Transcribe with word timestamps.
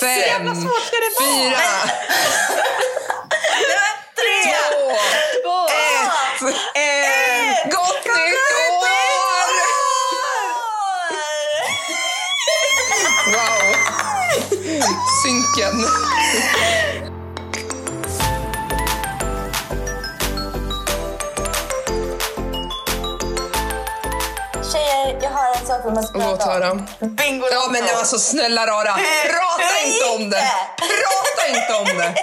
Fem, 0.00 0.44
fyra, 0.44 1.66
Tre! 4.14 4.54
två, 6.38 6.48
ett. 6.74 7.72
Gott 7.72 8.04
nytt 8.04 8.36
år! 8.72 8.96
Wow. 13.32 13.64
Synken. 15.22 15.76
Låt 26.14 26.42
höra. 26.42 26.74
Bingo 27.00 27.46
Ja 27.52 27.68
men 27.72 27.82
alltså 27.96 28.18
snälla 28.18 28.66
rara, 28.66 28.92
prata 29.24 29.86
inte 29.86 30.04
om 30.16 30.30
det! 30.30 30.42
Prata 30.78 31.48
inte 31.58 31.74
om 31.92 31.98
det! 31.98 32.14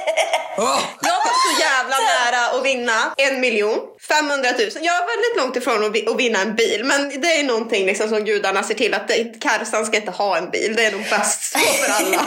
Åh. 0.57 0.79
Jag 1.01 1.13
var 1.13 1.33
så 1.55 1.61
jävla 1.61 1.95
nära 1.97 2.57
att 2.59 2.65
vinna 2.65 3.13
en 3.17 3.39
miljon, 3.39 3.79
500 4.07 4.49
000. 4.51 4.69
Jag 4.81 4.95
är 4.95 5.07
väldigt 5.15 5.37
långt 5.37 5.55
ifrån 5.55 5.85
att 5.85 5.91
vi- 5.95 6.07
att 6.09 6.15
vinna 6.19 6.39
en 6.41 6.55
bil, 6.55 6.83
men 6.83 7.21
det 7.21 7.39
är 7.39 7.43
någonting 7.43 7.85
liksom 7.85 8.09
som 8.09 8.25
gudarna 8.25 8.63
ser 8.63 8.73
till 8.73 8.93
att 8.93 9.11
Karsan 9.41 9.85
ska 9.85 9.97
inte 9.97 10.11
ha 10.11 10.37
en 10.37 10.49
bil. 10.49 10.73
Det 10.77 10.85
är 10.85 10.91
nog 10.91 11.09
bäst 11.09 11.51
så 11.51 11.59
för 11.59 11.91
alla. 11.93 12.25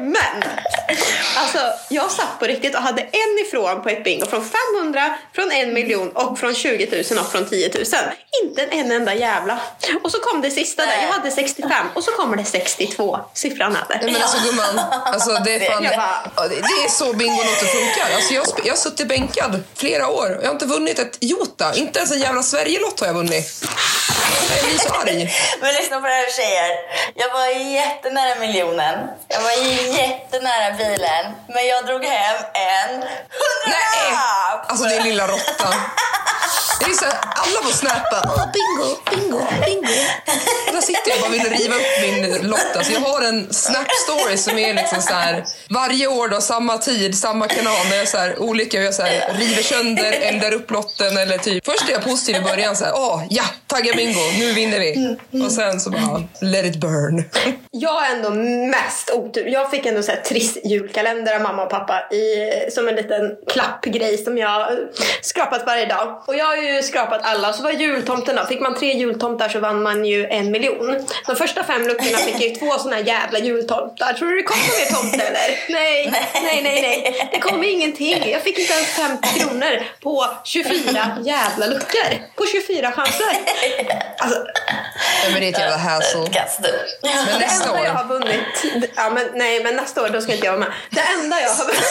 men, 0.00 0.42
alltså 1.36 1.58
jag 1.88 2.10
satt 2.10 2.38
på 2.38 2.44
riktigt 2.44 2.74
och 2.74 2.82
hade 2.82 3.02
en 3.02 3.46
ifrån 3.46 3.82
på 3.82 3.88
ett 3.88 4.04
bingo 4.04 4.26
från 4.26 4.50
500, 4.74 5.18
från 5.34 5.52
en 5.52 5.74
miljon 5.74 6.10
och 6.10 6.38
från 6.38 6.54
20 6.54 7.04
000 7.10 7.18
och 7.24 7.32
från 7.32 7.46
10 7.46 7.70
000. 7.74 7.84
Inte 8.42 8.62
en 8.62 8.92
enda 8.92 9.14
jävla. 9.14 9.58
Och 10.02 10.10
så 10.10 10.18
kom 10.18 10.42
det 10.42 10.50
sista 10.50 10.86
där, 10.86 11.02
jag 11.02 11.12
hade 11.12 11.30
65 11.30 11.86
och 11.94 12.04
så 12.04 12.10
kommer 12.10 12.36
det 12.36 12.44
62 12.44 13.18
siffran 13.34 13.76
över. 13.76 14.00
Nej 14.02 14.12
men 14.12 14.22
alltså 14.22 14.38
gumman, 14.44 14.78
alltså 15.04 15.30
det 15.44 15.54
är 15.54 15.70
fan... 15.70 15.82
Det, 15.82 16.84
är 16.84 16.88
så 16.88 17.12
Bingolotto 17.12 17.66
funkar. 17.66 18.14
Alltså 18.14 18.34
jag, 18.34 18.46
jag 18.64 18.72
har 18.72 18.78
suttit 18.78 19.08
bänkad 19.08 19.62
flera 19.74 20.08
år 20.08 20.36
och 20.36 20.42
jag 20.42 20.48
har 20.48 20.52
inte 20.52 20.66
vunnit 20.66 20.98
ett 20.98 21.16
jota. 21.20 21.74
Inte 21.74 21.98
ens 21.98 22.12
en 22.12 22.20
jävla 22.20 22.42
Sverigelott 22.42 23.00
har 23.00 23.06
jag 23.06 23.14
vunnit. 23.14 23.64
Jag 24.56 24.64
blir 24.64 24.78
så 24.78 24.94
arg. 24.94 25.34
Men 25.60 25.74
lyssna 25.74 26.00
på 26.00 26.06
det 26.06 26.12
här 26.12 26.30
tjejer. 26.36 26.70
Jag 27.14 27.30
var 27.32 27.46
jättenära 27.72 28.40
miljonen. 28.40 29.08
Jag 29.28 29.42
var 29.42 29.52
jättenära 29.98 30.76
bilen. 30.82 31.24
Men 31.54 31.66
jag 31.66 31.86
drog 31.86 32.04
hem 32.04 32.36
en 32.54 32.90
hundralapp! 33.40 34.70
Alltså 34.70 34.86
lilla. 35.04 35.26
Det 36.80 36.84
är 36.84 36.94
så 36.94 37.04
råttan 37.04 37.31
alla 37.44 37.62
får 37.66 37.72
snappa. 37.72 38.18
Åh, 38.24 38.44
bingo, 38.56 38.88
bingo, 39.10 39.40
bingo. 39.66 39.98
Och 40.66 40.72
där 40.74 40.80
sitter 40.80 41.10
jag 41.10 41.16
och 41.16 41.22
bara 41.22 41.32
vill 41.32 41.58
riva 41.58 41.74
upp 41.74 41.92
min 42.02 42.50
lott. 42.50 42.76
Alltså 42.76 42.92
jag 42.92 43.00
har 43.00 43.22
en 43.22 43.48
snap-story 43.50 44.36
som 44.36 44.58
är 44.58 44.74
liksom 44.74 45.02
så 45.02 45.14
här, 45.14 45.44
varje 45.70 46.06
år 46.06 46.28
då, 46.28 46.40
samma 46.40 46.78
tid, 46.78 47.18
samma 47.18 47.48
kanal. 47.48 47.88
Där 47.90 47.96
jag 47.96 48.08
så 48.08 48.18
här, 48.18 48.42
olika, 48.42 48.82
jag 48.82 48.94
så 48.94 49.02
här, 49.02 49.32
river 49.34 49.62
sönder, 49.62 50.12
eldar 50.12 50.52
upp 50.54 50.70
lotten 50.70 51.16
eller 51.16 51.38
typ. 51.38 51.64
Först 51.66 51.88
är 51.88 51.92
jag 51.92 52.04
positiv 52.04 52.36
i 52.36 52.40
början 52.40 52.76
så 52.76 52.84
här, 52.84 52.92
åh 52.96 53.24
ja, 53.30 53.44
tagga 53.66 53.92
bingo, 53.94 54.20
nu 54.38 54.52
vinner 54.52 54.80
vi. 54.80 55.16
Och 55.44 55.52
sen 55.52 55.80
så 55.80 55.90
bara, 55.90 56.22
let 56.40 56.64
it 56.64 56.76
burn. 56.76 57.24
Jag 57.70 57.92
har 57.92 58.06
ändå 58.06 58.30
mest 58.70 59.10
otur. 59.10 59.46
Jag 59.46 59.70
fick 59.70 59.86
ändå 59.86 60.02
så 60.02 60.12
här 60.12 60.20
trist 60.20 60.58
julkalender 60.64 61.34
av 61.34 61.40
mamma 61.40 61.62
och 61.62 61.70
pappa 61.70 62.00
i, 62.10 62.50
som 62.70 62.88
en 62.88 62.94
liten 62.94 63.30
klappgrej 63.52 64.18
som 64.18 64.38
jag 64.38 64.68
skrapat 65.22 65.66
varje 65.66 65.86
dag. 65.86 66.22
Och 66.26 66.36
jag 66.36 66.44
har 66.44 66.56
ju 66.56 66.82
skrapat 66.82 67.22
alla. 67.32 67.52
Så 67.52 67.62
var 67.62 67.70
jultomten 67.70 68.36
då. 68.36 68.46
Fick 68.46 68.60
man 68.60 68.74
tre 68.74 68.92
jultomtar 68.92 69.48
så 69.48 69.58
vann 69.58 69.82
man 69.82 70.04
ju 70.04 70.26
en 70.26 70.50
miljon. 70.50 71.06
De 71.26 71.36
första 71.36 71.64
fem 71.64 71.82
luckorna 71.82 72.18
fick 72.18 72.34
jag 72.34 72.42
ju 72.42 72.54
två 72.54 72.78
såna 72.78 72.96
här 72.96 73.02
jävla 73.02 73.38
jultomtar. 73.38 74.12
Tror 74.12 74.28
du 74.28 74.36
det 74.36 74.42
kom 74.42 74.56
någon 74.58 74.78
mer 74.78 74.86
tomte 75.02 75.26
eller? 75.26 75.72
Nej, 75.72 76.12
nej, 76.34 76.60
nej, 76.62 76.82
nej. 76.82 77.28
Det 77.32 77.38
kom 77.38 77.64
ingenting. 77.64 78.30
Jag 78.30 78.42
fick 78.42 78.58
inte 78.58 78.72
ens 78.72 78.88
50 78.88 79.28
kronor 79.38 79.82
på 80.02 80.26
24 80.44 81.18
jävla 81.24 81.66
luckor. 81.66 82.08
På 82.36 82.44
24 82.46 82.92
chanser. 82.92 83.24
Alltså, 84.18 84.38
Ja, 85.24 85.30
men 85.32 85.40
det 85.40 85.46
är 85.46 85.52
ett 85.52 85.58
jävla 85.58 85.76
hassle. 85.76 86.20
Men 86.20 86.30
det 87.26 87.38
nästa 87.38 87.68
enda 87.68 87.84
jag 87.84 87.92
år. 87.92 87.98
har 87.98 88.04
vunnit... 88.04 88.90
Ja, 88.96 89.10
men, 89.10 89.26
nej, 89.34 89.64
men 89.64 89.76
nästa 89.76 90.02
år 90.02 90.08
då 90.08 90.20
ska 90.20 90.32
inte 90.32 90.46
jag 90.46 90.52
vara 90.52 90.60
med. 90.60 90.72
Det 90.90 91.00
enda 91.00 91.40
jag 91.40 91.50
har 91.50 91.64
vunnit... 91.64 91.82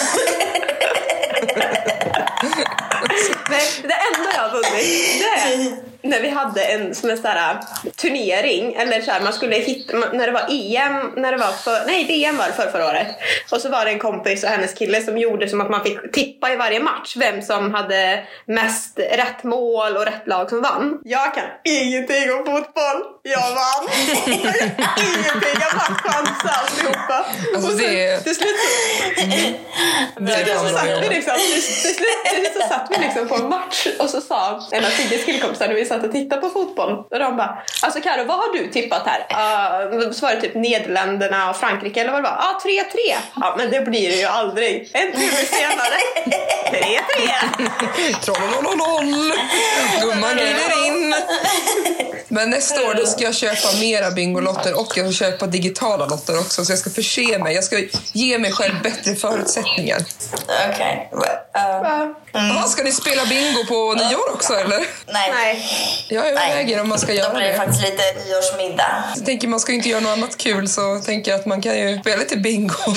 nej, 3.49 3.61
det 3.81 3.93
enda 4.17 4.29
jag 4.35 4.41
har 4.41 4.49
vunnit 4.49 5.21
det 5.21 5.53
är 5.53 5.91
när 6.03 6.21
vi 6.21 6.29
hade 6.29 6.63
en 6.63 6.95
som 6.95 7.09
en 7.09 7.17
sån 7.17 7.25
här 7.31 7.57
turnering. 7.95 8.73
Eller 8.75 9.01
så 9.01 9.11
här, 9.11 9.21
man 9.21 9.33
skulle 9.33 9.55
hitta... 9.55 9.97
När 9.97 10.25
det 10.27 10.31
var 10.33 10.45
EM, 10.49 11.11
när 11.17 11.31
det 11.31 11.37
var 11.37 11.51
för, 11.51 11.83
nej 11.87 12.05
VM 12.05 12.37
var 12.37 12.45
det 12.47 12.53
för 12.53 12.71
förra 12.71 12.85
året. 12.87 13.07
Och 13.51 13.61
så 13.61 13.69
var 13.69 13.85
det 13.85 13.91
en 13.91 13.99
kompis 13.99 14.43
och 14.43 14.49
hennes 14.49 14.73
kille 14.73 15.01
som 15.01 15.17
gjorde 15.17 15.49
som 15.49 15.61
att 15.61 15.69
man 15.69 15.83
fick 15.83 16.11
tippa 16.13 16.51
i 16.53 16.55
varje 16.55 16.79
match 16.79 17.15
vem 17.17 17.41
som 17.41 17.73
hade 17.73 18.23
mest 18.45 18.99
rätt 18.99 19.43
mål 19.43 19.97
och 19.97 20.05
rätt 20.05 20.27
lag 20.27 20.49
som 20.49 20.61
vann. 20.61 20.97
Jag 21.03 21.35
kan 21.35 21.43
ingenting 21.63 22.31
om 22.31 22.37
fotboll. 22.45 23.01
Jag 23.23 23.39
vann. 23.55 23.87
ingenting. 24.27 25.57
Jag 25.61 25.73
bara 25.73 25.95
chansade 26.11 26.53
alltihopa. 26.53 27.25
Alltså, 27.55 27.71
och 27.71 27.77
sen, 27.79 27.93
det 27.93 28.05
är- 28.07 28.17
till 28.21 28.35
slut 28.35 28.55
så, 28.59 29.21
Det 30.19 30.35
till 30.35 30.45
slut 30.45 30.57
så 30.57 30.77
satt 30.77 31.03
vi 31.03 31.09
liksom, 31.09 31.33
till 31.35 31.61
slut 31.95 32.07
så 32.53 32.67
satt 32.69 32.87
vi 32.89 32.97
liksom 32.97 33.27
på 33.27 33.35
en 33.35 33.49
match 33.49 33.87
och 33.99 34.09
så 34.09 34.21
sa 34.21 34.67
en 34.71 34.85
av 34.85 34.89
Sigges 34.89 35.25
killkompisar 35.25 35.67
när 35.67 35.75
vi 35.75 35.85
satt 35.85 36.03
och 36.03 36.11
tittade 36.11 36.41
på 36.41 36.49
fotboll 36.49 36.91
och 37.11 37.19
de 37.19 37.37
bara 37.37 37.57
Alltså 37.81 38.01
Karo, 38.01 38.25
vad 38.25 38.37
har 38.37 38.53
du 38.53 38.67
tippat 38.67 39.01
här? 39.05 39.19
Uh, 39.19 40.11
så 40.11 40.25
var 40.25 40.35
det 40.35 40.41
typ 40.41 40.55
Nederländerna 40.55 41.49
och 41.49 41.55
Frankrike 41.55 42.01
eller 42.01 42.11
vad 42.11 42.23
det 42.23 42.29
var. 42.29 42.37
Ja, 42.39 42.55
ah, 42.55 42.61
3-3. 42.65 43.15
Ja, 43.35 43.55
men 43.57 43.71
det 43.71 43.81
blir 43.81 44.09
det 44.09 44.15
ju 44.15 44.25
aldrig. 44.25 44.91
En 44.93 45.11
timme 45.11 45.31
senare. 45.31 45.97
3-3. 46.71 48.21
Trollololol. 48.21 49.33
Gumman 50.01 50.35
glider 50.35 50.87
in. 50.87 51.15
Men 52.27 52.49
nästa 52.49 52.89
år 52.89 52.93
då 52.93 53.05
ska 53.05 53.23
jag 53.23 53.35
köpa 53.35 53.67
mera 53.79 54.11
Bingolotter 54.11 54.79
och 54.79 54.97
jag 54.97 55.13
ska 55.13 55.25
köpa 55.25 55.47
digitala 55.47 56.05
lotter 56.05 56.39
också. 56.39 56.65
Så 56.65 56.71
jag 56.71 56.79
ska 56.79 56.89
förse 56.89 57.39
mig. 57.39 57.55
Jag 57.55 57.63
ska 57.63 57.83
ge 58.13 58.39
mig 58.39 58.51
själv 58.51 58.81
bättre 58.83 59.15
förutsättningar. 59.15 59.99
Okej. 60.69 61.09
Uh, 61.13 62.10
Ja. 62.33 62.39
Jaha, 62.47 62.67
ska 62.67 62.83
ni 62.83 62.91
spela 62.91 63.25
bingo 63.25 63.65
på 63.67 63.93
nyår 63.93 64.33
också 64.33 64.53
eller? 64.53 64.77
nej. 65.07 65.31
Nej. 65.33 65.65
Jag 66.07 66.27
överväger 66.27 66.81
om 66.81 66.89
man 66.89 66.99
ska 66.99 67.07
Då 67.07 67.13
göra 67.13 67.29
blir 67.33 67.41
det 67.45 67.51
det. 67.51 67.57
faktiskt 67.57 67.81
lite 67.81 68.03
nyårsmiddag. 68.27 69.03
Jag 69.15 69.25
tänker 69.25 69.47
man 69.47 69.59
ska 69.59 69.71
ju 69.71 69.77
inte 69.77 69.89
göra 69.89 69.99
något 70.01 70.17
annat 70.17 70.37
kul 70.37 70.69
så 70.69 70.99
tänker 71.05 71.31
jag 71.31 71.39
att 71.39 71.45
man 71.45 71.61
kan 71.61 71.75
ju 71.79 71.99
spela 71.99 72.17
lite 72.17 72.37
bingo. 72.37 72.73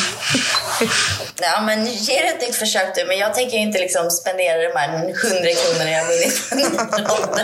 Ja, 1.41 1.60
men 1.60 1.86
ge 1.86 2.20
det 2.20 2.28
ett 2.28 2.41
nytt 2.41 2.56
försök 2.56 2.94
du. 2.94 3.04
Men 3.04 3.19
jag 3.19 3.34
tänker 3.34 3.56
inte 3.58 3.78
liksom 3.78 4.10
spendera 4.10 4.58
de 4.69 4.78
här 4.78 4.88
100 4.88 5.10
kronorna 5.14 5.91
jag 5.91 6.04
vunnit 6.06 6.50
på. 6.50 6.56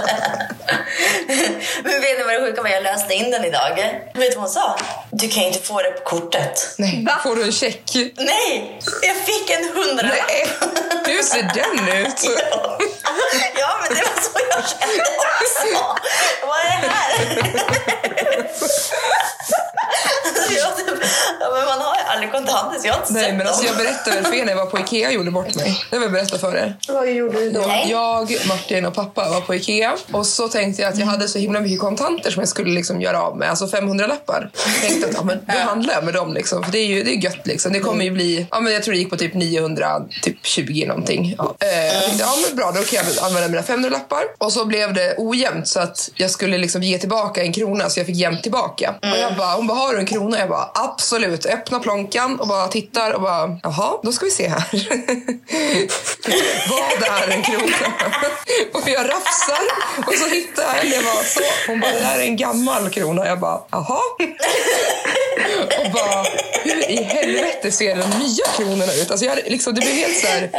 Men 1.85 2.01
vet 2.01 2.19
ni 2.19 2.25
vad 2.25 2.35
det 2.35 2.41
sjuka 2.47 2.63
var? 2.63 2.71
Jag 2.71 2.83
löste 2.83 3.15
in 3.15 3.31
den 3.31 3.45
idag. 3.45 3.77
Vet 4.15 4.15
du 4.15 4.21
vad 4.21 4.35
hon 4.37 4.49
sa? 4.49 4.77
Du 5.11 5.29
kan 5.29 5.43
ju 5.43 5.49
inte 5.49 5.67
få 5.67 5.83
det 5.83 5.91
på 5.91 6.05
kortet. 6.11 6.75
Nej, 6.79 7.05
Va? 7.07 7.21
får 7.23 7.37
du 7.37 7.43
en 7.45 7.53
check? 7.53 7.83
Nej! 8.17 8.79
Jag 9.03 9.17
fick 9.17 9.51
en 9.51 9.65
hundralapp. 9.75 10.17
Nej, 10.29 10.47
hur 11.07 11.23
ser 11.23 11.43
den 11.77 11.89
ut? 12.07 12.15
Ja, 13.61 13.79
men 13.83 13.97
det 13.97 14.03
var 14.03 14.23
så 14.23 14.39
jag 14.51 14.69
kände 14.69 15.05
också. 15.17 15.97
Vad 16.47 16.59
är 16.59 16.81
det 16.83 16.89
här? 16.89 17.11
Jag 20.59 20.77
typ, 20.77 20.87
ja, 21.41 21.47
men 21.55 21.65
man 21.65 21.81
har 21.81 21.95
ju 21.97 22.03
aldrig 22.07 22.33
kontanter 22.33 22.79
så 22.81 22.87
jag 22.87 22.95
har 22.95 23.01
inte 23.01 23.13
Nej 23.13 23.25
sett 23.25 23.35
men 23.35 23.47
alltså 23.47 23.63
dem. 23.63 23.73
jag 23.77 23.85
berättade 23.87 24.17
väl 24.17 24.25
för 24.25 24.35
er 24.35 24.45
när 24.45 24.53
jag 24.53 24.57
var 24.57 24.67
på 24.67 24.79
Ikea 24.79 25.09
och 25.09 25.15
gjorde 25.15 25.31
bort 25.31 25.55
mig. 25.55 25.81
Det 25.91 25.97
har 25.97 26.03
jag 26.03 26.13
berättat 26.13 26.41
för 26.41 26.57
er. 26.57 26.77
Vad 26.89 27.11
gjorde 27.13 27.41
du 27.41 27.51
då? 27.51 27.61
Nej. 27.67 27.87
Jag, 27.91 28.37
Martin 28.49 28.87
och 28.87 28.95
pappa 28.95 29.29
var 29.31 29.41
på 29.41 29.55
Ikea 29.55 29.97
och 30.13 30.27
så 30.27 30.49
tänkte 30.49 30.83
jag 30.83 30.93
att 30.93 30.99
jag 30.99 31.07
hade 31.07 31.29
så 31.29 31.39
himla 31.39 31.61
mycket 31.61 31.81
kontanter 31.81 32.31
som 32.31 32.41
jag 32.41 32.49
skulle 32.49 32.71
liksom 32.75 33.01
göra 33.01 33.23
av 33.23 33.37
med, 33.37 33.51
alltså 33.51 33.69
500 33.69 34.07
lappar. 34.07 34.51
Tänkte 34.81 35.09
att 35.09 35.15
ja, 35.15 35.23
men 35.25 35.41
då 35.47 35.59
handlar 35.59 35.95
jag 35.95 36.05
med 36.05 36.15
dem 36.15 36.35
liksom, 36.35 36.65
för 36.65 36.73
det 36.73 36.79
är 36.79 36.87
ju 36.87 37.03
det 37.03 37.11
är 37.11 37.25
gött 37.25 37.47
liksom. 37.47 37.73
Det 37.73 37.81
kommer 37.81 38.05
ju 38.05 38.11
bli, 38.11 38.47
ja 38.51 38.61
men 38.61 38.73
jag 38.73 38.83
tror 38.83 38.93
det 38.93 38.99
gick 38.99 39.11
på 39.11 39.17
typ 39.17 39.35
900, 39.35 40.03
typ 40.23 40.47
20 40.47 40.87
någonting. 40.87 41.35
Ja. 41.39 41.50
Eh, 41.61 41.95
jag 41.95 42.05
tänkte, 42.05 42.25
ja 42.25 42.37
men 42.47 42.57
bra 42.57 42.71
då 42.71 42.83
kan 42.83 43.05
jag 43.05 43.25
använda 43.25 43.49
mina 43.49 43.63
500 43.63 43.91
lappar. 43.91 44.23
Och 44.39 44.53
så 44.53 44.65
blev 44.65 44.95
det 44.95 45.15
ojämnt 45.19 45.69
så 45.69 45.81
att 45.81 46.11
jag 46.15 46.31
skulle 46.31 46.59
liksom 46.59 46.83
ge 46.83 46.99
tillbaka 46.99 47.43
en 47.43 47.53
krona 47.53 47.91
så 47.91 48.01
jag 48.01 48.07
fick 48.07 48.17
jämnt 48.17 48.43
tillbaka. 48.43 48.95
Och 49.03 49.19
jag 49.19 49.37
bara, 49.37 49.55
hon 49.55 49.67
bara, 49.67 49.79
har 49.79 49.93
du 49.93 49.99
en 49.99 50.07
krona? 50.07 50.39
Jag 50.39 50.49
bara, 50.49 50.71
absolut. 50.75 51.47
Öppna 51.47 51.81
plånkan 51.81 52.41
och 52.41 52.49
bara 52.49 52.69
tittar 52.69 53.13
och 53.13 53.23
bara, 53.23 53.59
jaha, 53.63 53.99
då 54.03 54.13
ska 54.13 54.25
vi 54.25 54.31
se 54.31 54.49
här. 54.49 54.65
Vad 56.71 57.09
är 57.09 57.29
en 57.31 57.43
krona? 57.43 57.77
och 58.73 58.89
jag 58.89 59.09
rafsar 59.09 59.63
och 60.07 60.15
så 60.15 60.27
hittar 60.27 60.63
jag 60.63 60.85
en. 60.85 60.91
Jag 60.93 61.05
bara, 61.05 61.25
så. 61.25 61.41
Hon 61.67 61.81
bara, 61.81 61.93
det 61.93 62.01
där 62.01 62.19
är 62.19 62.23
en 62.23 62.37
gammal 62.37 62.91
krona. 62.91 63.27
Jag 63.27 63.41
bara, 63.41 63.61
jaha. 63.71 64.01
och 65.63 65.93
bara, 65.93 66.25
hur 66.65 66.91
i 66.91 67.03
helvete 67.03 67.71
ser 67.73 67.97
de 67.97 68.19
nya 68.19 68.45
kronorna 68.57 68.93
ut? 68.93 69.11
Alltså 69.11 69.27
jag 69.27 69.39
liksom, 69.47 69.75
det 69.75 69.81
blev 69.81 69.95
helt 69.95 70.19
så 70.21 70.27
här 70.27 70.51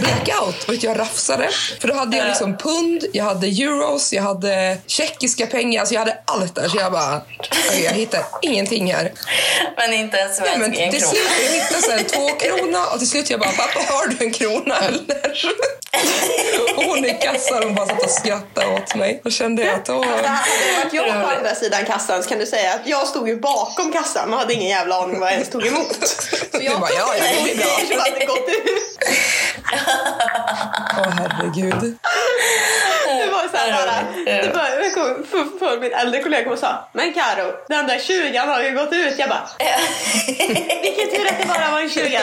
blackout. 0.00 0.68
Vet, 0.68 0.82
jag 0.82 0.98
rafsade. 0.98 1.48
För 1.80 1.88
då 1.88 1.94
hade 1.94 2.16
jag 2.16 2.28
liksom 2.28 2.56
pund, 2.56 3.04
jag 3.12 3.24
hade 3.24 3.46
euros, 3.46 4.12
jag 4.12 4.22
hade 4.22 4.78
tjeckiska 4.86 5.46
pengar. 5.46 5.80
Alltså 5.80 5.94
jag 5.94 6.00
hade 6.00 6.18
allt 6.24 6.54
där. 6.54 6.68
Så 6.68 6.76
jag 6.76 6.92
bara, 6.92 7.22
okej, 7.38 7.84
jag 7.84 7.92
hittar 7.92 8.24
ingenting 8.42 8.92
här. 8.92 9.12
Men 9.76 9.92
inte 9.92 10.18
en 10.18 10.28
Nej, 10.28 10.36
svensk 10.36 10.58
men 10.58 10.74
en 10.74 10.92
till 10.92 11.02
slut 11.02 11.30
jag 11.44 11.52
hittade 11.52 11.82
så 11.82 11.90
här, 11.90 12.04
två 12.04 12.28
krona 12.28 12.86
och 12.86 12.98
till 12.98 13.08
slut 13.08 13.30
jag 13.30 13.40
bara, 13.40 13.52
pappa 13.52 13.80
har 13.92 14.06
du 14.06 14.24
en 14.24 14.32
krona 14.32 14.78
eller? 14.78 15.36
Och 16.76 16.84
hon 16.84 17.04
i 17.04 17.14
kassan 17.20 17.62
hon 17.62 17.74
bara 17.74 17.86
satt 17.86 18.02
och 18.04 18.10
skrattade 18.10 18.66
åt 18.74 18.94
mig. 18.94 19.20
Då 19.24 19.30
kände 19.30 19.64
jag 19.64 19.74
att, 19.74 19.88
åh, 19.88 20.04
Hade 20.04 20.22
det 20.22 20.84
varit 20.84 20.92
jag 20.92 21.06
på 21.24 21.36
andra 21.36 21.54
sidan 21.54 21.84
kassan 21.84 22.22
så 22.22 22.28
kan 22.28 22.38
du 22.38 22.46
säga 22.46 22.74
att 22.74 22.80
jag 22.84 23.06
stod 23.06 23.28
ju 23.28 23.36
bakom 23.40 23.92
kassan 23.92 24.32
och 24.32 24.38
hade 24.38 24.54
ingen 24.54 24.68
jävla 24.68 25.02
aning 25.02 25.20
vad 25.20 25.28
jag 25.28 25.32
ens 25.34 25.50
tog 25.50 25.66
emot. 25.66 25.96
Så 26.08 26.58
Du 26.58 26.68
bara, 26.68 26.90
ja, 26.90 27.14
ja, 27.18 27.24
det 27.36 27.42
blir 27.44 27.56
bra. 27.56 27.80
Jag 27.90 27.98
hade 28.12 28.26
gått 28.26 28.48
ut. 28.48 28.98
åh 30.98 31.08
herregud. 31.18 31.96
Det 33.06 33.32
var 33.32 33.48
så 33.48 33.56
här 33.56 33.72
bara, 33.72 34.24
det 34.24 34.54
var, 34.54 34.68
jag 34.84 34.94
kom 34.94 35.26
för, 35.30 35.58
för 35.58 35.80
min 35.80 35.92
äldre 35.92 36.22
kollega 36.22 36.50
och 36.50 36.58
sa 36.58 36.88
Men 36.92 37.14
Karo, 37.14 37.52
den 37.68 37.86
där 37.86 37.98
20 37.98 38.38
har 38.38 38.62
ju 38.62 38.70
gått 38.74 38.92
ut. 38.92 39.18
Jag 39.18 39.28
bara, 39.28 39.48
vilken 40.82 41.08
tur 41.10 41.26
att 41.28 41.38
det 41.40 41.46
bara 41.48 41.70
var 41.70 41.80
en 41.80 41.90
20 41.90 42.20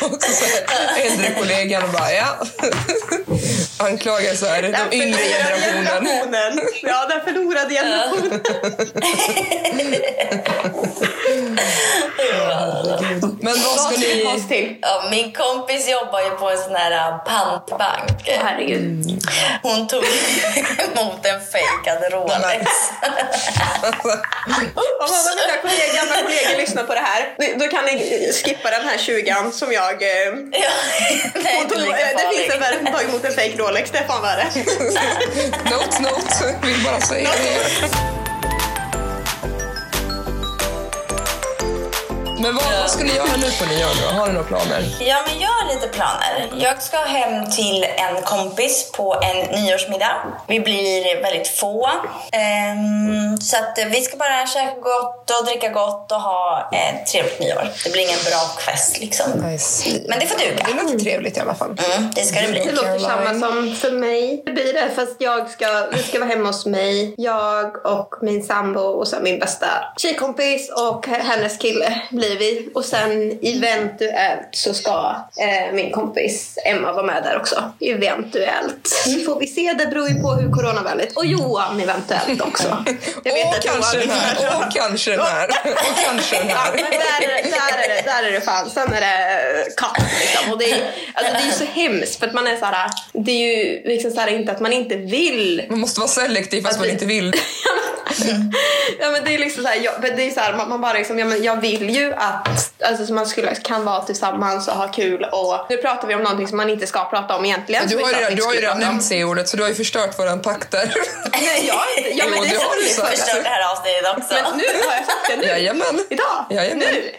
då. 0.00 0.06
Också 0.06 0.32
så 0.32 0.44
här, 0.44 1.06
äldre 1.06 1.34
kollegan 1.38 1.82
och 1.82 1.88
bara, 1.88 2.12
ja. 2.12 2.46
Anklagar 3.78 4.34
så 4.34 4.46
här, 4.46 4.62
Den 4.62 4.74
de 4.90 4.96
yngre 4.96 5.18
generationen. 5.18 5.84
generationen. 5.84 6.60
Ja, 6.82 7.06
den 7.08 7.20
förlorade 7.24 7.74
generationen. 7.74 8.40
Men 13.40 13.54
vad 13.64 13.80
ska 13.80 13.80
Vad 13.80 13.80
ska 13.80 13.96
vi 13.96 14.02
ta 14.02 14.14
ni... 14.14 14.21
oss 14.34 14.48
till? 14.48 14.76
Ja, 14.82 15.04
min 15.10 15.32
kompis 15.32 15.88
jobbar 15.88 16.20
ju 16.20 16.30
på 16.30 16.50
en 16.50 16.58
sån 16.58 16.74
här 16.74 16.92
äh, 16.92 17.18
pantbank. 17.18 18.28
Herregud. 18.42 19.22
Hon 19.62 19.88
tog 19.88 20.04
emot 20.78 21.26
en 21.26 21.40
fejkad 21.52 22.12
Rolex. 22.12 22.70
Om 24.74 24.82
av 25.00 25.36
mina 25.36 25.56
kollegor, 25.62 25.96
gamla 25.96 26.14
kollegor 26.22 26.56
lyssnar 26.58 26.82
på 26.82 26.94
det 26.94 27.00
här, 27.00 27.34
då- 27.58 27.68
kan 27.68 27.84
ni 27.84 28.32
skippa 28.44 28.70
den 28.70 28.88
här 28.88 28.98
20 28.98 29.34
som 29.52 29.72
jag... 29.72 30.02
Eh, 30.02 30.08
Ja, 30.52 30.58
nej, 31.34 31.56
hon 31.58 31.68
tog, 31.68 31.78
inte 31.78 32.00
eh, 32.02 32.08
det 32.30 32.36
finns 32.36 32.54
en 32.54 32.60
värre 32.60 32.76
som 32.76 32.86
tagit 32.86 33.08
emot 33.08 33.24
en 33.24 33.32
fake 33.32 33.56
Rolex, 33.56 33.90
det 33.90 33.98
är 33.98 34.06
fan 34.06 34.22
värre. 34.22 34.44
Note, 35.70 36.02
note. 36.02 36.54
Vill 36.62 36.84
bara 36.84 37.00
säga 37.00 37.28
det. 37.42 38.21
Men 42.42 42.54
vad, 42.54 42.64
vad 42.80 42.90
ska 42.90 43.04
ni 43.04 43.14
göra 43.14 43.36
nu 43.36 43.50
på 43.50 43.64
nyår 43.64 43.90
då? 44.02 44.18
Har 44.18 44.26
ni 44.26 44.32
några 44.32 44.46
planer? 44.46 44.84
Ja, 45.00 45.16
men 45.26 45.40
jag 45.40 45.48
har 45.48 45.74
lite 45.74 45.88
planer. 45.88 46.50
Jag 46.56 46.82
ska 46.82 46.96
hem 46.98 47.50
till 47.50 47.84
en 47.96 48.22
kompis 48.22 48.92
på 48.92 49.14
en 49.22 49.62
nyårsmiddag. 49.64 50.14
Vi 50.48 50.60
blir 50.60 51.22
väldigt 51.22 51.48
få. 51.48 51.90
Ehm, 52.32 53.36
så 53.40 53.56
att 53.56 53.78
vi 53.90 54.00
ska 54.00 54.16
bara 54.16 54.46
käka 54.46 54.74
gott 54.80 55.30
och 55.40 55.46
dricka 55.46 55.68
gott 55.68 56.12
och 56.12 56.20
ha 56.20 56.70
ett 56.72 57.06
trevligt 57.06 57.40
nyår. 57.40 57.68
Det 57.84 57.90
blir 57.92 58.02
ingen 58.02 58.18
bra 58.30 58.38
fest 58.66 59.00
liksom. 59.00 59.30
Nice. 59.30 59.90
Men 60.08 60.18
det 60.18 60.26
får 60.26 60.38
duga. 60.38 60.66
Det 60.68 60.82
låter 60.82 60.98
trevligt 60.98 61.36
i 61.36 61.40
alla 61.40 61.54
fall. 61.54 61.76
Mm, 61.92 62.10
det 62.14 62.22
ska 62.24 62.40
det 62.40 62.46
Det 62.46 62.52
bli. 62.52 62.72
låter 62.72 62.98
samma 62.98 63.30
som 63.40 63.76
för 63.76 63.90
mig. 63.90 64.42
Det 64.46 64.52
blir 64.52 64.72
det, 64.72 64.88
fast 64.96 65.16
jag 65.18 65.50
ska, 65.50 65.86
vi 65.92 66.02
ska 66.02 66.18
vara 66.18 66.28
hemma 66.30 66.46
hos 66.48 66.66
mig. 66.66 67.14
Jag 67.16 67.86
och 67.86 68.14
min 68.22 68.42
sambo 68.44 68.80
och 68.80 69.08
sen 69.08 69.22
min 69.22 69.38
bästa 69.38 69.66
tjejkompis 69.96 70.70
och 70.70 71.06
hennes 71.06 71.58
kille 71.58 72.00
blir 72.10 72.31
vi. 72.36 72.68
Och 72.74 72.84
sen 72.84 73.38
eventuellt 73.42 74.48
så 74.50 74.74
ska 74.74 75.16
eh, 75.36 75.74
min 75.74 75.92
kompis 75.92 76.58
Emma 76.64 76.92
vara 76.92 77.06
med 77.06 77.22
där 77.22 77.36
också. 77.36 77.72
Eventuellt. 77.80 78.88
Får 79.26 79.40
vi 79.40 79.46
se, 79.46 79.72
det 79.72 79.86
beror 79.86 80.08
ju 80.08 80.14
på 80.14 80.32
hur 80.32 80.52
coronavänligt. 80.52 81.16
Och 81.16 81.26
Johan 81.26 81.80
eventuellt 81.80 82.40
också. 82.40 82.84
Jag 83.24 83.34
vet 83.34 83.46
Och 83.46 83.54
att 83.54 83.64
Johan 83.64 83.76
kanske 83.80 83.98
lyssnar, 83.98 84.16
här, 84.16 84.66
och 84.66 84.72
kanske 84.72 85.10
den 85.10 85.20
här, 85.20 85.48
och 85.64 85.96
kanske 86.04 86.36
den 86.38 86.48
här. 86.48 86.72
där, 86.72 86.82
där, 86.82 87.84
är 87.84 87.88
det, 87.88 88.02
där 88.04 88.22
är 88.22 88.32
det 88.32 88.40
fan. 88.40 88.70
Sen 88.70 88.92
är 88.92 89.00
det 89.00 89.76
katt 89.76 90.02
liksom. 90.20 90.52
Och 90.52 90.58
det 90.58 90.70
är, 90.70 90.90
alltså, 91.14 91.32
det 91.32 91.38
är 91.38 91.46
ju 91.46 91.52
så 91.52 91.64
hemskt 91.64 92.18
för 92.18 92.26
att 92.26 92.34
man 92.34 92.46
är 92.46 92.56
så 92.56 92.64
här. 92.64 92.90
Det 93.12 93.32
är 93.32 93.56
ju 93.56 93.82
liksom 93.84 94.10
så 94.10 94.20
här, 94.20 94.28
inte 94.28 94.52
att 94.52 94.60
man 94.60 94.72
inte 94.72 94.96
vill. 94.96 95.62
Man 95.68 95.78
måste 95.78 96.00
vara 96.00 96.08
selektiv 96.08 96.62
fast 96.62 96.78
man 96.78 96.90
inte 96.90 97.06
vill. 97.06 97.32
Ja 99.00 99.10
men 99.10 99.24
det 99.24 99.34
är 99.34 99.38
liksom 99.38 99.62
så 99.62 99.68
här, 99.68 99.76
jag, 99.76 100.02
det 100.02 100.26
är 100.26 100.30
så 100.30 100.40
här 100.40 100.56
man, 100.56 100.68
man 100.68 100.80
bara 100.80 100.92
liksom, 100.92 101.18
ja, 101.18 101.24
men 101.24 101.42
jag 101.42 101.60
vill 101.60 101.90
ju 101.90 102.12
att 102.12 102.72
alltså, 102.84 103.06
så 103.06 103.12
man 103.12 103.26
skulle, 103.26 103.54
kan 103.54 103.84
vara 103.84 104.02
tillsammans 104.02 104.68
och 104.68 104.74
ha 104.74 104.88
kul 104.88 105.24
och 105.32 105.66
nu 105.70 105.76
pratar 105.76 106.08
vi 106.08 106.14
om 106.14 106.22
någonting 106.22 106.48
som 106.48 106.56
man 106.56 106.70
inte 106.70 106.86
ska 106.86 107.04
prata 107.04 107.36
om 107.36 107.44
egentligen. 107.44 107.88
Du 107.88 107.96
har 107.96 108.08
ju 108.08 108.14
redan, 108.14 108.34
du 108.34 108.42
har 108.42 108.54
ju 108.54 108.60
redan 108.60 108.80
nämnt 108.80 109.04
C-ordet 109.04 109.48
så 109.48 109.56
du 109.56 109.62
har 109.62 109.68
ju 109.70 109.74
förstört 109.74 110.18
våran 110.18 110.42
pakt 110.42 110.70
där. 110.70 110.94
Nej, 111.32 111.64
jag, 111.66 111.76
ja, 112.14 112.24
men 112.30 112.38
Jo, 112.38 112.44
det 112.44 112.48
du 112.50 112.56
har 112.56 112.88
sant. 112.88 113.06
sagt. 113.06 113.18
Förstört 113.18 113.44
det 113.44 113.48
här 113.48 113.72
avsnittet 113.72 114.16
också. 114.16 114.34
Men 114.34 114.58
nu 114.58 114.64
har 114.88 114.96
jag 114.96 115.06
sagt 115.06 115.28
det 115.28 115.36
nu. 115.36 115.46
Jajamän. 115.46 116.04
Idag. 116.10 116.46
Jajamän. 116.50 116.78
Nu. 116.78 117.10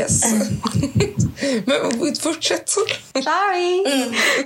Yes. 0.00 0.22
Men 1.66 2.16
fortsätt. 2.20 2.68
Sorry. 2.68 3.84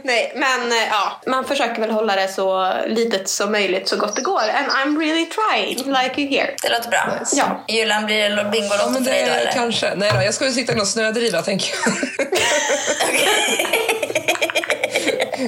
Nej, 0.03 0.33
men 0.37 0.73
eh, 0.73 0.89
ja, 0.91 1.21
man 1.27 1.45
försöker 1.45 1.81
väl 1.81 1.91
hålla 1.91 2.17
det 2.17 2.29
så 2.29 2.73
litet 2.87 3.29
som 3.29 3.53
möjligt 3.53 3.89
så 3.89 3.97
gott 3.97 4.17
det 4.17 4.23
går. 4.23 4.41
And 4.41 4.67
I'm 4.67 4.99
really 4.99 5.27
trying, 5.27 5.68
like 5.77 6.21
you 6.21 6.29
hear. 6.31 6.55
Det 6.63 6.69
låter 6.69 6.91
bra. 6.91 7.19
Nice. 7.21 7.37
Ja. 7.37 7.65
Julan, 7.69 8.07
blir 8.07 8.31
det 8.31 8.45
Bingolotto 8.53 8.83
Ja, 8.85 8.89
men 8.91 9.05
för 9.05 9.11
dig 9.11 9.25
då 9.27 9.33
eller? 9.33 9.53
kanske. 9.53 9.95
Nej 9.97 10.11
då, 10.15 10.23
jag 10.23 10.35
ska 10.35 10.45
väl 10.45 10.55
sitta 10.55 10.73
i 10.73 10.77
någon 10.77 10.87
snödriva 10.87 11.43
tänker 11.43 11.75
jag. 11.85 11.95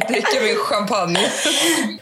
Dricka 0.09 0.41
min 0.43 0.57
champagne. 0.57 1.31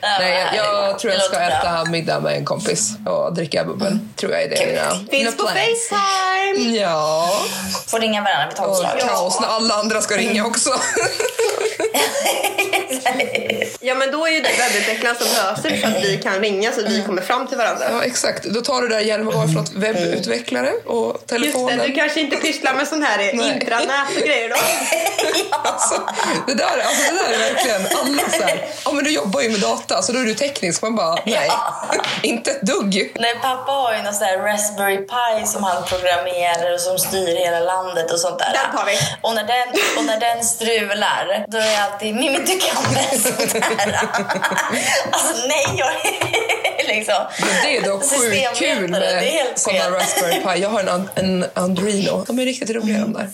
Nej, 0.03 0.47
jag, 0.57 0.67
jag 0.67 0.99
tror 0.99 1.11
Det 1.11 1.17
jag 1.17 1.25
ska 1.25 1.41
äta 1.41 1.85
middag 1.85 2.21
med 2.21 2.35
en 2.37 2.45
kompis 2.45 2.91
och 3.07 3.35
dricka 3.35 3.65
bubbel. 3.65 3.99
Tror 4.17 4.33
jag 4.33 4.43
är 4.43 4.49
det. 4.49 4.67
Mina- 4.67 4.91
Finns 4.91 5.11
mina 5.11 5.31
på. 5.33 5.47
Facetime! 5.49 6.77
Ja, 6.79 7.41
Får 7.87 8.01
ringa 8.01 8.23
varandra 8.23 8.47
vid 8.49 8.59
och 8.59 8.65
tolvslag. 8.77 9.01
kaos 9.01 9.41
när 9.41 9.49
alla 9.49 9.75
andra 9.75 10.01
ska 10.01 10.17
ringa 10.17 10.47
också. 10.47 10.71
Ja 13.81 13.95
men 13.95 14.11
då 14.13 14.27
är 14.27 14.31
ju 14.31 14.41
det 14.41 14.49
webbutvecklarna 14.59 15.15
som 15.19 15.27
löser 15.27 15.81
så 15.81 15.87
att 15.87 16.05
vi 16.05 16.17
kan 16.23 16.41
ringa 16.41 16.73
så 16.73 16.81
att 16.81 16.87
vi 16.91 17.03
kommer 17.03 17.23
fram 17.23 17.47
till 17.47 17.57
varandra. 17.59 17.87
Ja, 17.91 18.03
exakt. 18.05 18.45
Då 18.45 18.61
tar 18.61 18.83
du 18.83 18.89
där 18.89 19.01
hjälmen 19.01 19.35
var 19.35 19.47
för 19.47 19.55
något 19.55 19.73
webbutvecklare 19.75 20.73
och 20.87 21.07
Just 21.15 21.29
det, 21.29 21.35
telefonen. 21.39 21.79
du 21.79 21.93
kanske 21.95 22.21
inte 22.21 22.37
pysslar 22.37 22.75
med 22.75 22.89
sån 22.89 23.03
här 23.03 23.35
intranät 23.35 24.09
och 24.17 24.23
grejer 24.23 24.49
då? 24.49 24.57
Alltså, 25.63 26.01
det, 26.47 26.55
där, 26.55 26.65
alltså, 26.65 27.13
det 27.13 27.19
där 27.19 27.35
är 27.35 27.39
verkligen 27.55 27.78
alla 27.87 28.23
så 28.31 28.43
här, 28.43 28.65
ja 28.85 28.93
men 28.93 29.05
du 29.05 29.11
jobbar 29.11 29.41
ju 29.41 29.49
med 29.51 29.61
data 29.61 30.03
så 30.03 30.13
då 30.13 30.19
är 30.19 30.25
du 30.25 30.35
teknisk. 30.35 30.83
Man 30.83 30.97
bara, 30.97 31.19
nej, 31.27 31.51
inte 32.23 32.51
ett 32.51 32.63
dugg. 32.63 33.13
Nej, 33.21 33.35
pappa 33.43 33.73
har 33.73 33.95
ju 33.95 34.03
någon 34.03 34.15
sån 34.15 34.27
där 34.27 34.39
Raspberry 34.39 34.97
Pi 34.97 35.47
som 35.47 35.65
han 35.65 35.85
programmerar 35.85 36.75
och 36.75 36.81
som 36.81 36.99
styr 36.99 37.37
hela 37.37 37.61
landet 37.61 38.13
och 38.13 38.21
sånt 38.21 38.39
där. 38.39 38.53
Den 38.53 38.79
tar 38.79 38.87
vi. 38.87 38.99
Och 39.23 39.35
när 39.35 39.45
den, 39.45 39.69
och 39.99 40.05
när 40.05 40.21
den 40.21 40.45
strular, 40.45 41.45
då 41.49 41.59
är 41.59 41.73
jag 41.73 41.81
alltid 41.93 42.15
Mimmi, 42.15 42.39
du 42.39 42.59
kan 42.59 42.95
väl 42.95 43.21
sånt 43.21 43.65
här? 43.65 44.01
alltså 45.11 45.47
nej, 45.49 45.65
jag 45.79 45.89
liksom. 46.89 47.15
Men 47.41 47.49
det 47.63 47.77
är 47.77 47.83
dock 47.83 48.03
sjukt 48.03 48.59
kul 48.59 48.89
med 48.89 49.53
sådana. 49.57 49.91
Raspberry 49.99 50.41
Pi. 50.43 50.63
Jag 50.63 50.69
har 50.69 50.81
en, 50.81 51.09
en 51.15 51.47
Andrino. 51.55 52.25
De 52.27 52.39
är 52.39 52.45
riktigt 52.45 52.71
roliga 52.71 52.99
de 52.99 53.13
där. 53.13 53.29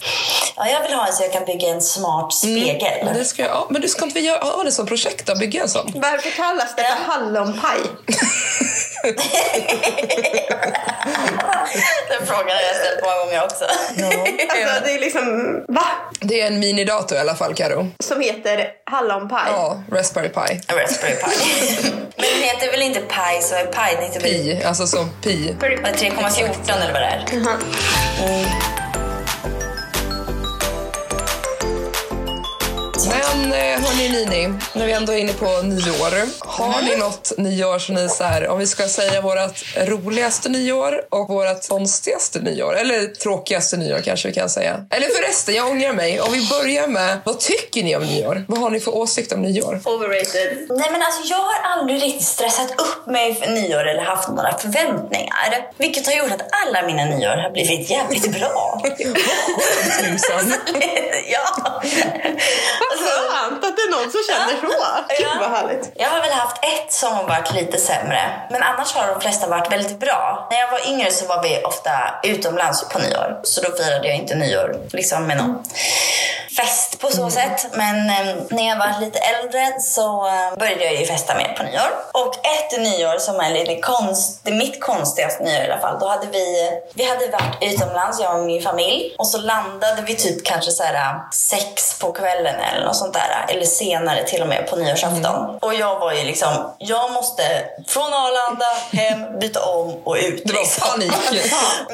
Ja, 0.56 0.68
jag 0.68 0.82
vill 0.82 0.92
ha 0.92 1.06
en 1.06 1.12
så 1.12 1.22
jag 1.22 1.32
kan 1.32 1.44
bygga 1.44 1.68
en 1.68 1.82
smart 1.82 2.32
spegel. 2.32 3.04
Men, 3.04 3.14
det 3.14 3.24
ska, 3.24 3.42
jag- 3.42 3.50
ja, 3.50 3.66
men 3.70 3.82
du 3.82 3.88
ska 3.88 4.04
inte 4.04 4.20
vi 4.20 4.26
göra, 4.26 4.33
ha 4.40 4.64
det 4.64 4.72
som 4.72 4.86
projekt 4.86 5.26
då? 5.26 5.34
Bygga 5.34 5.62
en 5.62 5.68
sån? 5.68 5.92
Varför 5.94 6.30
kallas 6.30 6.76
det 6.76 6.82
för 6.82 7.12
hallonpaj? 7.12 7.78
Den 12.08 12.26
frågan 12.26 12.48
har 12.48 12.62
jag 12.62 12.76
ställt 12.76 13.02
många 13.02 13.16
gånger 13.24 13.44
också. 13.44 13.64
Alltså 13.64 14.84
det 14.84 14.92
är 14.94 14.98
liksom, 15.00 15.24
va? 15.68 15.86
Det 16.20 16.40
är 16.40 16.46
en 16.46 16.60
minidator 16.60 17.18
i 17.18 17.20
alla 17.20 17.34
fall, 17.34 17.54
Karo. 17.54 17.90
Som 18.00 18.20
heter 18.20 18.68
hallonpaj? 18.84 19.42
Ja, 19.46 19.82
Raspberry 19.92 20.28
Pi. 20.28 20.60
En 20.68 20.76
Raspberry 20.78 21.14
Pi. 21.14 21.90
Men 22.16 22.26
den 22.34 22.42
heter 22.42 22.70
väl 22.70 22.82
inte 22.82 23.00
Pi 23.00 23.42
som 23.42 23.56
är 23.56 23.64
väl 23.64 24.22
Pi, 24.22 24.62
alltså 24.64 24.86
som 24.86 25.10
pi. 25.22 25.56
vad 25.60 25.72
är 25.72 25.76
det, 25.76 25.82
3,14 25.92 26.82
eller 26.82 26.92
vad 26.92 27.02
det 27.02 27.06
är. 27.06 27.24
Jaha. 27.32 27.56
Men 33.08 33.52
eh, 33.52 33.58
hörni 33.58 34.08
Nini, 34.08 34.54
när 34.72 34.86
vi 34.86 34.92
ändå 34.92 35.12
är 35.12 35.16
inne 35.16 35.32
på 35.32 35.46
nyår. 35.62 36.28
Har 36.38 36.82
ni 36.82 36.96
något 36.96 37.32
nyår 37.38 37.78
som 37.78 37.94
ni 37.94 38.08
så 38.08 38.24
här, 38.24 38.48
om 38.48 38.58
vi 38.58 38.66
ska 38.66 38.88
säga 38.88 39.20
vårt 39.20 39.64
roligaste 39.76 40.48
nyår 40.48 41.00
och 41.10 41.28
vårt 41.28 41.68
konstigaste 41.68 42.40
nyår, 42.40 42.76
eller 42.76 43.06
tråkigaste 43.06 43.76
nyår 43.76 43.98
kanske 43.98 44.28
vi 44.28 44.34
kan 44.34 44.50
säga. 44.50 44.80
Eller 44.90 45.06
förresten, 45.08 45.54
jag 45.54 45.70
ångrar 45.70 45.92
mig. 45.92 46.20
Om 46.20 46.32
vi 46.32 46.48
börjar 46.48 46.86
med, 46.86 47.18
vad 47.24 47.40
tycker 47.40 47.82
ni 47.82 47.96
om 47.96 48.02
nyår? 48.02 48.44
Vad 48.48 48.58
har 48.60 48.70
ni 48.70 48.80
för 48.80 48.94
åsikt 48.94 49.32
om 49.32 49.42
nyår? 49.42 49.80
Overrated. 49.84 50.66
Nej 50.68 50.88
men 50.92 51.02
alltså 51.02 51.22
jag 51.24 51.36
har 51.38 51.54
aldrig 51.62 52.02
riktigt 52.02 52.26
stressat 52.26 52.70
upp 52.70 53.06
mig 53.06 53.34
för 53.34 53.50
nyår 53.50 53.88
eller 53.88 54.02
haft 54.02 54.28
några 54.28 54.58
förväntningar. 54.58 55.70
Vilket 55.78 56.06
har 56.06 56.14
gjort 56.14 56.32
att 56.32 56.48
alla 56.66 56.86
mina 56.86 57.04
nyår 57.04 57.36
har 57.36 57.50
blivit 57.50 57.90
jävligt 57.90 58.38
bra. 58.38 58.82
Tusan. 60.00 60.54
ja. 61.32 61.82
Vad 63.00 63.30
skönt 63.30 63.64
att 63.64 63.76
det 63.76 63.82
är 63.82 63.90
någon 63.90 64.10
som 64.12 64.20
känner 64.30 64.60
så. 64.60 64.76
Gud 65.18 65.40
vad 65.40 65.50
härligt. 65.50 65.92
Jag 65.94 66.08
har 66.08 66.20
väl 66.20 66.32
haft 66.32 66.56
ett 66.64 66.92
som 66.92 67.12
har 67.12 67.24
varit 67.24 67.54
lite 67.54 67.78
sämre. 67.78 68.20
Men 68.50 68.62
annars 68.62 68.92
har 68.94 69.06
de 69.08 69.20
flesta 69.20 69.48
varit 69.48 69.72
väldigt 69.72 69.98
bra. 70.00 70.48
När 70.50 70.58
jag 70.58 70.70
var 70.70 70.88
yngre 70.92 71.10
så 71.10 71.26
var 71.26 71.42
vi 71.42 71.62
ofta 71.64 71.90
utomlands 72.22 72.88
på 72.88 72.98
nyår. 72.98 73.40
Så 73.42 73.60
då 73.60 73.76
firade 73.76 74.08
jag 74.08 74.16
inte 74.16 74.34
nyår 74.34 74.76
liksom 74.92 75.26
med 75.26 75.36
någon 75.36 75.64
fest 76.56 77.00
på 77.00 77.10
så 77.10 77.30
sätt. 77.30 77.66
Men 77.72 78.10
eh, 78.10 78.34
när 78.50 78.68
jag 78.68 78.78
var 78.78 79.00
lite 79.00 79.18
äldre 79.18 79.80
så 79.80 80.26
eh, 80.26 80.58
började 80.58 80.84
jag 80.84 80.94
ju 80.94 81.06
festa 81.06 81.34
mer 81.34 81.54
på 81.58 81.62
nyår. 81.62 81.90
Och 82.12 82.34
ett 82.34 82.80
nyår 82.80 83.18
som 83.18 83.40
är 83.40 83.50
lite 83.50 83.80
konst, 83.80 84.40
det 84.42 84.50
är 84.50 84.54
mitt 84.54 84.80
konstigaste 84.80 85.44
nyår 85.44 85.60
i 85.62 85.70
alla 85.70 85.80
fall. 85.80 85.98
Då 86.00 86.08
hade 86.08 86.26
vi, 86.26 86.70
vi 86.94 87.04
hade 87.04 87.28
varit 87.28 87.56
utomlands, 87.60 88.20
jag 88.20 88.38
och 88.38 88.46
min 88.46 88.62
familj. 88.62 89.14
Och 89.18 89.26
så 89.28 89.38
landade 89.38 90.02
vi 90.06 90.14
typ 90.14 90.44
kanske 90.44 90.70
så 90.70 90.82
här 90.82 90.94
eh, 90.94 91.30
sex 91.32 91.98
på 91.98 92.12
kvällen 92.12 92.54
eller 92.60 92.83
något 92.84 92.96
sånt 92.96 93.14
där. 93.14 93.46
Eller 93.48 93.64
senare 93.66 94.24
till 94.24 94.42
och 94.42 94.48
med 94.48 94.66
på 94.70 94.76
nyårsafton. 94.76 95.58
Och 95.60 95.74
jag 95.74 95.98
var 96.00 96.12
ju 96.12 96.24
liksom, 96.24 96.72
jag 96.78 97.12
måste 97.12 97.42
från 97.86 98.14
Arlanda 98.14 98.66
hem, 98.92 99.38
byta 99.40 99.64
om 99.64 99.94
och 100.04 100.16
ut. 100.16 100.42
Det 100.44 100.52
var 100.52 100.60
liksom. 100.60 100.88
panik. 100.90 101.12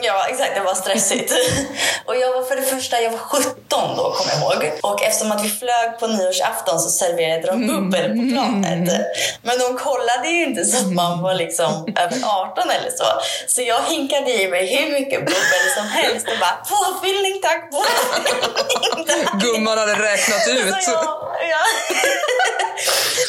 Ja, 0.02 0.26
exakt. 0.28 0.54
Det 0.54 0.60
var 0.60 0.74
stressigt. 0.74 1.32
och 2.06 2.16
jag 2.16 2.32
var 2.32 2.42
för 2.42 2.56
det 2.56 2.62
första, 2.62 3.00
jag 3.00 3.10
var 3.10 3.18
17 3.18 3.52
då, 3.96 4.12
kommer 4.12 4.32
jag 4.32 4.40
ihåg. 4.40 4.72
Och 4.82 5.02
eftersom 5.02 5.32
att 5.32 5.44
vi 5.44 5.48
flög 5.48 5.98
på 6.00 6.06
nyårsafton 6.06 6.80
så 6.80 6.90
serverade 6.90 7.46
de 7.46 7.66
bubbel 7.66 8.02
på 8.02 8.32
planet. 8.32 9.06
Men 9.42 9.58
de 9.58 9.78
kollade 9.78 10.28
ju 10.28 10.44
inte 10.44 10.64
så 10.64 10.76
att 10.76 10.92
man 10.92 11.22
var 11.22 11.34
liksom 11.34 11.86
över 11.96 12.18
18 12.24 12.70
eller 12.70 12.90
så. 12.90 13.04
Så 13.46 13.62
jag 13.62 13.80
hinkade 13.88 14.30
i 14.42 14.48
mig 14.48 14.76
hur 14.76 14.92
mycket 14.92 15.20
bubbel 15.20 15.64
som 15.76 15.86
helst 15.88 16.26
och 16.28 16.38
bara 16.40 16.56
påfyllning 16.72 17.40
tack, 17.42 17.70
påfyllning 17.70 19.06
tack. 19.06 19.42
Gumman 19.42 19.78
hade 19.78 19.94
räknat 19.94 20.48
ut. 20.48 20.74
Så 20.80 20.90
jag, 20.90 21.04
ja. 21.50 21.62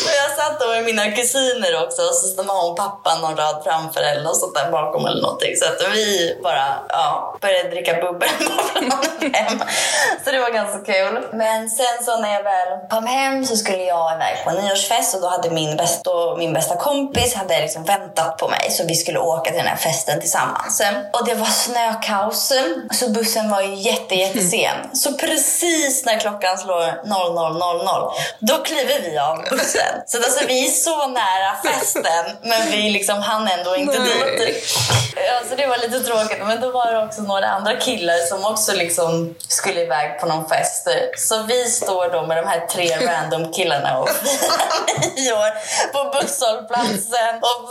och 0.06 0.12
jag 0.22 0.38
satt 0.38 0.60
då 0.60 0.68
med 0.68 0.84
mina 0.84 1.12
kusiner 1.12 1.84
också 1.84 2.02
och 2.02 2.16
så 2.16 2.44
var 2.44 2.68
hon 2.68 2.76
pappa 2.76 3.16
någon 3.16 3.36
rad 3.38 3.62
framför 3.64 4.02
eller 4.02 4.24
något 4.24 4.40
sånt 4.40 4.56
där 4.56 4.72
bakom 4.72 5.06
eller 5.06 5.22
någonting. 5.22 5.56
Så 5.56 5.66
att 5.66 5.94
vi 5.94 6.40
bara 6.44 6.80
ja, 6.90 7.38
började 7.42 7.70
dricka 7.70 7.94
bubbel 7.94 8.30
hem. 9.34 9.64
Så 10.24 10.32
det 10.32 10.40
var 10.40 10.50
ganska 10.50 10.94
kul. 10.94 11.28
Men 11.34 11.70
sen 11.70 12.06
så 12.06 12.18
när 12.18 12.34
jag 12.34 12.44
väl 12.44 12.90
kom 12.90 13.06
hem 13.06 13.46
så 13.46 13.56
skulle 13.58 13.84
jag 13.84 14.16
iväg 14.16 14.44
på 14.44 14.50
en 14.50 14.56
nyårsfest 14.56 15.16
och 15.16 15.22
då 15.22 15.28
hade 15.28 15.50
min, 15.50 15.78
bäst, 15.78 16.04
då 16.04 16.36
min 16.38 16.54
bästa 16.54 16.76
kompis 16.76 17.36
hade 17.36 17.62
liksom 17.62 17.84
väntat 17.84 18.38
på 18.38 18.48
mig 18.48 18.72
så 18.72 18.84
vi 18.88 18.96
skulle 18.96 19.20
åka 19.20 19.50
till 19.50 19.60
den 19.60 19.68
här 19.68 19.76
festen 19.76 20.20
tillsammans. 20.20 20.82
Och 21.14 21.26
det 21.26 21.36
var 21.36 21.46
snökaos 21.46 22.52
så 22.92 23.10
bussen 23.10 23.50
var 23.50 23.62
ju 23.62 23.76
jätte, 23.76 24.16
jättesen. 24.16 24.78
Så 24.94 25.14
precis 25.14 26.06
när 26.06 26.20
klockan 26.20 26.58
slår 26.58 27.08
00.00 27.50 28.12
då 28.40 28.58
kliver 28.58 29.02
vi 29.02 29.18
av 29.18 29.44
bussen. 29.50 30.02
Så 30.06 30.18
alltså, 30.18 30.48
vi 30.48 30.66
är 30.68 30.72
så 30.72 31.08
nära 31.08 31.56
festen 31.64 32.38
men 32.42 32.72
vi 32.72 32.90
liksom 32.90 33.22
hann 33.22 33.48
ändå 33.48 33.76
inte 33.76 34.00
Nej. 34.00 34.38
dit. 34.38 34.78
Ja, 35.16 35.42
så 35.50 35.56
det 35.56 35.68
var 35.68 35.78
lite 35.78 36.00
tråkigt. 36.00 36.40
Men 36.46 36.62
då 36.62 36.72
var 36.72 36.92
det 36.92 37.06
också 37.06 37.22
några 37.22 37.48
andra 37.48 37.76
killar 37.76 38.18
som 38.18 38.46
också 38.46 38.74
liksom 38.74 39.36
skulle 39.48 39.82
iväg 39.82 40.20
på 40.20 40.26
någon 40.26 40.50
fest. 40.50 40.88
Så 41.18 41.44
vi 41.44 41.66
står 41.66 42.10
då 42.10 42.28
med 42.28 42.38
de 42.38 42.48
här 42.48 42.60
tre 42.68 42.98
random 43.08 43.54
killarna 43.54 44.00
och 44.00 44.10
firar 44.10 45.16
nyår 45.16 45.52
på 45.94 46.00
busshållplatsen 46.14 47.36
och 47.50 47.62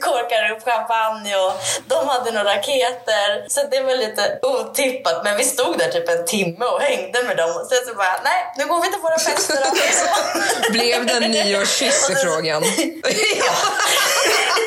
korkar 0.00 0.50
upp 0.52 0.64
champagne 0.64 1.36
och 1.36 1.52
de 1.86 2.08
hade 2.08 2.32
några 2.32 2.54
raketer. 2.56 3.48
Så 3.48 3.60
det 3.70 3.80
var 3.80 3.96
lite 3.96 4.38
otippat. 4.42 5.24
Men 5.24 5.36
vi 5.36 5.44
stod 5.44 5.78
där 5.78 5.88
typ 5.88 6.08
en 6.08 6.26
timme 6.26 6.64
och 6.64 6.80
hängde 6.80 7.22
med 7.22 7.36
dem 7.36 7.50
och 7.50 7.66
sen 7.70 7.78
så 7.88 7.94
bara, 7.94 8.20
nej, 8.24 8.40
nu 8.56 8.64
går 8.66 8.80
vi 8.82 8.85
till 8.92 9.00
våra 9.00 9.18
fester 9.18 9.56
då. 9.64 10.72
Blev 10.72 11.06
det 11.06 11.12
en 11.12 11.30
nyårskyss 11.30 12.10
i 12.10 12.14
frågan? 12.14 12.62
Det 13.02 14.65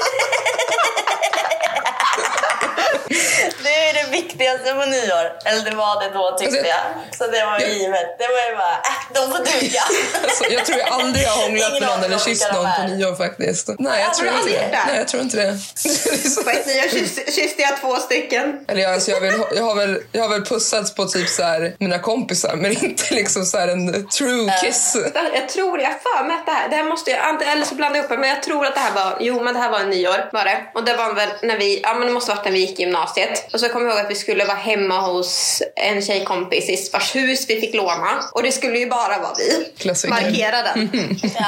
viktigaste 4.11 4.73
på 4.73 4.85
nyår. 4.95 5.25
Eller 5.45 5.61
det 5.69 5.75
var 5.75 5.93
det 6.03 6.09
då 6.13 6.37
tyckte 6.39 6.67
jag. 6.75 6.83
Så 7.17 7.23
det 7.27 7.45
var 7.45 7.59
Ja. 7.59 7.67
givet. 7.67 8.09
Det 8.19 8.27
var 8.35 8.41
ju 8.49 8.55
bara, 8.63 8.73
äh, 8.91 8.99
de 9.13 9.21
får 9.31 9.37
duga. 9.51 9.81
Alltså, 10.23 10.43
jag 10.55 10.65
tror 10.65 10.79
jag 10.79 10.87
aldrig 10.89 11.25
har 11.27 11.41
hånglat 11.43 11.71
med 11.71 11.81
någon 11.81 12.03
eller 12.03 12.17
kysst 12.19 12.47
någon 12.53 12.67
på 12.77 12.83
nyår 12.93 13.15
faktiskt. 13.15 13.69
Nej, 13.79 14.01
jag 14.01 14.13
tror 14.13 14.29
inte 14.33 14.49
det. 14.49 14.69
Nej, 14.87 14.97
jag 14.97 15.07
tror 15.07 15.21
inte 15.23 15.37
det. 15.37 15.51
På 16.43 16.49
ett 16.49 16.67
nyår 16.67 16.87
kyss- 16.87 17.31
kysste 17.35 17.61
jag 17.61 17.81
två 17.81 17.95
stycken. 17.95 18.65
Eller 18.67 18.81
jag, 18.81 18.93
alltså 18.93 19.11
jag, 19.11 19.21
vill, 19.21 19.43
jag, 19.55 19.63
har 19.63 19.75
väl, 19.75 19.97
jag 20.11 20.21
har 20.21 20.29
väl 20.29 20.45
pussats 20.45 20.95
på 20.95 21.05
typ 21.05 21.29
så 21.29 21.43
här 21.43 21.75
mina 21.79 21.99
kompisar 21.99 22.55
men 22.55 22.71
inte 22.83 23.13
liksom 23.13 23.45
så 23.45 23.57
här 23.57 23.67
en 23.67 24.07
true 24.09 24.53
kiss. 24.63 24.97
Jag 25.33 25.49
tror, 25.49 25.79
jag 25.81 25.91
för 26.01 26.23
mig 26.27 26.35
att 26.37 26.45
det 26.45 26.51
här, 26.51 26.69
det 26.69 26.75
här 26.75 26.83
måste 26.83 27.11
jag, 27.11 27.47
eller 27.51 27.65
så 27.65 27.75
blandar 27.75 27.97
jag 27.97 28.03
upp 28.03 28.09
det, 28.09 28.17
men 28.17 28.29
jag 28.29 28.43
tror 28.43 28.65
att 28.65 28.73
det 28.75 28.79
här 28.79 28.91
var, 28.91 29.17
jo 29.19 29.43
men 29.43 29.53
det 29.53 29.59
här 29.59 29.69
var 29.69 29.79
en 29.79 29.89
nyår 29.89 30.29
var 30.31 30.45
det. 30.45 30.57
Och 30.73 30.83
det 30.85 30.95
var 30.95 31.13
väl 31.13 31.29
när 31.41 31.57
vi, 31.57 31.79
ja 31.83 31.93
men 31.93 32.07
det 32.07 32.13
måste 32.13 32.31
varit 32.35 32.45
när 32.45 32.51
vi 32.51 32.59
gick 32.59 32.79
i 32.79 32.83
gymnasiet. 32.83 33.53
Och 33.53 33.59
så 33.59 33.69
kommer 33.69 33.85
jag 33.87 33.95
ihåg 33.95 33.98
att 33.99 34.11
vi 34.11 34.15
skulle 34.15 34.45
vara 34.45 34.57
hemma 34.57 34.99
hos 35.01 35.61
en 35.75 36.01
tjejkompis 36.01 36.69
i 36.69 36.89
vars 36.93 37.15
hus 37.15 37.45
vi 37.47 37.61
fick 37.61 37.75
låna. 37.75 38.23
Och 38.31 38.43
det 38.43 38.51
skulle 38.51 38.79
ju 38.79 38.89
bara 38.89 39.19
vara 39.19 39.33
vi. 39.37 39.71
Klassiker. 39.77 40.13
Markera 40.13 40.63
den. 40.63 40.89
Ja. 41.39 41.45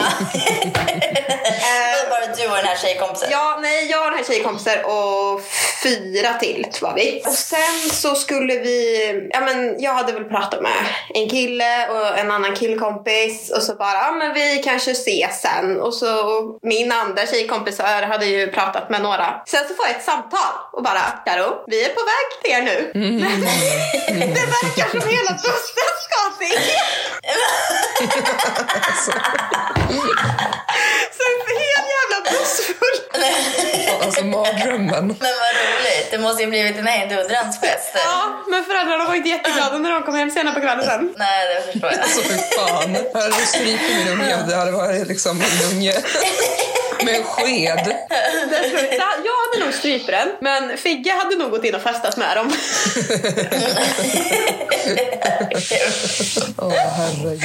Du 2.41 2.48
och 2.48 2.55
den 2.55 2.65
här 2.65 2.77
tjejkompisen. 2.77 3.29
Ja, 3.31 3.60
nej, 3.62 3.91
jag 3.91 4.00
och 4.03 4.10
den 4.10 4.17
här 4.17 4.25
tjejkompisar 4.25 4.83
och 4.86 5.41
fyra 5.83 6.33
till 6.33 6.67
var 6.81 6.93
vi. 6.95 7.24
Och 7.25 7.33
sen 7.33 7.89
så 7.91 8.15
skulle 8.15 8.53
vi, 8.60 9.29
ja 9.33 9.39
men 9.39 9.81
jag 9.81 9.93
hade 9.93 10.12
väl 10.13 10.24
pratat 10.24 10.62
med 10.62 10.86
en 11.13 11.29
kille 11.29 11.89
och 11.89 12.17
en 12.17 12.31
annan 12.31 12.55
killkompis 12.55 13.51
och 13.55 13.63
så 13.63 13.75
bara, 13.75 13.93
ja 13.93 14.12
men 14.12 14.33
vi 14.33 14.62
kanske 14.63 14.91
ses 14.91 15.41
sen. 15.41 15.81
Och 15.81 15.93
så 15.93 16.27
och 16.27 16.60
min 16.62 16.91
andra 16.91 17.25
tjejkompisar 17.27 18.01
hade 18.01 18.25
ju 18.25 18.51
pratat 18.51 18.89
med 18.89 19.01
några. 19.01 19.41
Sen 19.48 19.67
så 19.67 19.74
får 19.74 19.86
jag 19.86 19.95
ett 19.95 20.05
samtal 20.05 20.53
och 20.71 20.83
bara, 20.83 21.01
Karo, 21.25 21.63
vi 21.67 21.86
är 21.86 21.89
på 21.89 22.01
väg 22.12 22.41
till 22.41 22.51
er 22.51 22.62
nu. 22.62 22.91
det 24.36 24.45
verkar 24.45 24.89
som 24.89 25.10
hela 25.10 25.31
bussen 25.31 25.91
ska 26.05 26.38
till 26.39 26.51
er. 27.24 27.38
Så 29.03 29.12
hel 32.25 32.34
jävla 32.34 32.40
buss 32.40 32.62
full. 32.66 33.00
Alltså 34.06 34.24
mardrömmen. 34.25 35.08
Men 35.08 35.34
vad 35.44 35.54
roligt. 35.63 36.12
Det 36.12 36.18
måste 36.18 36.44
ju 36.44 36.50
blivit 36.50 36.78
en 36.78 36.88
hejdundrans 36.88 37.60
fest. 37.60 37.92
Ja, 37.94 38.44
men 38.48 38.66
föräldrarna 38.66 39.06
var 39.06 39.16
inte 39.16 39.30
jätteglada 39.30 39.78
när 39.78 39.92
de 39.92 40.04
kom 40.04 40.16
hem 40.16 40.32
senare 40.32 40.56
på 40.56 40.62
kvällen 40.62 40.86
sen. 40.86 41.13
Nej, 41.18 41.56
det 41.56 41.62
förstår 41.72 41.92
jag. 41.92 42.00
Alltså 42.00 42.22
fy 42.22 42.38
fan. 42.38 42.98
Jag 43.13 43.22
hade 43.22 43.34
strykt 43.34 43.82
min 43.90 44.08
unge 44.08 44.36
om 44.42 44.50
det 44.50 44.56
hade 44.56 44.72
varit 44.72 45.08
liksom 45.08 45.42
en 45.42 45.72
unge 45.72 45.94
med 47.06 47.16
en 47.16 47.24
sked. 47.24 47.96
Jag 49.24 49.36
hade 49.42 49.66
nog 49.66 49.74
strypt 49.74 50.08
den, 50.08 50.30
men 50.42 50.78
Figge 50.78 51.12
hade 51.12 51.36
nog 51.36 51.51
gått 51.51 51.66
in 51.66 51.75
och 51.75 51.82
festat 51.82 52.18
med 52.18 52.38
dem. 52.38 52.54
Åh 56.58 56.74
herregud. 56.98 57.42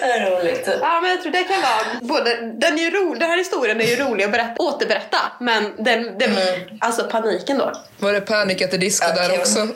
Vad 0.00 0.22
roligt. 0.32 0.68
Ja, 0.80 1.00
men 1.00 1.10
jag 1.10 1.22
tror 1.22 1.32
det 1.32 1.44
kan 1.44 1.62
vara 1.62 1.80
både, 2.00 2.36
den 2.36 2.78
är 2.78 2.82
ju 2.82 2.90
rolig, 2.90 3.20
den 3.20 3.30
här 3.30 3.38
historien 3.38 3.80
är 3.80 3.84
ju 3.84 3.96
rolig 3.96 4.09
att 4.12 4.32
berätta, 4.32 4.62
återberätta, 4.62 5.18
men 5.40 5.72
den, 5.78 6.18
den, 6.18 6.36
alltså 6.80 7.04
paniken 7.04 7.58
då. 7.58 7.72
Var 7.98 8.12
det 8.12 8.20
Panic 8.20 8.62
at 8.62 8.70
the 8.70 8.76
Disco 8.76 9.06
Ja, 9.08 9.14
där 9.14 9.38
också? 9.38 9.58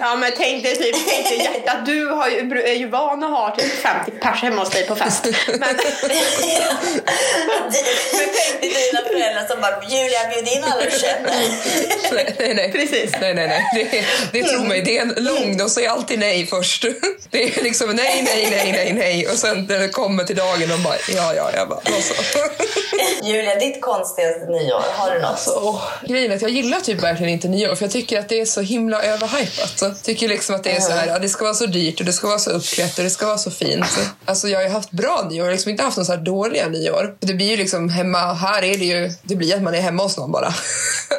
Ja, 0.00 0.16
men 0.16 0.32
tänk 0.36 0.62
dig 0.62 0.76
typ, 0.76 0.96
tänk 1.08 1.28
dig 1.28 1.38
hjärtat, 1.38 1.86
du 1.86 2.06
har 2.06 2.28
ju, 2.28 2.62
är 2.62 2.74
ju 2.74 2.88
van 2.88 3.24
att 3.24 3.30
ha 3.30 3.56
typ 3.56 3.72
50 3.72 4.10
pers 4.10 4.42
hemma 4.42 4.60
hos 4.62 4.70
dig 4.70 4.86
på 4.86 4.96
fest. 4.96 5.24
Men, 5.46 5.58
Men 5.58 5.76
tänk 7.72 8.60
dig 8.60 8.70
dina 8.92 9.02
föräldrar 9.08 9.46
som 9.48 9.60
bara 9.60 9.82
Julia 9.88 10.18
bjud 10.30 10.48
in 10.48 10.64
alla 10.64 10.84
du 10.84 10.90
känner. 10.90 11.30
Nej, 12.12 12.34
nej, 12.38 12.54
nej. 12.54 12.72
Precis. 12.72 13.12
Nej, 13.20 13.34
nej, 13.34 13.48
nej. 13.48 13.64
Det, 13.74 14.04
det 14.32 14.48
tror 14.48 14.64
mig. 14.64 14.82
Det 14.82 14.98
är 14.98 15.02
en 15.02 15.14
lång. 15.24 15.56
De 15.56 15.70
säger 15.70 15.88
alltid 15.90 16.18
nej 16.18 16.46
först. 16.46 16.84
Det 17.30 17.44
är 17.44 17.62
liksom 17.62 17.90
nej, 17.90 18.22
nej, 18.22 18.48
nej, 18.50 18.72
nej, 18.72 18.92
nej. 18.92 19.26
Och 19.28 19.38
sen 19.38 19.66
när 19.68 19.78
det 19.78 19.88
kommer 19.88 20.24
till 20.24 20.36
dagen 20.36 20.72
och 20.72 20.78
bara 20.78 20.96
ja, 21.08 21.34
ja, 21.34 21.50
jag 21.56 21.68
bara 21.68 21.80
då 21.84 21.92
så. 21.92 22.14
Julia, 23.54 23.72
ditt 23.72 23.82
konstigaste 23.82 24.46
nyår, 24.46 24.82
har 24.96 25.14
du 25.14 25.20
något? 25.20 25.30
Alltså, 25.30 25.60
åh, 25.62 25.82
grejen 26.08 26.32
är 26.32 26.36
att 26.36 26.42
jag 26.42 26.50
gillar 26.50 26.80
typ 26.80 27.02
verkligen 27.02 27.32
inte 27.32 27.48
nyår 27.48 27.74
för 27.74 27.84
jag 27.84 27.92
tycker 27.92 28.18
att 28.18 28.28
det 28.28 28.40
är 28.40 28.44
så 28.44 28.60
himla 28.60 29.02
överhypat. 29.02 29.78
Jag 29.80 30.02
tycker 30.02 30.28
liksom 30.28 30.54
att 30.54 30.64
det 30.64 30.76
är 30.76 30.80
så 30.80 30.92
här, 30.92 31.06
ja, 31.06 31.18
det 31.18 31.28
ska 31.28 31.44
vara 31.44 31.54
så 31.54 31.66
dyrt 31.66 32.00
och 32.00 32.06
det 32.06 32.12
ska 32.12 32.26
vara 32.26 32.38
så 32.38 32.50
uppklätt 32.50 32.98
och 32.98 33.04
det 33.04 33.10
ska 33.10 33.26
vara 33.26 33.38
så 33.38 33.50
fint. 33.50 33.86
Alltså 34.24 34.48
jag 34.48 34.58
har 34.58 34.64
ju 34.64 34.70
haft 34.70 34.90
bra 34.90 35.26
nyår, 35.30 35.50
liksom 35.50 35.70
inte 35.70 35.82
haft 35.82 35.96
några 35.96 36.06
så 36.06 36.12
här 36.12 36.20
dåliga 36.20 36.68
nyår. 36.68 37.16
Det 37.20 37.34
blir 37.34 37.50
ju 37.50 37.56
liksom 37.56 37.88
hemma, 37.88 38.32
här 38.32 38.64
är 38.64 38.78
det 38.78 38.84
ju, 38.84 39.10
det 39.22 39.36
blir 39.36 39.56
att 39.56 39.62
man 39.62 39.74
är 39.74 39.80
hemma 39.80 40.02
hos 40.02 40.16
någon 40.18 40.32
bara. 40.32 40.54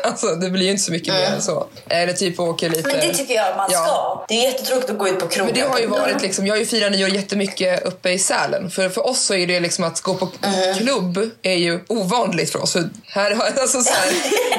Alltså 0.04 0.27
det 0.27 0.50
blir 0.50 0.63
ju 0.63 0.72
inte 0.72 0.84
så 0.84 0.92
mycket 0.92 1.13
mer 1.13 1.25
än 1.25 1.42
så. 1.42 1.68
Eller 1.89 2.13
typ 2.13 2.39
åker 2.39 2.70
lite. 2.70 2.88
Men 2.88 3.00
det 3.00 3.13
tycker 3.13 3.34
jag 3.34 3.58
man 3.58 3.70
ska. 3.70 3.80
Ja. 3.80 4.25
Det 4.27 4.34
är 4.34 4.44
jättetråkigt 4.44 4.89
att 4.89 4.98
gå 4.98 5.08
ut 5.08 5.20
på 5.20 5.27
krogen. 5.27 5.54
Men 5.54 5.63
det 5.63 5.70
har 5.70 5.80
ju 5.80 5.88
varit 5.88 6.22
liksom, 6.22 6.48
jag 6.48 6.54
har 6.54 6.60
ju 6.60 6.65
firat 6.65 6.92
nyår 6.92 7.10
jättemycket 7.10 7.86
uppe 7.86 8.10
i 8.10 8.20
Sälen. 8.20 8.70
För, 8.70 8.89
för 8.89 9.08
oss 9.08 9.25
så 9.25 9.36
är 9.36 9.48
det 9.48 9.60
liksom 9.60 9.84
att 9.84 10.01
gå 10.01 10.13
på 10.13 10.30
klubb 10.77 11.30
är 11.42 11.56
ju 11.56 11.80
ovanligt 11.88 12.25
för 12.51 12.62
oss. 12.62 12.74
För 12.74 12.89
här, 13.08 13.32
alltså 13.62 13.82
så 13.82 13.94
här, 13.94 14.13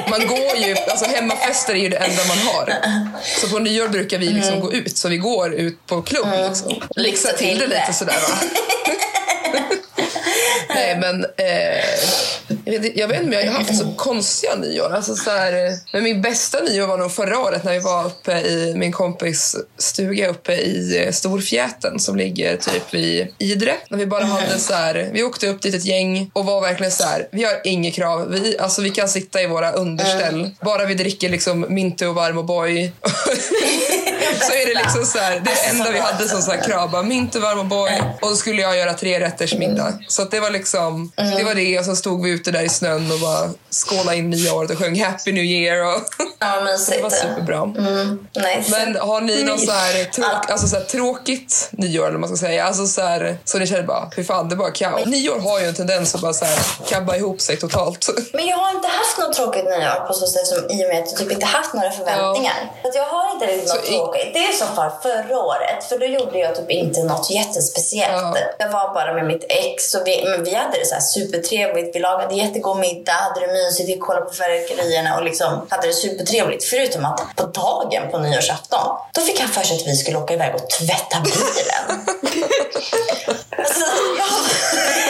man 0.09 0.27
går 0.27 0.55
ju, 0.55 0.75
alltså 0.75 1.05
hemmafester 1.05 1.73
är 1.73 1.77
ju 1.77 1.89
det 1.89 1.97
enda 1.97 2.25
man 2.27 2.37
har. 2.37 2.73
Så 3.41 3.47
på 3.49 3.59
nyår 3.59 3.87
brukar 3.87 4.17
vi 4.17 4.29
liksom 4.29 4.59
gå 4.59 4.73
ut, 4.73 4.97
så 4.97 5.09
vi 5.09 5.17
går 5.17 5.53
ut 5.53 5.85
på 5.87 6.01
klubb. 6.01 6.27
Liksom. 6.49 6.81
Lixa 6.95 7.33
till 7.33 7.59
det 7.59 7.67
lite 7.67 7.93
sådär 7.93 8.13
va. 8.29 8.37
Nej 10.69 10.97
men 10.99 11.25
eh, 11.37 11.83
jag, 12.95 13.07
vet, 13.07 13.21
inte- 13.21 13.23
om 13.23 13.33
jag 13.33 13.51
har 13.51 13.59
haft 13.59 13.77
så 13.77 13.93
konstiga 13.95 14.55
nyår. 14.55 14.93
Alltså, 14.93 15.15
så 15.15 15.29
här, 15.29 15.73
men 15.93 16.03
min 16.03 16.21
bästa 16.21 16.59
nyår 16.59 16.87
var 16.87 16.97
nog 16.97 17.11
förra 17.11 17.39
året 17.39 17.63
när 17.63 17.73
vi 17.73 17.79
var 17.79 18.05
uppe 18.05 18.31
i 18.39 18.73
min 18.75 18.91
kompis 18.91 19.55
stuga 19.77 20.27
uppe 20.29 20.53
i 20.53 21.03
eh, 21.05 21.11
Storfjäten 21.11 21.99
som 21.99 22.15
ligger 22.15 22.57
typ 22.57 22.93
i 22.93 23.33
Idre. 23.37 23.75
När 23.89 23.97
vi 23.97 24.05
bara 24.05 24.23
hade 24.25 24.59
så 24.59 24.73
här, 24.73 25.09
vi 25.13 25.23
åkte 25.23 25.47
upp 25.47 25.61
dit 25.61 25.75
ett 25.75 25.85
gäng 25.85 26.31
och 26.33 26.45
var 26.45 26.61
verkligen 26.61 26.91
så 26.91 27.03
här, 27.03 27.27
vi 27.31 27.43
har 27.43 27.53
inget 27.63 27.93
krav. 27.93 28.31
Vi, 28.31 28.57
alltså, 28.59 28.81
vi 28.81 28.89
kan 28.89 29.09
sitta 29.09 29.41
i 29.41 29.47
våra 29.47 29.71
underställ. 29.71 30.49
Bara 30.61 30.85
vi 30.85 30.93
dricker 30.93 31.29
liksom 31.29 31.65
Mintu 31.69 32.07
och 32.07 32.15
Varm 32.15 32.45
Boy. 32.45 32.91
så 34.41 34.53
är 34.53 34.65
det 34.65 34.81
liksom 34.83 35.05
så 35.05 35.17
här, 35.17 35.39
det 35.39 35.69
enda 35.69 35.91
vi 35.91 35.99
hade 35.99 36.29
som 36.29 36.41
så 36.41 36.51
här 36.51 36.63
krav. 36.63 36.91
Bara 36.91 37.03
Mintu, 37.03 37.39
Varm 37.39 37.69
Boy 37.69 38.01
och 38.21 38.29
så 38.29 38.35
skulle 38.35 38.61
jag 38.61 38.77
göra 38.77 38.93
tre 38.93 39.19
rätters 39.19 39.53
middag. 39.53 39.93
Så 40.07 40.23
det 40.23 40.39
var 40.39 40.49
liksom, 40.49 41.11
det 41.15 41.43
var 41.43 41.55
det 41.55 41.79
och 41.79 41.85
så 41.85 41.95
stod 41.95 42.23
vi 42.23 42.29
ute 42.29 42.51
där 42.51 42.61
i 42.61 42.69
snön 42.69 43.11
och 43.11 43.19
bara 43.19 43.49
skålade 43.69 44.17
in 44.17 44.29
nya 44.29 44.53
året 44.53 44.71
och 44.71 44.77
sjöng 44.77 45.03
Happy 45.03 45.31
New 45.31 45.43
Year 45.43 45.95
och 45.95 46.01
Ja, 46.39 46.55
det 46.89 47.01
var 47.01 47.09
superbra. 47.09 47.57
Mm, 47.57 48.27
nice. 48.35 48.71
Men 48.71 48.95
har 48.95 49.21
ni 49.21 49.43
något 49.43 49.65
så 49.65 49.71
här, 49.71 50.03
tråk, 50.03 50.49
alltså 50.51 50.67
så 50.67 50.75
här, 50.75 50.83
tråkigt 50.83 51.69
nyår 51.71 52.03
eller 52.03 52.11
vad 52.11 52.19
man 52.19 52.37
ska 52.37 52.47
säga? 52.47 52.65
Alltså 52.65 52.87
så 52.87 53.01
här, 53.01 53.37
så 53.45 53.57
ni 53.57 53.67
känner 53.67 53.83
bara, 53.83 54.11
fy 54.15 54.23
fan 54.23 54.49
det 54.49 54.55
är 54.55 54.57
bara 54.57 54.71
kaos. 54.71 55.05
Nyår 55.05 55.39
har 55.39 55.59
ju 55.59 55.65
en 55.65 55.75
tendens 55.75 56.15
att 56.15 56.21
bara 56.21 56.33
så 56.33 56.45
här, 56.45 56.59
kabba 56.89 57.15
ihop 57.15 57.41
sig 57.41 57.57
totalt. 57.57 58.09
Men 58.33 58.45
jag 58.47 58.57
har 58.57 58.75
inte 58.75 58.87
haft 58.87 59.17
något 59.17 59.33
tråkigt 59.33 59.65
nyår 59.65 60.07
på 60.07 60.13
så 60.13 60.27
sätt 60.27 60.47
som 60.47 60.57
i 60.57 60.85
och 60.85 60.89
med 60.89 61.03
att 61.03 61.09
jag 61.11 61.19
typ 61.19 61.31
inte 61.31 61.45
haft 61.45 61.73
några 61.73 61.91
förväntningar. 61.91 62.71
Så 62.81 62.87
att 62.87 62.95
jag 62.95 63.03
har 63.05 63.33
inte 63.33 63.45
riktigt 63.45 63.69
något 63.69 63.85
Så 63.85 63.91
tråkigt. 63.91 64.26
Det 64.33 64.39
är 64.39 64.51
som 64.51 64.75
för 64.75 64.91
förra 65.01 65.39
året, 65.39 65.83
för 65.89 65.99
då 65.99 66.05
gjorde 66.05 66.39
jag 66.39 66.55
typ 66.55 66.71
inte 66.71 67.03
något 67.03 67.29
jättespeciellt. 67.29 68.35
Ja. 68.35 68.37
Jag 68.57 68.69
var 68.69 68.93
bara 68.93 69.13
med 69.13 69.25
mitt 69.25 69.45
ex 69.49 69.95
och 69.95 70.07
vi, 70.07 70.23
men 70.23 70.43
vi 70.43 70.53
hade 70.55 70.79
det 70.79 70.85
så 70.85 70.93
här 70.93 71.01
supertrevligt. 71.01 71.95
Vi 71.95 71.99
lagade 71.99 72.35
jättegod 72.35 72.77
middag, 72.77 73.11
hade 73.11 73.47
det 73.47 73.53
mysigt, 73.53 73.89
vi 73.89 73.97
kollade 73.97 74.25
på 74.25 74.33
fyrverkerierna 74.33 75.17
och 75.17 75.23
liksom 75.23 75.67
hade 75.69 75.87
det 75.87 75.93
supertrevligt. 75.93 76.63
Förutom 76.65 77.05
att 77.05 77.35
på 77.35 77.43
dagen 77.43 78.11
på 78.11 78.19
nyårsafton, 78.19 78.97
då 79.13 79.21
fick 79.21 79.39
han 79.39 79.49
för 79.49 79.61
sig 79.61 79.77
att 79.77 79.87
vi 79.87 79.95
skulle 79.95 80.17
åka 80.17 80.33
iväg 80.33 80.55
och 80.55 80.69
tvätta 80.69 81.17
bilen. 81.23 82.05
Alltså, 83.57 83.85
ja. 84.19 84.25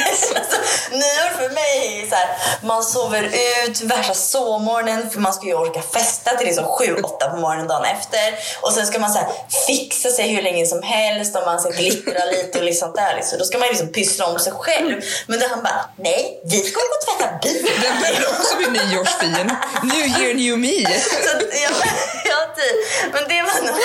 alltså, 0.09 0.57
nyår 0.91 1.29
för 1.37 1.49
mig 1.53 2.01
är 2.01 2.09
så 2.09 2.15
här, 2.15 2.36
man 2.63 2.83
sover 2.83 3.23
ut 3.23 3.81
värsta 3.81 4.13
sovmorgonen 4.13 5.09
för 5.09 5.19
man 5.19 5.33
ska 5.33 5.45
ju 5.45 5.53
orka 5.53 5.81
festa 5.81 6.37
till 6.37 6.47
liksom 6.47 6.65
7-8 6.65 7.31
på 7.31 7.37
morgonen 7.37 7.67
dagen 7.67 7.85
efter. 7.85 8.19
Och 8.61 8.73
sen 8.73 8.87
ska 8.87 8.99
man 8.99 9.13
så 9.13 9.19
fixa 9.67 10.09
sig 10.09 10.35
hur 10.35 10.41
länge 10.41 10.65
som 10.65 10.83
helst 10.83 11.35
och 11.35 11.45
man 11.45 11.59
ska 11.59 11.69
glittra 11.69 12.25
lite 12.25 12.59
och 12.59 12.65
liksom 12.65 12.91
där. 12.95 13.15
Liksom. 13.15 13.39
Då 13.39 13.45
ska 13.45 13.57
man 13.57 13.67
liksom 13.67 13.87
pyssla 13.87 14.25
om 14.25 14.39
sig 14.39 14.53
själv. 14.53 15.01
Men 15.27 15.39
då 15.39 15.47
han 15.47 15.63
bara, 15.63 15.89
nej, 15.95 16.41
vi 16.43 16.59
ska 16.59 16.79
gå 16.79 16.95
och 16.97 17.05
tvätta 17.05 17.39
bilen. 17.43 17.81
Den 17.81 18.01
börjar 18.01 18.29
också 18.29 18.55
bli 18.57 18.67
nyårsfin. 18.67 19.51
New 19.83 20.05
year, 20.19 20.33
new 20.33 20.57
me. 20.59 20.99
Så 21.23 21.37
att, 21.37 21.43
ja, 21.63 21.69
ja, 22.31 22.39
typ. 22.57 23.13
Men 23.13 23.23
det 23.29 23.41
var 23.41 23.61
något. 23.67 23.81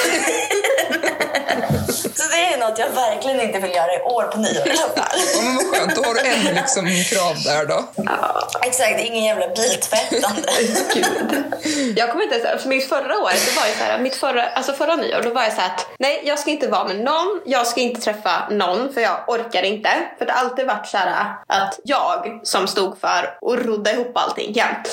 Så 1.92 2.28
det 2.28 2.54
är 2.54 2.58
något 2.58 2.78
jag 2.78 2.88
verkligen 2.90 3.40
inte 3.40 3.58
vill 3.58 3.74
göra 3.74 3.94
i 3.94 4.00
år 4.00 4.22
på 4.22 4.38
nyår 4.38 4.68
i 4.68 4.70
alla 4.70 5.04
fall. 5.04 5.18
Ja, 5.34 5.42
men 5.42 5.56
vad 5.56 5.66
skönt, 5.66 5.96
då 5.96 6.02
har 6.02 6.14
du 6.14 6.20
en 6.20 6.54
liksom 6.54 6.86
krav 6.86 7.36
där 7.44 7.66
då. 7.66 7.84
Exakt, 8.62 9.00
ingen 9.00 9.24
jävla 9.24 9.48
biltvättande. 9.48 10.48
Jag 11.96 12.10
kommer 12.10 12.24
inte 12.24 12.36
ens, 12.36 12.48
alltså 12.48 12.68
mitt 12.68 12.88
förra 12.88 13.18
år, 13.18 13.30
det 13.46 13.60
var 13.60 13.66
ju 13.66 13.72
så 13.78 13.84
här, 13.84 13.98
mitt 13.98 14.14
förra, 14.14 14.48
alltså 14.48 14.72
förra 14.72 14.96
nyår, 14.96 15.22
då 15.22 15.30
var 15.30 15.42
jag 15.42 15.52
så 15.52 15.60
här 15.60 15.66
att 15.74 15.86
nej, 15.98 16.22
jag 16.24 16.38
ska 16.38 16.50
inte 16.50 16.68
vara 16.68 16.84
med 16.84 17.00
någon, 17.00 17.40
jag 17.46 17.66
ska 17.66 17.80
inte 17.80 18.00
träffa 18.00 18.48
någon 18.50 18.94
för 18.94 19.00
jag 19.00 19.24
orkar 19.28 19.62
inte. 19.62 19.90
För 20.18 20.26
det 20.26 20.32
har 20.32 20.40
alltid 20.40 20.66
varit 20.66 20.86
så 20.86 20.96
här 20.96 21.34
att 21.46 21.80
jag 21.84 22.40
som 22.42 22.66
stod 22.66 23.00
för 23.00 23.38
och 23.40 23.64
rodda 23.64 23.92
ihop 23.92 24.16
allting 24.16 24.52
jämt. 24.52 24.88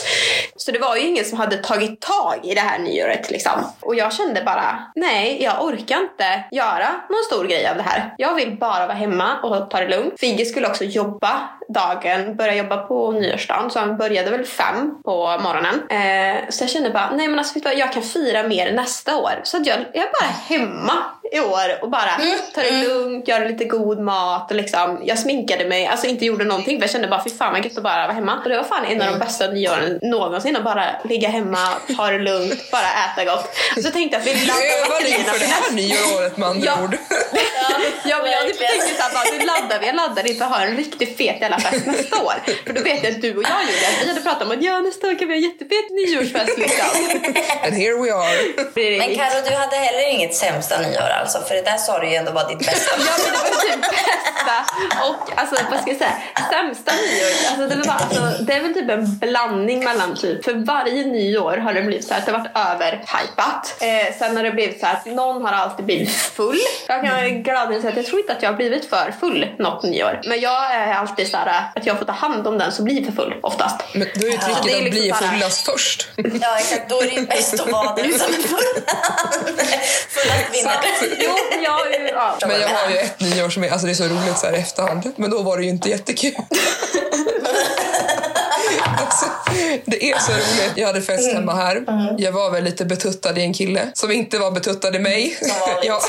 Så 0.56 0.72
det 0.72 0.80
var 0.80 0.96
ju 0.96 1.08
ingen 1.08 1.26
som 1.26 1.38
hade 1.38 1.58
tagit 1.58 2.02
tag 2.02 2.40
i 2.44 2.56
det 2.56 2.62
här 2.62 2.80
nyåret 2.80 3.32
liksom. 3.32 3.72
Och 3.80 3.96
jag 3.96 4.14
kände 4.14 4.44
bara, 4.44 4.92
nej, 4.96 5.44
jag 5.44 5.64
orkar 5.64 5.98
inte 5.98 6.39
göra 6.52 6.88
någon 7.10 7.24
stor 7.26 7.46
grej 7.46 7.68
av 7.68 7.78
det 7.78 7.84
här. 7.84 8.14
Jag 8.18 8.36
vill 8.36 8.58
bara 8.58 8.88
vara 8.88 8.98
hemma 8.98 9.40
och 9.44 9.70
ta 9.70 9.80
det 9.80 9.88
lugnt. 9.88 10.14
Figge 10.20 10.46
skulle 10.46 10.68
också 10.68 10.84
jobba 10.84 11.50
dagen, 11.68 12.36
börja 12.36 12.56
jobba 12.56 12.78
på 12.78 13.12
nyårsdagen, 13.12 13.72
så 13.72 13.80
han 13.80 13.98
började 13.98 14.32
väl 14.32 14.46
fem 14.46 15.04
på 15.04 15.38
morgonen. 15.44 15.90
Eh, 15.90 16.50
så 16.50 16.64
jag 16.64 16.70
kände 16.70 16.90
bara, 16.90 17.12
nej 17.12 17.28
men 17.28 17.40
alltså 17.40 17.60
jag 17.60 17.94
kan 17.94 18.04
fira 18.04 18.44
mer 18.44 18.74
nästa 18.74 19.18
år. 19.18 19.42
Så 19.44 19.58
att 19.58 19.66
jag, 19.66 19.80
jag 19.94 20.04
är 20.04 20.12
bara 20.22 20.58
hemma 20.58 20.94
i 21.32 21.40
år 21.40 21.78
och 21.84 21.90
bara 21.90 22.10
tar 22.56 22.64
det 22.64 22.88
lugnt, 22.88 23.28
gör 23.28 23.46
lite 23.50 23.66
god 23.66 24.00
mat 24.00 24.52
och 24.52 24.58
liksom, 24.58 25.02
jag 25.06 25.20
sminkade 25.20 25.66
mig, 25.66 25.88
alltså 25.88 26.08
inte 26.08 26.26
gjorde 26.26 26.46
någonting 26.46 26.78
för 26.78 26.84
jag 26.84 26.92
kände 26.92 27.08
bara 27.08 27.24
fy 27.24 27.30
fan 27.30 27.54
vad 27.54 27.66
gött 27.66 27.78
att 27.78 27.84
bara 27.84 28.02
vara 28.08 28.14
hemma. 28.14 28.40
Och 28.44 28.50
det 28.50 28.58
var 28.58 28.64
fan 28.64 28.86
en 28.86 29.02
av 29.02 29.08
de 29.14 29.20
bästa 29.20 29.48
nyåren 29.48 30.00
någonsin 30.02 30.56
att 30.56 30.64
bara 30.64 30.86
ligga 31.04 31.30
hemma, 31.30 31.70
ta 31.98 32.08
det 32.12 32.20
lugnt, 32.20 32.72
bara 32.72 32.88
äta 33.06 33.26
gott. 33.26 33.50
Och 33.78 33.84
så 33.84 33.92
tänkte 33.92 34.18
jag 34.18 34.22
att 34.22 34.28
vi 34.28 34.46
laddar 34.48 34.90
batterierna 34.90 35.18
inför 35.18 35.34
det 35.40 35.46
för 35.46 35.54
här 35.54 35.72
nyåret 35.72 36.38
med 36.38 36.50
andra 36.50 36.66
Ja. 36.66 36.84
ord. 36.84 36.98
Ja, 38.06 38.18
men 38.24 38.32
jag 38.32 38.42
verkligen. 38.42 38.72
tänkte 38.80 38.96
såhär 38.98 39.14
bara, 39.14 39.24
nu 39.40 39.46
laddar 39.46 39.80
vi, 39.80 39.86
jag 39.88 39.96
laddar 39.96 40.28
inför 40.28 40.46
att 40.46 40.52
ha 40.52 40.62
en 40.62 40.78
riktigt 40.78 41.18
fet 41.18 41.42
jävla 41.42 41.60
fest 41.60 41.86
nästa 41.86 42.24
år. 42.24 42.34
För 42.66 42.74
då 42.74 42.82
vet 42.82 43.04
jag 43.04 43.12
att 43.16 43.22
du 43.22 43.38
och 43.38 43.44
jag 43.44 43.62
Julia, 43.68 43.90
vi 44.02 44.08
hade 44.08 44.22
pratat 44.22 44.44
om 44.44 44.52
att 44.52 44.64
ja 44.64 44.80
nästa 44.80 45.08
år 45.08 45.20
kan 45.20 45.28
vi 45.28 45.34
ha 45.34 45.42
jättefet 45.50 45.86
nyårsfest 46.00 46.58
liksom. 46.58 46.86
And 47.66 47.74
here 47.74 47.96
we 48.04 48.14
are. 48.14 48.38
Men. 48.76 49.16
Karo, 49.16 49.38
du 49.50 49.56
hade 49.56 49.76
heller 49.76 50.10
inget 50.14 50.36
sämsta 50.36 50.82
nyår 50.82 51.10
alltså? 51.20 51.40
För 51.42 51.56
det 51.56 51.62
där 51.62 51.78
sa 51.78 52.00
du 52.00 52.10
ju 52.10 52.16
ändå 52.16 52.32
var 52.32 52.50
ditt 52.50 52.60
bästa. 52.60 52.96
Ja 53.10 53.14
men 53.24 53.32
det 53.34 53.38
var 53.38 53.62
typ 53.62 53.82
bästa 53.82 54.20
och 55.10 55.40
alltså 55.40 55.56
vad 55.72 55.82
ska 55.82 55.90
jag 55.90 55.98
säga, 55.98 56.18
sämsta 56.52 56.92
nyår. 56.92 57.32
Alltså, 57.50 57.78
det, 57.78 57.88
var, 57.88 57.94
alltså, 57.94 58.44
det 58.44 58.54
är 58.54 58.62
väl 58.62 58.74
typ 58.74 58.90
en 58.90 59.18
blandning 59.18 59.84
mellan 59.84 60.16
typ, 60.16 60.46
för 60.46 60.54
varje 60.54 61.06
nyår 61.06 61.58
har 61.58 61.74
det 61.74 61.82
blivit 61.82 62.08
så 62.08 62.14
här 62.14 62.20
att 62.20 62.26
det 62.26 62.32
har 62.32 62.40
varit 62.40 62.52
överhypat. 62.56 63.76
Eh, 63.82 64.18
sen 64.20 64.38
har 64.38 64.44
det 64.44 64.52
blivit 64.52 64.80
så 64.80 64.86
här 64.86 64.94
att 64.94 65.06
någon 65.06 65.46
har 65.46 65.52
alltid 65.52 65.86
blivit 65.86 66.12
full. 66.12 66.60
Jag 66.88 67.04
kan 67.04 67.44
gladeligen 67.44 67.82
säga 67.82 67.92
att 67.92 67.98
jag 67.98 68.06
tror 68.06 68.20
inte 68.20 68.34
att 68.34 68.44
jag 68.44 68.50
har 68.50 68.58
blivit 68.58 68.90
för 68.90 69.14
full 69.20 69.56
något 69.60 69.84
nyår. 69.84 70.22
Men 70.26 70.40
jag 70.40 70.74
är 70.74 70.94
alltid 70.94 71.28
så 71.28 71.38
här 71.38 71.64
att 71.76 71.86
jag 71.86 71.98
får 71.98 72.06
ta 72.06 72.12
hand 72.12 72.48
om 72.48 72.58
den 72.58 72.72
som 72.72 72.86
blir 72.86 73.06
för 73.06 73.12
full 73.12 73.36
oftast. 73.42 73.76
Men 73.94 74.08
då 74.16 74.28
är 74.28 74.32
ju 74.32 74.38
det 74.38 74.44
tricket 74.44 74.60
att 74.60 74.84
liksom 74.84 74.90
bli 74.90 75.14
fullast 75.14 75.66
först. 75.66 76.10
Ja, 76.16 76.58
exakt. 76.60 76.90
Då 76.90 77.02
är 77.02 77.06
det 77.06 77.12
ju 77.12 77.26
bäst 77.26 77.60
att 77.60 77.72
vara 77.72 77.96
den 77.96 78.20
som 78.20 78.34
är 78.34 78.38
full. 78.38 78.60
Fullast 80.10 80.54
vinner. 80.54 80.72
Jo, 81.20 81.36
jag. 81.64 81.80
Ja. 82.14 82.38
Men 82.48 82.62
jag 82.62 82.68
har 82.68 82.90
ju 82.90 82.98
ett 82.98 83.20
nyår 83.20 83.50
som 83.50 83.64
är, 83.64 83.70
alltså 83.70 83.86
det 83.88 83.94
är 83.94 83.96
så 83.96 84.04
roligt 84.04 84.38
så 84.38 84.46
här 84.46 84.54
i 84.54 84.58
efterhand. 84.58 85.12
Men 85.16 85.30
då 85.30 85.42
var 85.42 85.58
det 85.58 85.64
ju 85.64 85.70
inte 85.70 85.90
jättekul. 85.90 86.36
Det 89.86 90.12
är 90.12 90.20
så 90.20 90.32
roligt. 90.32 90.72
Jag 90.76 90.88
hade 90.88 91.02
fest 91.02 91.34
hemma 91.34 91.54
här. 91.54 91.84
Jag 92.18 92.32
var 92.32 92.52
väl 92.52 92.64
lite 92.64 92.86
betuttad 92.86 93.38
i 93.38 93.42
en 93.42 93.54
kille 93.54 93.92
som 93.94 94.12
inte 94.12 94.38
var 94.40 94.52
betuttad 94.52 94.96
i 94.96 95.00
mig. 95.00 95.38
Ja. 95.84 96.02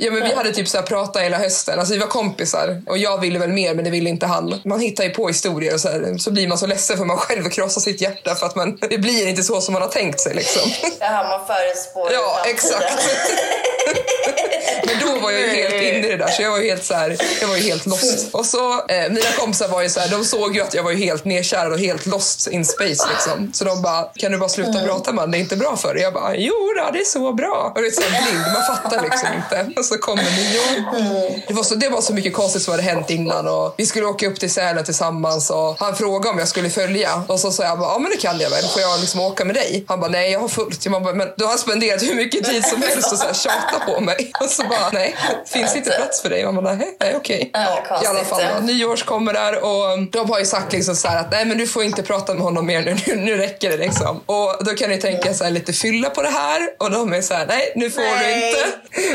ja, 0.00 0.10
men 0.10 0.22
vi 0.22 0.34
hade 0.34 0.52
typ 0.52 0.68
så 0.68 0.78
här 0.78 0.84
pratat 0.84 1.22
hela 1.22 1.38
hösten. 1.38 1.78
Alltså, 1.78 1.94
vi 1.94 2.00
var 2.00 2.06
kompisar 2.06 2.82
och 2.86 2.98
jag 2.98 3.20
ville 3.20 3.38
väl 3.38 3.48
mer 3.52 3.74
men 3.74 3.84
det 3.84 3.90
ville 3.90 4.10
inte 4.10 4.26
han. 4.26 4.60
Man 4.64 4.80
hittar 4.80 5.04
ju 5.04 5.10
på 5.10 5.28
historier 5.28 5.74
och 5.74 5.80
så, 5.80 5.88
här, 5.88 6.18
så 6.18 6.30
blir 6.30 6.48
man 6.48 6.58
så 6.58 6.66
ledsen 6.66 6.96
för 6.96 7.04
man 7.04 7.16
själv 7.16 7.48
krossar 7.48 7.80
sitt 7.80 8.00
hjärta 8.00 8.34
för 8.34 8.46
att 8.46 8.54
man, 8.56 8.78
det 8.90 8.98
blir 8.98 9.28
inte 9.28 9.42
så 9.42 9.60
som 9.60 9.72
man 9.72 9.82
har 9.82 9.88
tänkt 9.88 10.20
sig. 10.20 10.34
Liksom. 10.34 10.70
Jaha, 11.00 11.38
man 11.38 11.46
förutspår 11.46 12.12
Ja, 12.12 12.42
exakt. 12.46 13.08
Men 14.90 15.08
då 15.14 15.20
var 15.20 15.30
jag 15.30 15.40
ju 15.40 15.48
helt 15.48 15.74
inne 15.74 16.08
det 16.08 16.16
där 16.16 16.28
så 16.28 16.42
jag 16.42 16.50
var 16.50 16.58
ju 16.58 16.68
helt 16.68 16.84
så 16.84 16.94
här, 16.94 17.16
jag 17.40 17.48
var 17.48 17.56
ju 17.56 17.62
helt 17.62 17.86
lost. 17.86 18.28
Och 18.32 18.46
så, 18.46 18.72
eh, 18.88 19.08
mina 19.10 19.30
kompisar 19.38 19.68
var 19.68 19.82
ju 19.82 19.88
så 19.88 20.00
här, 20.00 20.08
de 20.08 20.24
såg 20.24 20.56
ju 20.56 20.62
att 20.62 20.74
jag 20.74 20.82
var 20.82 20.90
ju 20.90 20.96
helt 20.96 21.24
nedkärad 21.24 21.72
och 21.72 21.78
helt 21.78 22.06
lost 22.06 22.46
in 22.46 22.64
space 22.64 23.08
liksom. 23.12 23.50
Så 23.54 23.64
de 23.64 23.82
bara, 23.82 24.02
kan 24.16 24.32
du 24.32 24.38
bara 24.38 24.48
sluta 24.48 24.70
Mm. 24.70 24.84
prata 24.86 25.12
man, 25.12 25.30
det 25.30 25.38
är 25.38 25.40
inte 25.40 25.56
bra 25.56 25.76
för 25.76 25.94
dig. 25.94 26.02
Jag 26.02 26.12
bara, 26.14 26.36
jo 26.36 26.52
då, 26.78 26.90
det 26.92 26.98
är 26.98 27.04
så 27.04 27.32
bra. 27.32 27.72
Och 27.74 27.82
det 27.82 27.86
är 27.88 27.90
så 27.90 28.02
här 28.02 28.22
blind, 28.22 28.44
man 28.52 28.76
fattar 28.76 29.02
liksom 29.02 29.28
inte. 29.36 29.80
Och 29.80 29.84
så 29.86 29.98
kommer 29.98 30.22
nyår. 30.22 30.98
Mm. 30.98 31.40
Det 31.48 31.54
var, 31.54 31.62
så, 31.62 31.74
det 31.74 31.88
var 31.88 32.00
så 32.00 32.12
mycket 32.12 32.34
konstigt 32.34 32.62
som 32.62 32.70
hade 32.70 32.82
hänt 32.82 33.10
innan 33.10 33.48
och 33.48 33.74
vi 33.76 33.86
skulle 33.86 34.06
åka 34.06 34.26
upp 34.28 34.40
till 34.40 34.50
Sälen 34.52 34.84
tillsammans 34.84 35.50
och 35.50 35.76
han 35.80 35.96
frågade 35.96 36.28
om 36.28 36.38
jag 36.38 36.48
skulle 36.48 36.70
följa 36.70 37.22
och 37.28 37.40
så 37.40 37.50
sa 37.52 37.62
jag 37.62 37.78
ja 37.80 37.98
men 38.00 38.10
det 38.10 38.16
kan 38.16 38.40
jag 38.40 38.50
väl, 38.50 38.64
får 38.64 38.82
jag 38.82 39.00
liksom 39.00 39.20
åka 39.20 39.44
med 39.44 39.54
dig? 39.54 39.84
Han 39.88 40.00
bara, 40.00 40.10
nej 40.10 40.32
jag 40.32 40.40
har 40.40 40.48
fullt. 40.48 40.84
Jag 40.86 41.02
bara, 41.02 41.14
men 41.14 41.28
du 41.36 41.44
har 41.44 41.56
spenderat 41.56 42.02
hur 42.02 42.14
mycket 42.14 42.44
tid 42.44 42.64
som 42.64 42.82
helst 42.82 43.12
och 43.12 43.18
så 43.18 43.24
här 43.26 43.34
tjata 43.34 43.84
på 43.86 44.00
mig. 44.00 44.30
Och 44.40 44.50
så 44.50 44.62
bara, 44.62 44.79
nej, 44.92 45.16
finns 45.46 45.76
inte 45.76 45.90
plats 45.90 46.22
för 46.22 46.30
dig? 46.30 46.44
Man 46.44 46.64
bara, 46.64 46.74
nej, 46.74 46.96
nej 47.00 47.16
okej. 47.16 47.50
Ja, 47.52 48.00
I 48.04 48.06
alla 48.06 48.24
fall, 48.24 48.42
då, 48.54 48.60
nyårs 48.66 49.02
kommer 49.02 49.32
där 49.32 49.64
och 49.64 50.02
de 50.12 50.30
har 50.30 50.38
ju 50.38 50.44
sagt 50.44 50.72
liksom 50.72 50.96
så 50.96 51.08
att 51.08 51.30
nej 51.30 51.44
men 51.44 51.58
du 51.58 51.66
får 51.66 51.82
inte 51.84 52.02
prata 52.02 52.34
med 52.34 52.42
honom 52.42 52.66
mer 52.66 52.82
nu, 52.82 52.96
nu, 53.06 53.16
nu 53.16 53.36
räcker 53.36 53.70
det 53.70 53.76
liksom. 53.76 54.20
Och 54.26 54.56
då 54.64 54.74
kan 54.74 54.90
ni 54.90 54.98
tänka 54.98 55.34
så 55.34 55.44
här 55.44 55.50
lite 55.50 55.72
fylla 55.72 56.10
på 56.10 56.22
det 56.22 56.28
här 56.28 56.68
och 56.78 56.90
de 56.90 57.12
är 57.12 57.22
så 57.22 57.34
här, 57.34 57.46
nej 57.46 57.72
nu 57.76 57.90
får 57.90 58.02
du 58.02 58.34
inte. 58.34 58.66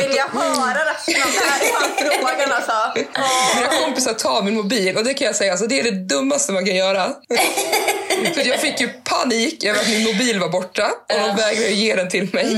Vill 0.07 0.15
jag 0.15 0.27
höra 0.41 0.93
resten 0.93 1.21
av 1.21 1.29
det 1.31 1.45
här 1.45 2.19
frågan 2.19 2.51
alltså. 2.51 3.01
Mina 3.55 3.85
kompisar 3.85 4.13
tar 4.13 4.41
min 4.41 4.55
mobil 4.55 4.97
och 4.97 5.03
det 5.03 5.13
kan 5.13 5.27
jag 5.27 5.35
säga, 5.35 5.51
alltså, 5.51 5.67
det 5.67 5.79
är 5.79 5.83
det 5.83 5.91
dummaste 5.91 6.51
man 6.51 6.65
kan 6.65 6.75
göra. 6.75 7.05
För 8.33 8.47
jag 8.47 8.59
fick 8.59 8.81
ju 8.81 8.89
panik 9.19 9.63
över 9.63 9.79
att 9.79 9.89
min 9.89 10.03
mobil 10.03 10.39
var 10.39 10.49
borta 10.49 10.91
och 11.13 11.19
de 11.19 11.35
vägrade 11.35 11.71
ge 11.71 11.95
den 11.95 12.09
till 12.09 12.29
mig. 12.33 12.57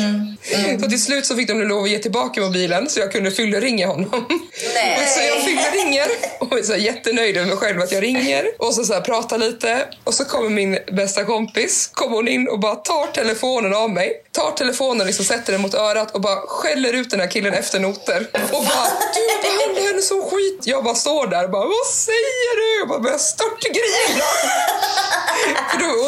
Så 0.82 0.89
till 0.89 1.04
slut 1.04 1.26
så 1.26 1.36
fick 1.36 1.48
de 1.48 1.62
lov 1.62 1.84
att 1.84 1.89
ge 1.89 2.00
tillbaka 2.00 2.41
mobilen 2.41 2.89
så 2.89 3.00
jag 3.00 3.12
kunde 3.12 3.32
fylleringa 3.32 3.88
honom. 3.88 4.28
Nej. 4.74 5.00
Och 5.02 5.08
så 5.08 5.20
jag 5.22 5.41
fylleringer 5.41 6.08
och 6.39 6.60
är 6.60 6.63
så 6.63 6.76
jättenöjd 6.76 7.38
över 7.38 7.48
mig 7.48 7.58
själv 7.58 7.82
att 7.82 7.91
jag 7.91 8.04
ringer 8.04 8.46
och 8.60 8.74
så, 8.74 8.84
så 8.84 8.93
här 8.93 9.02
pratar 9.02 9.38
lite 9.38 9.88
och 10.04 10.13
så 10.13 10.26
kommer 10.26 10.50
min 10.50 10.80
bästa 10.91 11.24
kompis, 11.24 11.89
kommer 11.93 12.15
hon 12.15 12.28
in 12.28 12.48
och 12.48 12.60
bara 12.60 12.76
tar 12.76 13.08
telefonen 13.08 13.74
av 13.74 13.89
mig, 13.89 14.12
tar 14.32 14.52
telefonen 14.52 15.02
och 15.02 15.08
liksom 15.08 15.26
sätter 15.26 15.52
den 15.52 15.62
mot 15.62 15.74
örat 15.74 16.15
och 16.15 16.22
bara 16.22 16.36
skäller 16.36 16.93
ut 16.93 17.10
den 17.10 17.20
här 17.20 17.28
killen 17.28 17.54
efter 17.54 17.80
noter 17.80 18.28
och 18.34 18.63
bara 18.63 18.88
du 19.15 19.41
behandlar 19.41 19.88
henne 19.88 20.02
som 20.02 20.22
skit. 20.22 20.62
Jag 20.63 20.84
bara 20.84 20.96
står 20.96 21.28
där 21.28 21.43
och 21.43 21.52
bara 21.52 21.65
vad 21.65 21.88
säger 21.93 22.56
du? 22.56 22.80
Jag 22.80 22.88
bara 22.88 23.00
börjar 23.00 23.17
störtgrina. 23.17 24.24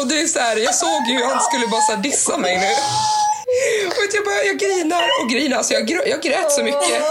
Och 0.00 0.06
det 0.06 0.20
är 0.20 0.26
så 0.26 0.39
här, 0.42 0.56
jag 0.56 0.74
såg 0.74 1.06
ju 1.08 1.24
han 1.24 1.40
skulle 1.40 1.66
bara 1.66 1.80
så 1.80 1.94
dissa 1.94 2.36
mig 2.36 2.58
nu. 2.58 2.72
Och 3.86 4.14
jag, 4.14 4.24
bara, 4.24 4.44
jag 4.44 4.58
grinar 4.58 5.04
och 5.22 5.30
grinar, 5.30 5.56
alltså 5.56 5.72
jag, 5.74 5.86
grö, 5.86 6.02
jag 6.06 6.22
grät 6.22 6.52
så 6.52 6.62
mycket. 6.62 7.02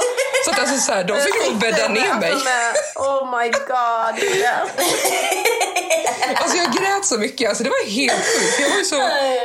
Så 0.46 0.52
att 0.52 0.60
alltså 0.60 0.78
så 0.78 0.94
här, 0.94 1.04
de 1.04 1.18
fick 1.22 1.46
nog 1.50 1.60
bädda 1.60 1.88
ner 1.88 2.20
mig. 2.20 2.34
Oh 2.96 3.40
my 3.40 3.50
god. 3.50 4.16
Alltså 6.36 6.58
jag 6.58 6.66
grät 6.74 7.06
så 7.06 7.18
mycket, 7.18 7.50
alltså 7.50 7.64
det 7.64 7.70
var 7.70 7.90
helt 7.90 8.14
sjukt. 8.14 8.60
Jag, 8.62 8.70
var 8.70 8.78
ju 8.78 8.84
så, 8.84 8.96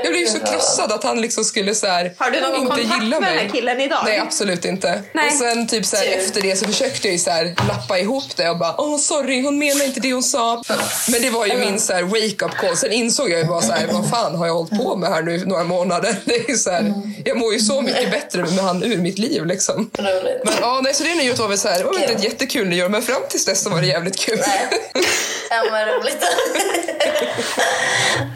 jag 0.02 0.12
blev 0.12 0.20
ju 0.20 0.26
så 0.26 0.38
krossad 0.38 0.92
att 0.92 1.04
han 1.04 1.20
liksom 1.20 1.44
skulle 1.44 1.74
så 1.74 1.86
här, 1.86 2.14
Har 2.18 2.30
du 2.30 2.40
någon 2.40 2.54
inte 2.54 2.66
kontakt 2.66 3.02
gilla 3.02 3.20
med 3.20 3.28
mig. 3.28 3.36
den 3.36 3.46
här 3.46 3.54
killen 3.54 3.80
idag? 3.80 4.02
Nej, 4.04 4.18
absolut 4.18 4.64
inte. 4.64 5.02
Nej. 5.12 5.26
Och 5.28 5.32
sen 5.34 5.66
typ 5.66 5.86
så 5.86 5.96
här, 5.96 6.04
Tur. 6.04 6.12
efter 6.18 6.42
det 6.42 6.56
så 6.56 6.64
försökte 6.64 7.08
jag 7.08 7.12
ju 7.12 7.18
så 7.18 7.30
här, 7.30 7.54
lappa 7.68 7.98
ihop 7.98 8.36
det 8.36 8.50
och 8.50 8.58
bara 8.58 8.74
åh 8.80 8.98
sorry, 8.98 9.42
hon 9.42 9.58
menar 9.58 9.84
inte 9.84 10.00
det 10.00 10.12
hon 10.12 10.22
sa. 10.22 10.62
Men 11.08 11.22
det 11.22 11.30
var 11.30 11.46
ju 11.46 11.56
min 11.58 11.80
så 11.80 11.92
här, 11.92 12.02
wake-up 12.02 12.50
call. 12.60 12.76
Sen 12.76 12.92
insåg 12.92 13.30
jag 13.30 13.38
ju 13.38 13.44
bara 13.46 13.62
så 13.62 13.72
här, 13.72 13.86
vad 13.92 14.10
fan 14.10 14.34
har 14.34 14.46
jag 14.46 14.54
hållit 14.54 14.70
på 14.84 14.96
med 14.96 15.10
här 15.10 15.22
nu 15.22 15.44
några 15.46 15.64
månader? 15.64 16.16
Det 16.24 16.50
är 16.50 16.54
så 16.56 16.70
här, 16.70 16.92
jag 17.24 17.36
mår 17.38 17.52
ju 17.52 17.58
så 17.60 17.80
mycket 17.82 18.10
bättre 18.10 18.42
med 18.42 18.64
han 18.64 18.82
ur 18.82 18.96
mitt 18.96 19.18
liv 19.18 19.46
liksom. 19.46 19.90
Roligt. 19.98 20.40
Men 20.44 20.54
ja, 20.60 20.80
nej, 20.84 20.94
så 20.94 21.02
det 21.04 21.14
nyåret 21.14 21.38
var 21.38 21.48
väl 21.48 21.58
så 21.58 21.68
här, 21.68 21.78
det 21.78 21.84
var 21.84 21.98
inte 22.00 22.12
ett 22.12 22.24
jättekul 22.24 22.68
nyår 22.68 22.88
men 22.88 23.02
fram 23.02 23.22
tills 23.30 23.44
dess 23.44 23.62
så 23.62 23.70
var 23.70 23.80
det 23.80 23.86
jävligt 23.86 24.16
kul. 24.18 24.38
Nej. 24.46 24.80
Ja, 25.50 25.64
men 25.72 25.86
roligt. 25.88 26.18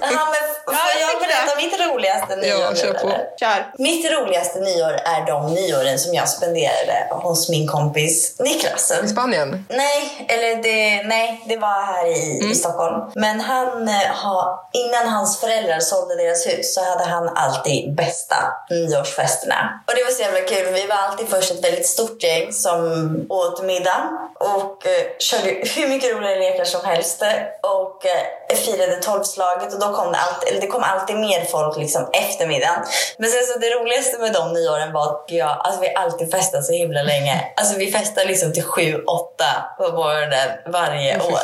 Ja, 0.00 0.24
men 0.32 0.42
får 0.64 1.00
jag 1.00 1.10
tycker 1.10 1.28
berätta 1.28 1.56
mitt 1.56 1.90
roligaste 1.90 2.36
nyår 2.36 2.60
Ja, 2.60 2.74
kör 2.74 2.92
på. 2.92 3.12
Kör. 3.40 3.72
Mitt 3.78 4.10
roligaste 4.10 4.60
nyår 4.60 4.92
är 5.04 5.26
de 5.26 5.54
nyåren 5.54 5.98
som 5.98 6.14
jag 6.14 6.28
spenderade 6.28 7.08
hos 7.10 7.48
min 7.48 7.68
kompis 7.68 8.36
Niklas. 8.38 8.92
I 9.04 9.08
Spanien? 9.08 9.66
Nej, 9.68 10.26
eller 10.28 10.62
det, 10.62 11.02
nej, 11.02 11.44
det 11.48 11.56
var 11.56 11.86
här 11.86 12.06
i, 12.06 12.50
i 12.50 12.54
Stockholm. 12.54 13.10
Men 13.14 13.40
han 13.40 13.88
eh, 13.88 13.94
har, 13.94 14.58
innan 14.72 15.08
hans 15.12 15.40
föräldrar 15.40 15.80
sålde 15.80 16.16
deras 16.16 16.46
hus 16.46 16.74
så 16.74 16.84
hade 16.84 17.04
han 17.04 17.28
alltid 17.28 17.94
bästa 17.94 18.36
nyårsfesterna. 18.70 19.82
Och 19.86 19.94
det 19.96 20.04
var 20.04 20.10
så 20.10 20.22
jävla 20.22 20.40
kul. 20.40 20.72
Vi 20.72 20.86
var 20.86 20.96
alltid 20.96 21.28
först 21.28 21.50
ett 21.50 21.64
väldigt 21.64 21.86
stort 21.86 22.22
gäng 22.22 22.52
som 22.52 22.80
åt 23.28 23.62
middag 23.62 24.10
och 24.40 24.86
eh, 24.86 25.02
körde 25.18 25.48
hur 25.50 25.88
mycket 25.88 26.12
roliga 26.16 26.34
lekar 26.36 26.64
som 26.64 26.84
helst 26.84 27.22
och 27.62 28.06
eh, 28.06 28.17
firade 28.64 28.96
tolvslaget 28.96 29.74
och 29.74 29.80
då 29.80 29.92
kom 29.92 30.12
det 30.12 30.18
alltid, 30.18 30.60
det 30.60 30.66
kom 30.66 30.82
alltid 30.82 31.16
mer 31.16 31.44
folk 31.44 31.76
liksom 31.76 32.08
efter 32.12 32.46
middagen. 32.46 32.84
Men 33.18 33.30
sen 33.30 33.40
så 33.52 33.58
det 33.58 33.70
roligaste 33.70 34.18
med 34.18 34.32
de 34.32 34.52
nyåren 34.52 34.92
var 34.92 35.02
att 35.02 35.24
jag, 35.28 35.48
alltså 35.64 35.80
vi 35.80 35.94
alltid 35.94 36.30
festat 36.30 36.64
så 36.64 36.72
himla 36.72 37.02
länge. 37.02 37.44
Alltså 37.56 37.78
vi 37.78 37.92
festar 37.92 38.24
liksom 38.24 38.52
till 38.52 38.62
sju, 38.62 39.02
åtta 39.04 39.44
på 39.78 39.82
morgonen 39.92 40.48
varje 40.66 41.20
år. 41.20 41.40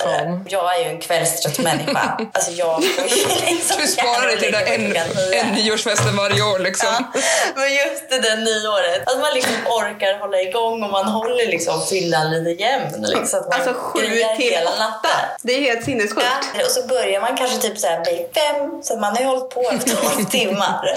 Jag 0.49 0.75
är 0.75 0.79
ju 0.85 0.89
en 0.89 1.01
kvällstrött 1.01 1.59
människa. 1.59 2.19
Alltså 2.33 2.51
jag 2.51 2.81
liksom 3.47 3.77
Du 3.81 3.87
sparar 3.87 4.27
dig 4.27 4.39
till 4.39 4.53
den 4.53 4.67
en, 4.67 4.97
en 5.33 5.55
nyårsfesten 5.55 6.17
varje 6.17 6.43
år 6.43 6.59
liksom. 6.59 6.89
Ja, 7.15 7.21
men 7.55 7.75
just 7.75 8.11
det 8.11 8.19
där 8.19 8.37
nyåret. 8.37 9.03
Att 9.11 9.19
man 9.21 9.35
liksom 9.35 9.55
orkar 9.67 10.19
hålla 10.19 10.41
igång 10.41 10.83
och 10.83 10.91
man 10.91 11.05
håller 11.05 11.47
liksom 11.47 11.83
fyllan 11.87 12.31
lite 12.31 12.63
jämn. 12.63 13.05
Liksom, 13.07 13.49
Alltså 13.51 13.73
sju 13.75 14.01
till 14.37 14.53
hela 14.53 14.71
åtta. 14.71 14.79
natten. 14.79 15.11
Det 15.43 15.53
är 15.53 15.61
helt 15.61 15.85
sinnessjukt. 15.85 16.27
Ja, 16.59 16.64
och 16.65 16.71
så 16.71 16.87
börjar 16.87 17.21
man 17.21 17.37
kanske 17.37 17.59
typ 17.59 17.79
så 17.79 17.87
här 17.87 18.05
vid 18.05 18.27
fem, 18.35 18.83
så 18.83 18.95
att 18.95 19.01
man 19.01 19.13
har 19.17 19.21
ju 19.21 19.27
hållit 19.27 19.51
på 19.51 19.61
i 19.63 19.79
12 19.91 20.25
timmar. 20.31 20.95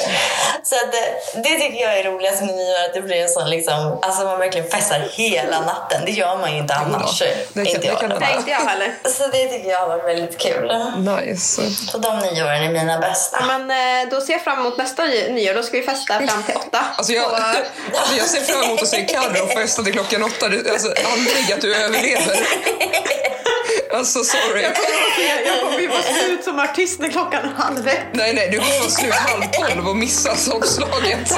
Så 0.63 0.75
att 0.75 0.91
det, 0.91 1.39
det 1.41 1.59
tycker 1.59 1.81
jag 1.81 1.99
är 1.99 2.03
roligast 2.03 2.41
med 2.41 2.55
nyår, 2.55 2.85
att 2.85 2.93
det 2.93 3.01
blir 3.01 3.17
en 3.21 3.29
sån 3.29 3.49
liksom, 3.49 3.99
alltså 4.01 4.23
man 4.23 4.39
verkligen 4.39 4.67
festar 4.69 4.99
hela 5.11 5.59
natten. 5.61 6.01
Det 6.05 6.11
gör 6.11 6.37
man 6.37 6.51
ju 6.51 6.57
inte 6.57 6.73
annars. 6.73 7.19
det 7.19 7.25
kan- 7.53 7.65
inte 7.67 7.79
det 7.81 7.87
jag. 7.87 7.99
fall. 7.99 8.19
Tänkte 8.19 8.51
jag 8.51 8.59
heller. 8.59 8.93
Så 9.03 9.27
det 9.27 9.45
tycker 9.47 9.69
jag 9.69 9.79
har 9.79 9.87
varit 9.87 10.05
väldigt 10.05 10.37
kul. 10.37 10.71
Nice. 10.97 11.61
Så 11.91 11.97
de 11.97 12.19
nyåren 12.19 12.63
är 12.63 12.69
mina 12.69 12.99
bästa. 12.99 13.37
Ja, 13.47 13.57
men 13.57 13.71
eh, 14.03 14.09
då 14.09 14.21
ser 14.21 14.33
jag 14.33 14.41
fram 14.43 14.59
emot 14.59 14.77
nästa 14.77 15.03
nyår. 15.05 15.53
Då 15.53 15.63
ska 15.63 15.77
vi 15.77 15.83
festa 15.83 16.13
fram 16.27 16.43
till 16.43 16.55
åtta. 16.55 16.83
Alltså 16.97 17.13
jag, 17.13 17.29
Så, 17.29 17.35
alltså 17.35 18.15
jag 18.17 18.25
ser 18.27 18.41
fram 18.41 18.63
emot 18.63 18.81
att 18.81 18.87
se 18.87 19.05
Carro 19.05 19.47
festa 19.47 19.83
till 19.83 19.93
klockan 19.93 20.23
åtta. 20.23 20.49
Du, 20.49 20.69
alltså, 20.71 20.87
aldrig 21.13 21.53
att 21.53 21.61
du 21.61 21.75
överlever. 21.75 22.39
Alltså 23.93 24.23
sorry. 24.23 24.61
jag 24.61 24.75
kommer 24.75 25.45
jag 25.45 25.59
kommer 25.61 25.79
ju 25.79 25.87
vara 25.87 26.01
slut 26.01 26.43
som 26.43 26.59
artist 26.59 26.99
när 26.99 27.09
klockan 27.09 27.45
är 27.45 27.63
halv 27.63 27.87
ett. 27.87 27.99
Nej, 28.13 28.33
nej, 28.33 28.49
du 28.51 28.57
kommer 28.57 28.79
vara 28.79 28.89
slut 28.89 29.13
halv 29.13 29.41
tolv 29.51 29.87
och 29.89 29.95
missa 29.95 30.35
sångslaget. 30.35 31.33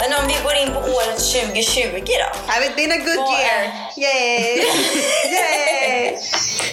Men 0.00 0.12
om 0.20 0.28
vi 0.28 0.34
går 0.44 0.54
in 0.54 0.72
på 0.72 0.80
året 0.96 1.18
2020 1.32 2.04
då? 2.06 2.52
Have 2.52 2.66
it 2.66 2.76
been 2.76 2.92
a 2.92 2.96
good 2.96 3.16
Vad 3.16 3.40
year? 3.40 3.62
är- 3.62 3.86
Yay! 3.96 4.56
Yay! 5.32 5.85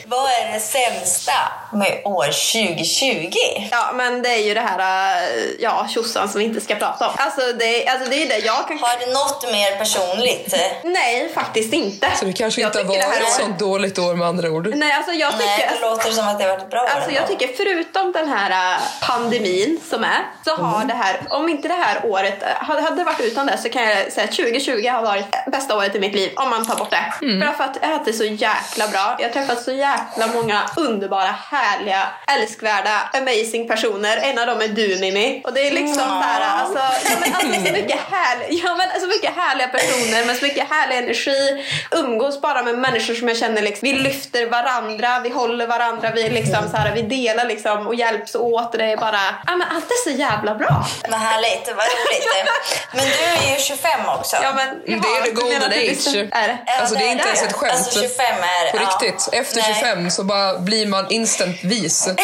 Vad 0.06 0.30
är 0.32 0.54
det 0.54 0.60
sämsta 0.60 1.34
med 1.74 2.02
år 2.06 2.26
2020? 2.26 3.68
Ja, 3.72 3.92
men 3.94 4.22
det 4.22 4.30
är 4.30 4.38
ju 4.48 4.54
det 4.54 4.62
här 4.62 4.80
eh, 5.22 5.44
ja, 5.60 5.88
tjosan 5.94 6.30
som 6.30 6.40
vi 6.40 6.46
inte 6.46 6.62
ska 6.62 6.76
prata 6.76 7.08
om. 7.08 7.14
Alltså 7.18 7.42
det, 7.54 7.88
alltså 7.88 8.10
det 8.10 8.24
är 8.24 8.28
det 8.30 8.38
jag 8.38 8.68
kan... 8.68 8.80
Har 8.80 9.00
det 9.00 9.14
något 9.14 9.52
mer 9.52 9.78
personligt? 9.78 10.54
Nej, 10.84 11.32
faktiskt 11.34 11.74
inte. 11.74 12.08
Så 12.20 12.26
det 12.26 12.34
kanske 12.34 12.62
inte 12.62 12.78
har 12.78 12.86
varit 12.86 13.00
ett 13.04 13.20
är- 13.40 13.44
sånt 13.44 13.60
dåligt 13.60 14.00
år 14.00 14.16
med 14.16 14.28
andra 14.28 14.50
ord. 14.50 14.68
Nej, 14.76 14.92
alltså 14.94 15.12
jag 15.12 15.32
tycker... 15.32 15.46
Nej, 15.46 15.70
det 15.82 15.82
låter 15.90 16.12
som 16.12 16.28
att 16.28 16.40
det 16.40 16.44
har 16.46 16.52
varit 16.52 16.64
ett 16.64 16.70
bra 16.70 16.82
år 16.84 16.88
Alltså 16.88 17.12
jag 17.12 17.28
tycker 17.28 17.48
förutom 17.58 18.12
den 18.12 18.30
här 18.30 18.74
äh, 18.76 18.80
pandemin 19.02 19.80
som 19.90 20.04
är 20.04 20.20
så 20.46 20.56
har 20.56 20.74
Mm. 20.76 20.88
det 20.88 20.94
här, 20.94 21.22
om 21.30 21.50
inte 21.50 21.68
det 21.68 21.74
här 21.74 22.06
året 22.06 22.44
hade, 22.58 22.82
hade 22.82 22.96
det 22.96 23.04
varit 23.04 23.20
utan 23.20 23.46
det 23.46 23.58
så 23.58 23.70
kan 23.70 23.84
jag 23.84 24.12
säga 24.12 24.24
att 24.30 24.36
2020 24.36 24.88
har 24.90 25.02
varit 25.02 25.26
bästa 25.52 25.76
året 25.78 25.96
i 25.96 26.00
mitt 26.00 26.16
liv 26.16 26.32
om 26.36 26.50
man 26.50 26.66
tar 26.68 26.76
bort 26.76 26.90
det. 26.92 27.26
Mm. 27.26 27.54
För 27.58 27.64
att 27.64 27.78
jag 27.82 27.88
har 27.88 27.94
haft 27.94 28.06
det 28.06 28.14
så 28.14 28.24
jäkla 28.24 28.88
bra. 28.88 29.18
Jag 29.20 29.33
har 29.40 29.46
träffat 29.46 29.64
så 29.64 29.72
jäkla 29.72 30.28
många 30.34 30.62
underbara, 30.78 31.36
härliga, 31.52 32.08
älskvärda, 32.28 33.10
amazing 33.14 33.68
personer. 33.68 34.18
En 34.18 34.40
av 34.40 34.48
dem 34.48 34.62
är 34.62 34.68
du 34.68 34.98
Mimmi. 35.00 35.42
Och 35.46 35.54
det 35.54 35.68
är 35.68 35.72
liksom 35.72 36.04
Mm. 36.04 36.10
så 36.10 36.28
här, 36.28 36.42
alltså, 36.62 36.80
ja, 36.80 37.16
men 37.20 37.34
alltså 37.34 37.50
så 37.66 37.72
mycket 37.72 38.00
härliga, 38.12 38.48
ja, 38.64 38.76
men 38.76 39.02
så 39.02 39.08
mycket 39.08 39.36
härliga 39.36 39.68
personer 39.68 40.26
med 40.26 40.36
så 40.38 40.46
mycket 40.46 40.70
härlig 40.70 40.98
energi. 40.98 41.66
Umgås 41.92 42.42
bara 42.42 42.64
med 42.64 42.78
människor 42.78 43.14
som 43.14 43.28
jag 43.28 43.38
känner 43.38 43.62
liksom, 43.62 43.80
vi 43.90 43.94
lyfter 43.94 44.46
varandra, 44.46 45.20
vi 45.24 45.30
håller 45.30 45.68
varandra, 45.68 46.12
vi 46.16 46.30
liksom 46.30 46.70
så 46.72 46.78
här, 46.78 46.96
vi 46.96 47.02
delar 47.02 47.46
liksom 47.46 47.88
och 47.88 47.96
hjälps 47.96 48.36
åt. 48.36 48.72
Och 48.72 48.78
det 48.78 48.86
är 48.92 48.98
bara, 48.98 49.20
ja 49.48 49.56
men 49.56 49.68
allt 49.76 49.86
är 49.92 50.10
så 50.10 50.18
jävla 50.18 50.56
bra. 50.56 50.86
Vad 51.10 51.20
härligt, 51.20 51.68
vad 51.68 51.86
roligt. 51.86 52.28
Men 52.92 53.06
du 53.06 53.48
är 53.50 53.54
ju 53.54 53.60
25 53.60 54.10
också. 54.20 54.36
Ja, 54.44 54.54
men, 54.56 54.82
Det 54.86 54.94
är 54.94 55.22
the 55.22 55.32
golden 55.32 55.72
age. 55.72 56.08
Är 56.32 56.48
det? 56.48 56.58
Ja, 56.66 56.74
Alltså 56.80 56.96
det 56.96 57.04
är 57.04 57.12
inte 57.12 57.28
ens 57.28 57.44
ett 57.44 57.54
skämt. 57.54 57.74
Alltså 57.74 58.02
25 58.02 58.26
är 58.26 58.72
På 58.72 58.78
ja. 58.78 58.90
Riktigt. 59.32 59.42
Efter 59.58 59.62
Nej. 59.62 59.76
25 59.80 60.12
så 60.12 60.24
bara 60.24 60.60
blir 60.60 60.88
man 60.88 61.12
instant 61.12 61.64
vis. 61.64 62.08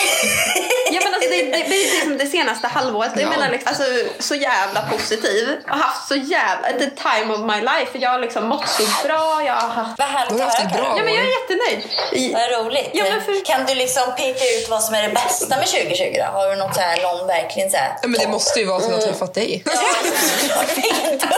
Ja 0.91 1.01
men 1.03 1.13
alltså 1.13 1.29
det, 1.29 1.41
det, 1.43 1.51
det, 1.51 2.07
det, 2.09 2.23
det, 2.23 2.29
senaste 2.29 2.67
halvåret. 2.67 3.11
Jag 3.15 3.23
Ja. 3.23 3.29
menar 3.29 3.49
liksom, 3.49 3.67
alltså, 3.69 3.83
så 4.19 4.35
jävla 4.35 4.81
positiv. 4.81 5.55
Jag 5.67 5.73
har 5.73 5.79
haft 5.79 6.07
så 6.07 6.15
jävla, 6.15 6.67
the 6.67 6.89
time 6.89 7.33
of 7.33 7.39
my 7.39 7.61
life. 7.61 7.91
Jag 7.97 8.09
har 8.09 8.19
liksom 8.19 8.47
mått 8.47 8.67
så 8.69 8.83
bra. 9.07 9.41
Jag 9.45 9.53
har 9.53 9.69
haft... 9.69 9.99
Vad 9.99 10.07
härligt 10.07 10.41
att 10.41 10.53
höra. 10.59 10.69
bra. 10.77 10.93
Ja 10.97 11.03
men 11.03 11.13
jag 11.13 11.23
är 11.25 11.29
jättenöjd. 11.41 11.79
I- 12.11 12.33
Vad 12.33 12.65
roligt. 12.65 12.89
Ja, 12.93 13.03
men 13.09 13.21
för- 13.25 13.45
Kan 13.45 13.65
du 13.65 13.75
liksom 13.75 14.03
peka 14.17 14.45
ut 14.57 14.69
vad 14.69 14.83
som 14.83 14.95
är 14.95 15.03
det 15.03 15.09
bästa 15.13 15.57
med 15.57 15.67
2020 15.67 16.13
då? 16.17 16.23
Har 16.39 16.49
du 16.49 16.55
något 16.55 16.75
så 16.75 16.81
här, 16.81 17.01
någon 17.01 17.27
verkligen 17.27 17.69
så 17.71 17.77
här... 17.77 17.93
Ja, 18.01 18.07
men 18.07 18.19
det 18.21 18.27
måste 18.27 18.59
ju 18.59 18.65
vara 18.65 18.77
att 18.77 18.83
hon 18.83 18.93
har 18.93 19.01
träffat 19.01 19.33
dig. 19.33 19.63
Ja, 19.65 19.71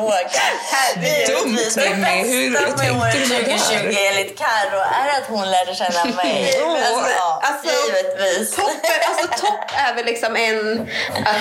fråga. 0.00 1.26
Dumt, 1.26 1.56
Mimmi. 1.76 2.28
Hur 2.28 2.50
Det 2.50 2.60
bästa 2.60 2.94
med 2.94 3.12
tänkte 3.12 3.18
du 3.18 3.28
med 3.28 3.44
det 3.46 3.52
här? 3.52 3.58
2020 3.58 3.98
enligt 4.10 4.38
Carro 4.38 4.78
är 4.78 5.08
att 5.20 5.26
hon 5.28 5.50
lärde 5.50 5.74
känna 5.74 6.04
mig. 6.16 6.60
Åh. 6.64 6.78
ja, 7.16 7.40
Alltså, 7.42 7.70
givetvis. 7.86 8.56
Toppen, 8.56 8.74
alltså 9.08 9.46
topp 9.46 9.60
är 9.76 9.94
väl 9.94 10.04
liksom 10.04 10.36
en 10.36 10.80
att 11.26 11.36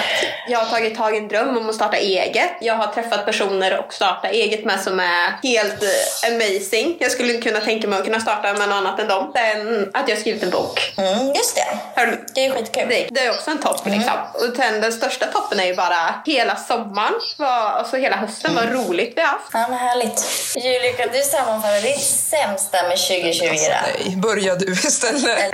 jag 0.47 0.59
har 0.59 0.65
tagit 0.65 0.97
tag 0.97 1.15
i 1.15 1.17
en 1.17 1.27
dröm 1.27 1.57
om 1.57 1.69
att 1.69 1.75
starta 1.75 1.97
eget. 1.97 2.49
Jag 2.61 2.73
har 2.73 2.87
träffat 2.87 3.25
personer 3.25 3.79
och 3.79 3.93
starta 3.93 4.27
eget 4.27 4.65
med 4.65 4.79
som 4.81 4.99
är 4.99 5.39
helt 5.43 5.83
eh, 5.83 6.31
amazing. 6.33 6.97
Jag 6.99 7.11
skulle 7.11 7.33
kunna 7.41 7.59
tänka 7.59 7.87
mig 7.87 7.99
att 7.99 8.05
kunna 8.05 8.19
starta 8.19 8.53
med 8.53 8.69
något 8.69 8.75
annat 8.77 8.99
än 8.99 9.07
dem. 9.07 9.31
Sen 9.35 9.91
att 9.93 10.09
jag 10.09 10.15
har 10.15 10.21
skrivit 10.21 10.43
en 10.43 10.49
bok. 10.49 10.93
Mm, 10.97 11.27
just 11.27 11.55
det. 11.55 11.77
Hör- 11.95 12.19
Det 12.35 12.45
är 12.45 12.51
skitkul. 12.51 12.85
Det, 12.89 13.07
det 13.11 13.19
är 13.25 13.29
också 13.29 13.51
en 13.51 13.57
topp 13.61 13.81
liksom. 13.85 14.13
Och 14.33 14.55
sen 14.57 14.81
den 14.81 14.93
största 14.93 15.25
toppen 15.25 15.59
är 15.59 15.65
ju 15.65 15.75
bara 15.75 16.15
hela 16.25 16.55
sommaren, 16.55 17.13
var, 17.37 17.47
alltså 17.47 17.97
hela 17.97 18.15
hösten, 18.15 18.48
vad 18.55 18.71
roligt 18.71 19.13
vi 19.15 19.21
har 19.21 19.27
haft. 19.27 19.49
Ja, 19.53 19.65
men 19.69 19.79
härligt. 19.79 20.23
Julia, 20.55 20.93
kan 20.93 21.09
du 21.13 21.21
sammanföra 21.21 21.81
ditt 21.81 22.01
sämsta 22.03 22.83
med 22.87 22.97
2020 22.97 23.45
då? 23.45 23.55
Nej, 23.55 24.15
börja 24.15 24.55
du 24.55 24.71
istället. 24.71 25.53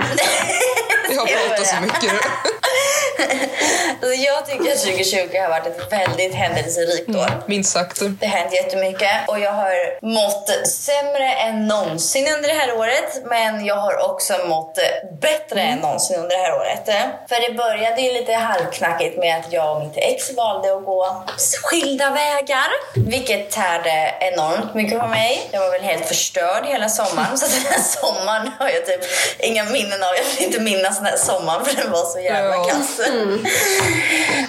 Vi 1.08 1.16
har 1.16 1.26
pratat 1.26 1.66
så 1.66 1.80
mycket. 1.80 2.12
Alltså, 4.02 4.22
jag 4.22 4.46
tycker 4.46 4.72
att 4.72 4.80
2020 4.80 5.38
har 5.38 5.48
varit 5.48 5.66
ett 5.66 5.92
väldigt 5.92 6.34
händelserikt 6.34 7.08
år. 7.08 7.42
Minst 7.46 7.72
sagt. 7.72 8.00
Det 8.20 8.26
har 8.26 8.38
hänt 8.38 8.52
jättemycket 8.52 9.28
och 9.28 9.38
jag 9.38 9.52
har 9.52 10.04
mått 10.06 10.66
sämre 10.68 11.32
än 11.32 11.66
någonsin 11.66 12.28
under 12.36 12.48
det 12.48 12.54
här 12.54 12.78
året. 12.78 13.22
Men 13.24 13.64
jag 13.64 13.74
har 13.74 14.10
också 14.10 14.32
mått 14.46 14.78
bättre 15.20 15.60
än 15.60 15.78
någonsin 15.78 16.16
under 16.16 16.36
det 16.36 16.42
här 16.42 16.54
året. 16.54 16.84
För 17.28 17.48
det 17.48 17.54
började 17.54 18.00
ju 18.00 18.12
lite 18.12 18.32
halvknackigt 18.32 19.18
med 19.18 19.36
att 19.40 19.52
jag 19.52 19.76
och 19.76 19.86
mitt 19.86 19.96
ex 19.96 20.36
valde 20.36 20.76
att 20.76 20.84
gå 20.84 21.24
skilda 21.62 22.10
vägar. 22.10 22.68
Vilket 22.94 23.50
tärde 23.50 24.14
enormt 24.20 24.74
mycket 24.74 25.00
på 25.00 25.06
mig. 25.06 25.48
Jag 25.52 25.60
var 25.60 25.70
väl 25.70 25.82
helt 25.82 26.06
förstörd 26.06 26.66
hela 26.66 26.88
sommaren. 26.88 27.38
Så 27.38 27.46
den 27.46 27.72
här 27.72 27.82
sommaren 27.82 28.50
har 28.58 28.68
jag 28.68 28.86
typ 28.86 29.00
inga 29.38 29.64
minnen 29.64 30.02
av. 30.02 30.08
Jag 30.16 30.24
vill 30.34 30.46
inte 30.46 30.60
minnas 30.60 30.96
den 30.96 31.06
här 31.06 31.16
sommaren 31.16 31.64
för 31.64 31.76
den 31.76 31.90
var 31.90 32.04
så 32.04 32.20
jävla 32.20 32.64
kass. 32.64 33.00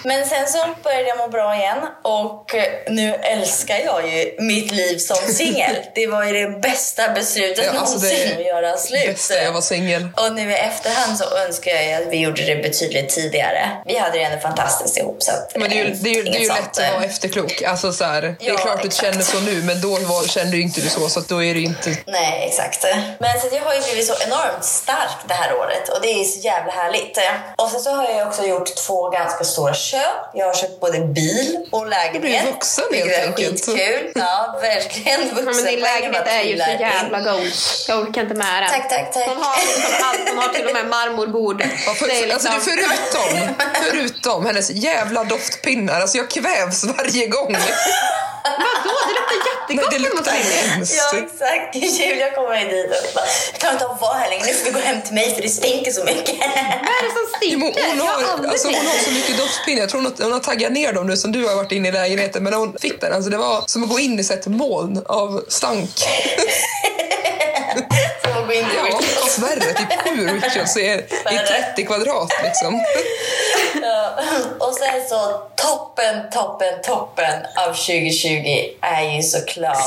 Men 0.03 0.25
sen 0.25 0.47
så 0.47 0.65
började 0.83 1.07
jag 1.07 1.17
må 1.17 1.27
bra 1.27 1.55
igen 1.55 1.77
och 2.03 2.55
nu 2.87 3.13
älskar 3.13 3.77
jag 3.77 4.07
ju 4.09 4.35
mitt 4.39 4.71
liv 4.71 4.97
som 4.97 5.33
singel. 5.33 5.75
Det 5.95 6.07
var 6.07 6.23
ju 6.23 6.33
det 6.33 6.59
bästa 6.59 7.09
beslutet 7.09 7.65
Ja, 7.73 7.79
alltså 7.79 7.95
någonsin 7.95 8.37
att 8.37 8.45
göra 8.45 8.77
slut. 8.77 9.07
Bästa 9.07 9.33
jag 9.43 9.51
var 9.51 9.61
singel. 9.61 10.07
Och 10.17 10.33
nu 10.33 10.51
i 10.51 10.55
efterhand 10.55 11.17
så 11.17 11.37
önskar 11.37 11.71
jag 11.71 11.85
ju 11.85 11.93
att 11.93 12.13
vi 12.13 12.17
gjorde 12.17 12.45
det 12.45 12.55
betydligt 12.55 13.09
tidigare. 13.09 13.69
Vi 13.85 13.97
hade 13.97 14.17
det 14.17 14.23
ändå 14.23 14.39
fantastiskt 14.39 14.97
ihop 14.97 15.23
så 15.23 15.31
att, 15.31 15.55
Men 15.55 15.69
det 15.69 15.79
är 15.79 15.85
ju, 15.85 15.91
eh, 15.91 15.97
det 15.99 16.09
är 16.09 16.13
ju, 16.15 16.23
det 16.23 16.37
är 16.37 16.39
ju 16.39 16.47
lätt 16.47 16.79
att 16.79 16.93
vara 16.93 17.03
efterklok. 17.03 17.61
Alltså 17.61 17.91
så 17.91 18.03
här, 18.05 18.16
det 18.21 18.27
är 18.27 18.35
Ja, 18.39 18.57
klart 18.57 18.81
du 18.81 18.87
exakt. 18.87 19.05
känner 19.05 19.23
så 19.23 19.39
nu, 19.39 19.61
men 19.63 19.81
då 19.81 19.89
var, 19.89 20.23
kände 20.27 20.57
ju 20.57 20.63
inte 20.63 20.81
du 20.81 20.89
så, 20.89 21.09
så 21.09 21.19
att 21.19 21.27
då 21.27 21.43
är 21.43 21.53
det 21.53 21.59
inte... 21.59 21.97
Nej, 22.07 22.47
exakt. 22.49 22.85
Men 23.19 23.39
så 23.39 23.47
att 23.47 23.53
jag 23.53 23.61
har 23.61 23.73
ju 23.73 23.81
blivit 23.81 24.07
så 24.07 24.13
enormt 24.27 24.63
stark 24.65 25.17
det 25.27 25.33
här 25.33 25.55
året 25.55 25.89
och 25.89 26.01
det 26.01 26.07
är 26.07 26.23
så 26.23 26.39
jävla 26.39 26.71
härligt. 26.71 27.17
Och 27.55 27.69
sen 27.71 27.79
så 27.79 27.91
har 27.91 28.09
jag 28.09 28.27
också 28.27 28.43
gjort 28.45 28.75
två 28.75 29.09
ganska 29.09 29.43
stora 29.43 29.73
köp. 29.73 30.01
Jag 30.33 30.45
har 30.45 30.53
köpt 30.53 30.79
både 30.79 30.99
bil 30.99 31.65
och 31.71 31.87
lägenhet. 31.87 32.13
Du 32.13 32.19
blir 32.19 32.45
vuxen, 32.45 32.83
helt 32.93 33.11
är 33.11 33.27
enkelt. 33.27 33.65
Skitkul. 33.65 34.11
Ja, 34.15 34.57
verkligen 34.61 35.19
vuxen. 35.21 35.45
Ja, 35.47 35.51
men 35.53 35.65
din 35.65 35.79
lägenhet 35.79 36.27
är 36.27 36.41
ju 36.41 36.57
så 36.57 36.71
jävla 36.79 37.19
goals. 37.21 37.85
Jag 37.89 37.99
orkar 37.99 38.21
inte 38.21 38.33
med 38.35 38.63
den. 38.63 38.69
Tack, 38.69 38.89
tack, 38.89 39.13
tack. 39.13 39.27
Hon 39.27 39.37
har 39.37 39.51
allt. 40.09 40.29
Hon 40.29 40.37
har 40.37 40.49
till 40.49 40.65
och 40.67 40.73
med 40.73 40.87
marmorbord. 40.87 41.61
Ja, 41.85 41.93
för, 41.93 42.07
Det 42.07 42.13
är 42.23 42.33
alltså, 42.33 42.49
det 42.49 42.55
liksom- 42.55 42.73
är 42.73 42.77
förutom, 42.77 43.55
förutom 43.91 44.45
hennes 44.45 44.69
jävla 44.69 45.23
doftpinnar. 45.23 46.01
Alltså 46.01 46.17
jag 46.17 46.29
kvävs 46.29 46.83
varje 46.83 47.27
gång. 47.27 47.55
Vadå? 48.43 48.93
Det 49.07 49.13
luktar 49.19 49.37
jättegott 49.51 49.91
det 49.91 49.99
luktar 49.99 50.31
hemskt. 50.31 50.95
Ja, 51.13 51.19
exakt. 51.19 51.75
Julia 51.75 52.31
kommer 52.31 52.65
dit 52.65 52.85
och 52.85 53.13
bara, 53.15 53.25
jag 53.51 53.59
klarar 53.59 53.73
inte 53.73 53.85
av 53.85 53.99
vara 53.99 54.13
här 54.13 54.29
längre. 54.29 54.45
Nu 54.45 54.53
får 54.53 54.65
vi 54.65 54.71
gå 54.71 54.79
hem 54.79 55.01
till 55.01 55.13
mig 55.13 55.35
för 55.35 55.41
det 55.41 55.49
stinker 55.49 55.91
så 55.91 56.03
mycket. 56.03 56.35
Vad 56.39 56.93
är 56.97 57.03
det 57.07 57.13
som 57.19 57.25
stinker? 57.37 57.87
Hon 57.89 57.97
Jag 57.97 58.05
har 58.05 58.47
alltså, 58.47 58.67
hon 58.67 58.87
har 58.87 59.03
så 59.03 59.11
mycket 59.11 59.37
doftpinnar. 59.37 59.79
Jag 59.79 59.89
tror 59.89 60.01
hon 60.01 60.11
har, 60.11 60.23
hon 60.23 60.33
har 60.33 60.39
taggat 60.39 60.71
ner 60.71 60.93
dem 60.93 61.07
nu 61.07 61.17
som 61.17 61.31
du 61.31 61.47
har 61.47 61.55
varit 61.55 61.71
inne 61.71 61.87
i 61.87 61.91
lägenheten. 61.91 62.43
Men 62.43 62.51
när 62.51 62.59
hon 62.59 62.77
fick 62.79 63.01
den, 63.01 63.13
alltså, 63.13 63.29
det 63.29 63.37
var 63.37 63.63
som 63.65 63.83
att 63.83 63.89
gå 63.89 63.99
in 63.99 64.19
i 64.19 64.33
ett 64.33 64.47
moln 64.47 65.03
av 65.05 65.45
stank. 65.47 65.89
Som 68.23 68.31
att 68.37 68.47
gå 68.47 68.53
in 68.53 68.65
till 68.65 68.79
Ja, 68.89 68.99
fast 69.21 69.39
värre. 69.39 69.73
Typ 69.73 70.01
sju 70.03 70.27
Richards 70.27 70.77
i, 70.77 70.81
i 70.81 71.37
30 71.75 71.85
kvadrat 71.85 72.33
liksom. 72.43 72.73
Ja. 74.17 74.23
Och 74.67 74.73
sen 74.73 75.07
så 75.09 75.41
toppen, 75.55 76.29
toppen, 76.31 76.81
toppen 76.83 77.35
av 77.67 77.73
2020 77.73 78.29
är 78.81 79.15
ju 79.15 79.23
såklart 79.23 79.77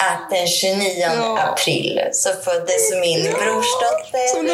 att 0.00 0.30
den 0.30 0.46
29 0.46 0.92
Ja. 0.98 1.38
april 1.38 2.00
så 2.12 2.28
föddes 2.44 2.90
min 3.00 3.22
brorsdotter. 3.22 4.28
Som 4.34 4.46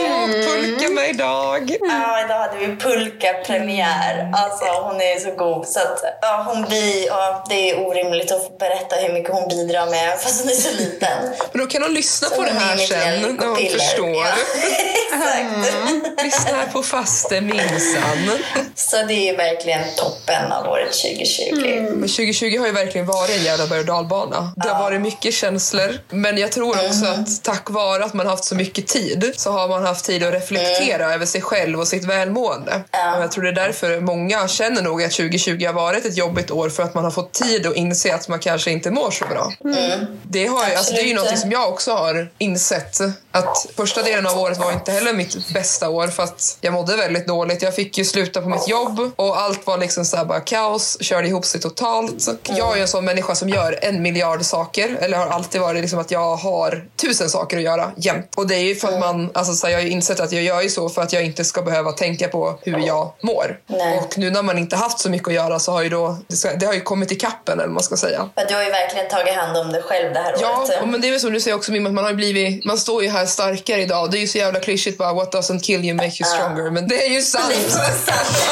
med 0.94 1.10
idag. 1.10 1.76
Ja, 1.80 2.24
idag 2.24 2.38
hade 2.38 2.58
vi 2.58 2.76
pulka-premiär. 2.76 4.32
Alltså 4.34 4.64
hon 4.64 5.00
är 5.00 5.18
så 5.20 5.30
god. 5.30 5.66
Så 5.66 5.80
att, 5.80 6.04
ja, 6.22 6.44
hon 6.48 6.62
blir, 6.62 7.06
ja, 7.06 7.44
det 7.48 7.70
är 7.70 7.87
orimligt 7.87 8.32
att 8.32 8.58
berätta 8.58 8.96
hur 8.96 9.12
mycket 9.12 9.30
hon 9.32 9.48
bidrar 9.48 9.87
med 9.87 10.20
fast 10.20 10.40
hon 10.40 10.50
är 10.50 10.54
så 10.54 10.70
liten. 10.76 11.18
Men 11.52 11.60
då 11.60 11.66
kan 11.66 11.82
hon 11.82 11.94
lyssna 11.94 12.28
Så 12.28 12.34
på 12.34 12.42
det 12.42 12.50
här 12.50 12.76
sen 12.76 13.22
när 13.22 13.46
hon 13.46 13.56
förstår. 13.56 14.24
Ja, 14.24 14.34
exakt. 15.14 16.22
Lyssna 16.24 16.56
här 16.56 16.66
på 16.72 16.82
faste 16.82 17.40
minsann. 17.40 18.30
Så 18.74 18.96
det 18.96 19.13
är 19.14 19.37
verkligen 19.37 19.81
toppen 19.96 20.53
av 20.53 20.66
året 20.66 20.92
2020. 20.92 21.55
Men 21.90 22.09
2020 22.09 22.59
har 22.59 22.66
ju 22.66 22.72
verkligen 22.72 23.07
varit 23.07 23.31
en 23.31 23.44
jävla 23.44 23.66
berg 23.66 23.81
och 23.81 23.87
dalbana. 23.87 24.53
Det 24.57 24.68
har 24.68 24.83
varit 24.83 25.00
mycket 25.00 25.35
känslor, 25.35 25.98
men 26.11 26.38
jag 26.38 26.53
tror 26.53 26.70
också 26.70 27.07
att 27.07 27.42
tack 27.42 27.70
vare 27.70 28.05
att 28.05 28.14
man 28.14 28.27
haft 28.27 28.44
så 28.44 28.55
mycket 28.55 28.87
tid 28.87 29.33
så 29.37 29.50
har 29.50 29.68
man 29.68 29.83
haft 29.83 30.05
tid 30.05 30.22
att 30.22 30.35
reflektera 30.35 31.14
över 31.14 31.27
sig 31.27 31.40
själv 31.40 31.81
och 31.81 31.88
sitt 31.88 32.05
välmående. 32.05 32.85
Och 33.16 33.22
jag 33.22 33.33
tror 33.33 33.44
det 33.44 33.50
är 33.50 33.66
därför 33.66 34.00
många 34.00 34.48
känner 34.48 34.83
nog 34.83 35.03
att 35.03 35.12
2020 35.12 35.66
har 35.66 35.72
varit 35.72 36.05
ett 36.05 36.16
jobbigt 36.16 36.50
år 36.50 36.68
för 36.68 36.83
att 36.83 36.94
man 36.94 37.05
har 37.05 37.11
fått 37.11 37.33
tid 37.33 37.66
att 37.66 37.77
inse 37.77 38.14
att 38.14 38.29
man 38.29 38.38
kanske 38.38 38.70
inte 38.70 38.90
mår 38.90 39.11
så 39.11 39.24
bra. 39.24 39.53
Det, 40.22 40.46
har 40.46 40.64
alltså, 40.64 40.94
det 40.94 41.00
är 41.00 41.07
ju 41.07 41.14
något 41.14 41.38
som 41.38 41.53
jag 41.53 41.68
också 41.68 41.92
har 41.92 42.29
insett. 42.38 43.00
Att 43.31 43.66
första 43.77 44.03
delen 44.03 44.27
av 44.27 44.38
året 44.38 44.59
var 44.59 44.72
inte 44.72 44.92
heller 44.92 45.12
mitt 45.12 45.48
bästa 45.55 45.88
år 45.88 46.09
för 46.09 46.22
att 46.22 46.59
jag 46.61 46.72
mådde 46.72 46.96
väldigt 46.96 47.27
dåligt. 47.27 47.62
Jag 47.62 47.74
fick 47.74 47.98
ju 47.98 48.05
sluta 48.05 48.42
på 48.42 48.48
mitt 48.48 48.68
jobb 48.68 49.03
och 49.16 49.40
allt 49.40 49.66
var 49.66 49.78
liksom 49.78 50.04
så 50.04 50.24
bara 50.24 50.40
kaos, 50.40 50.96
körde 51.00 51.28
ihop 51.28 51.44
sig 51.44 51.60
totalt. 51.60 52.26
Jag 52.48 52.72
är 52.72 52.76
ju 52.76 52.82
en 52.82 52.88
sån 52.88 53.04
människa 53.04 53.34
som 53.34 53.48
gör 53.48 53.78
en 53.82 54.02
miljard 54.02 54.44
saker, 54.44 54.96
eller 55.00 55.16
har 55.18 55.26
alltid 55.26 55.60
varit 55.60 55.80
liksom 55.80 55.98
att 55.98 56.10
jag 56.10 56.36
har 56.36 56.84
tusen 56.96 57.30
saker 57.30 57.56
att 57.56 57.62
göra 57.62 57.90
jämt. 57.96 58.30
Och 58.36 58.46
det 58.46 58.54
är 58.54 58.64
ju 58.64 58.74
för 58.74 58.88
att 58.88 59.00
man, 59.00 59.30
alltså 59.34 59.52
så 59.54 59.66
här, 59.66 59.72
jag 59.72 59.78
har 59.80 59.84
ju 59.84 59.90
insett 59.90 60.20
att 60.20 60.32
jag 60.32 60.42
gör 60.42 60.62
ju 60.62 60.68
så 60.70 60.88
för 60.88 61.02
att 61.02 61.12
jag 61.12 61.24
inte 61.24 61.44
ska 61.44 61.62
behöva 61.62 61.92
tänka 61.92 62.28
på 62.28 62.58
hur 62.62 62.78
jag 62.86 63.12
mår. 63.22 63.58
Nej. 63.66 63.98
Och 63.98 64.18
nu 64.18 64.30
när 64.30 64.42
man 64.42 64.58
inte 64.58 64.76
haft 64.76 64.98
så 64.98 65.10
mycket 65.10 65.28
att 65.28 65.34
göra 65.34 65.58
så 65.58 65.72
har 65.72 65.82
ju 65.82 65.88
då, 65.88 66.16
det, 66.28 66.36
ska, 66.36 66.52
det 66.54 66.66
har 66.66 66.74
ju 66.74 66.80
kommit 66.80 67.12
i 67.12 67.14
kappen 67.14 67.54
eller 67.54 67.64
vad 67.66 67.74
man 67.74 67.82
ska 67.82 67.96
säga. 67.96 68.28
Men 68.34 68.46
du 68.46 68.54
har 68.54 68.62
ju 68.62 68.70
verkligen 68.70 69.08
tagit 69.08 69.34
hand 69.34 69.56
om 69.56 69.72
dig 69.72 69.82
själv 69.82 70.12
det 70.12 70.20
här 70.20 70.34
Ja, 70.40 70.62
året. 70.62 70.82
och 70.82 70.88
men 70.88 71.00
det 71.00 71.08
är 71.08 71.10
väl 71.10 71.20
som 71.20 71.32
du 71.32 71.40
säger 71.40 71.56
också 71.56 71.72
Mimma, 71.72 71.88
att 71.88 71.94
man 71.94 72.04
har 72.04 72.12
blivit, 72.12 72.64
man 72.64 72.78
står 72.78 73.02
ju 73.02 73.08
här 73.08 73.26
starkare 73.26 73.82
idag. 73.82 74.10
Det 74.10 74.18
är 74.18 74.20
ju 74.20 74.26
så 74.26 74.38
jävla 74.38 74.60
klyschigt 74.60 74.98
bara 74.98 75.12
what 75.12 75.34
doesn't 75.34 75.60
kill 75.60 75.84
you 75.84 75.94
make 75.94 76.06
you 76.06 76.24
stronger. 76.36 76.70
Men 76.70 76.88
det 76.88 77.06
är 77.06 77.10
ju 77.10 77.22
sant. 77.22 77.44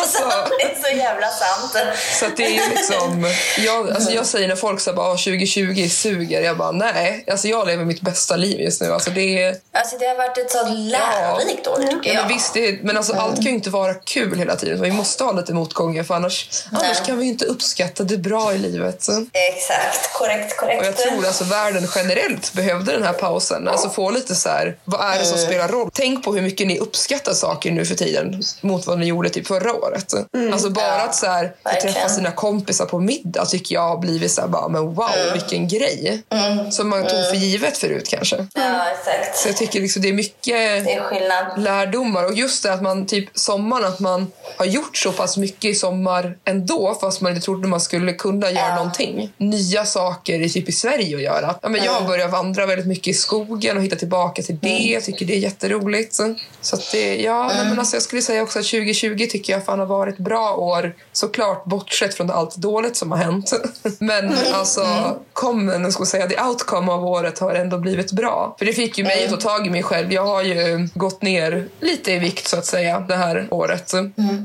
alltså, 0.00 0.24
Det 0.58 0.64
är 0.64 0.82
så 0.90 0.96
jävla 0.96 1.26
sant. 1.28 1.76
så 2.20 2.26
att 2.26 2.36
det 2.36 2.58
är 2.58 2.70
liksom, 2.70 3.32
jag, 3.58 3.90
alltså 3.90 4.10
jag 4.12 4.26
säger 4.26 4.48
när 4.48 4.56
folk 4.56 4.80
säger 4.80 4.98
"Ah, 4.98 5.10
2020 5.16 5.88
suger, 5.88 6.40
jag 6.42 6.56
bara 6.56 6.72
nej. 6.72 7.24
Alltså 7.30 7.48
jag 7.48 7.66
lever 7.66 7.84
mitt 7.84 8.00
bästa 8.00 8.36
liv 8.36 8.60
just 8.60 8.80
nu. 8.80 8.92
Alltså 8.92 9.10
det 9.10 9.42
är, 9.42 9.56
Alltså 9.72 9.98
det 9.98 10.06
har 10.06 10.16
varit 10.16 10.38
ett 10.38 10.50
så 10.50 10.64
lärorikt 10.68 11.66
år 11.66 11.76
tycker 11.76 11.98
ja, 12.10 12.14
jag. 12.14 12.16
men 12.24 12.28
visst, 12.28 12.56
är, 12.56 12.78
men 12.82 12.96
alltså 12.96 13.12
allt 13.12 13.34
kan 13.36 13.44
ju 13.44 13.50
inte 13.50 13.70
vara 13.70 13.94
kul 13.94 14.38
hela 14.38 14.56
tiden. 14.56 14.82
Vi 14.82 14.90
måste 14.92 15.24
ha 15.24 15.32
lite 15.32 15.54
motgångar 15.54 16.02
för 16.02 16.14
annars, 16.14 16.64
annars 16.72 17.00
kan 17.06 17.18
vi 17.18 17.26
inte 17.26 17.44
uppskatta 17.44 18.04
det 18.04 18.16
bra 18.18 18.52
i 18.54 18.58
livet. 18.58 19.06
Exakt, 19.32 20.12
korrekt, 20.12 20.56
korrekt. 20.56 20.80
Och 20.80 20.86
jag 20.86 20.96
tror 20.96 21.26
alltså 21.26 21.44
världen 21.44 21.88
generellt 21.94 22.52
behövde 22.52 22.92
den 22.92 23.02
här 23.02 23.12
pausen. 23.12 23.68
Alltså 23.68 23.88
få 23.90 24.10
lite 24.10 24.34
så 24.34 24.48
här, 24.48 24.76
vad 24.84 25.00
är 25.14 25.18
det 25.18 25.24
som 25.24 25.38
spelar 25.38 25.68
roll? 25.68 25.90
Tänk 25.94 26.24
på 26.24 26.34
hur 26.34 26.42
mycket 26.42 26.66
ni 26.66 26.78
uppskattar 26.78 27.32
saker 27.32 27.70
nu 27.70 27.84
för 27.84 27.94
tiden 27.94 28.42
mot 28.60 28.86
vad 28.86 28.98
ni 28.98 29.06
gjorde 29.06 29.30
typ 29.30 29.46
förra 29.46 29.72
året. 29.74 30.12
Alltså 30.52 30.70
bara 30.70 30.84
Ja, 30.86 31.02
att 31.04 31.14
så 31.14 31.26
här, 31.26 31.52
träffa 31.82 32.08
sina 32.08 32.30
kompisar 32.30 32.86
på 32.86 32.98
middag 33.00 33.44
tycker 33.46 33.74
jag 33.74 33.88
har 33.88 33.98
blivit 33.98 34.30
så 34.32 34.40
här, 34.40 34.48
bara, 34.48 34.68
men 34.68 34.94
wow, 34.94 35.08
Mm. 35.16 35.32
vilken 35.32 35.68
grej. 35.68 36.22
Som 36.70 36.88
man 36.88 37.00
tog 37.00 37.10
för 37.28 37.34
givet 37.34 37.78
förut 37.78 38.08
kanske. 38.08 38.46
Ja, 38.54 38.84
exakt. 38.90 39.36
Så 39.38 39.48
jag 39.48 39.56
tycker 39.56 39.80
liksom 39.80 40.02
det 40.02 40.08
är 40.08 40.12
mycket 40.12 40.44
Det 40.84 40.92
är 40.92 41.58
lärdomar. 41.58 42.24
Och 42.24 42.34
just 42.34 42.62
det 42.62 42.72
att 42.72 42.82
man 42.82 43.06
typ 43.06 43.28
sommaren, 43.38 43.84
att 43.84 44.00
man 44.00 44.32
har 44.56 44.66
gjort 44.66 44.96
så 44.96 45.12
pass 45.12 45.36
mycket 45.36 45.64
i 45.64 45.74
sommar 45.74 46.36
ändå 46.44 46.98
fast 47.00 47.20
man 47.20 47.32
inte 47.32 47.44
trodde 47.44 47.68
man 47.68 47.80
skulle 47.80 48.12
kunna 48.12 48.50
göra 48.50 48.68
Ja. 48.68 48.74
någonting. 48.76 49.32
Nya 49.36 49.84
saker 49.84 50.40
i, 50.40 50.50
typ 50.50 50.68
i 50.68 50.72
Sverige 50.72 51.16
att 51.16 51.22
göra. 51.22 51.54
Ja, 51.62 51.68
men 51.68 51.84
jag 51.84 51.92
har 51.92 52.06
börjat 52.06 52.30
vandra 52.30 52.66
väldigt 52.66 52.86
mycket 52.86 53.06
i 53.08 53.14
skogen 53.14 53.76
och 53.76 53.82
hitta 53.82 53.96
tillbaka 53.96 54.42
till 54.42 54.58
det. 54.62 54.68
Jag 54.78 55.04
tycker 55.04 55.26
det 55.26 55.34
är 55.34 55.38
jätteroligt. 55.38 56.14
Så 56.60 56.76
att 56.76 56.92
det, 56.92 57.16
ja, 57.16 57.50
nej, 57.56 57.64
men 57.68 57.78
alltså 57.78 57.96
jag 57.96 58.02
skulle 58.02 58.22
säga 58.22 58.42
också 58.42 58.58
att 58.58 58.64
2020 58.66 59.26
tycker 59.30 59.52
jag 59.52 59.64
fan 59.64 59.78
har 59.78 59.86
varit 59.86 60.18
bra 60.22 60.54
år. 60.54 60.94
Såklart 61.12 61.64
bortsett 61.64 62.14
från 62.14 62.30
allt 62.30 62.56
dåligt 62.56 62.96
som 62.96 63.10
har 63.10 63.18
hänt. 63.18 63.52
Men 63.98 64.34
alltså, 64.52 64.84
kommer, 65.32 65.80
jag 65.80 65.92
ska 65.92 66.04
säga, 66.04 66.26
the 66.26 66.40
outcome 66.42 66.92
av 66.92 67.06
året 67.06 67.38
har 67.38 67.54
ändå 67.54 67.78
blivit 67.78 68.12
bra. 68.12 68.54
För 68.58 68.66
det 68.66 68.72
fick 68.72 68.98
ju 68.98 69.04
mig 69.04 69.24
att 69.24 69.30
ta 69.30 69.36
tag 69.36 69.66
i 69.66 69.70
mig 69.70 69.82
själv. 69.82 70.12
Jag 70.12 70.26
har 70.26 70.42
ju 70.42 70.88
gått 70.94 71.22
ner 71.22 71.68
lite 71.80 72.12
i 72.12 72.18
vikt 72.18 72.48
så 72.48 72.58
att 72.58 72.66
säga 72.66 73.00
det 73.00 73.16
här 73.16 73.46
året. 73.50 73.94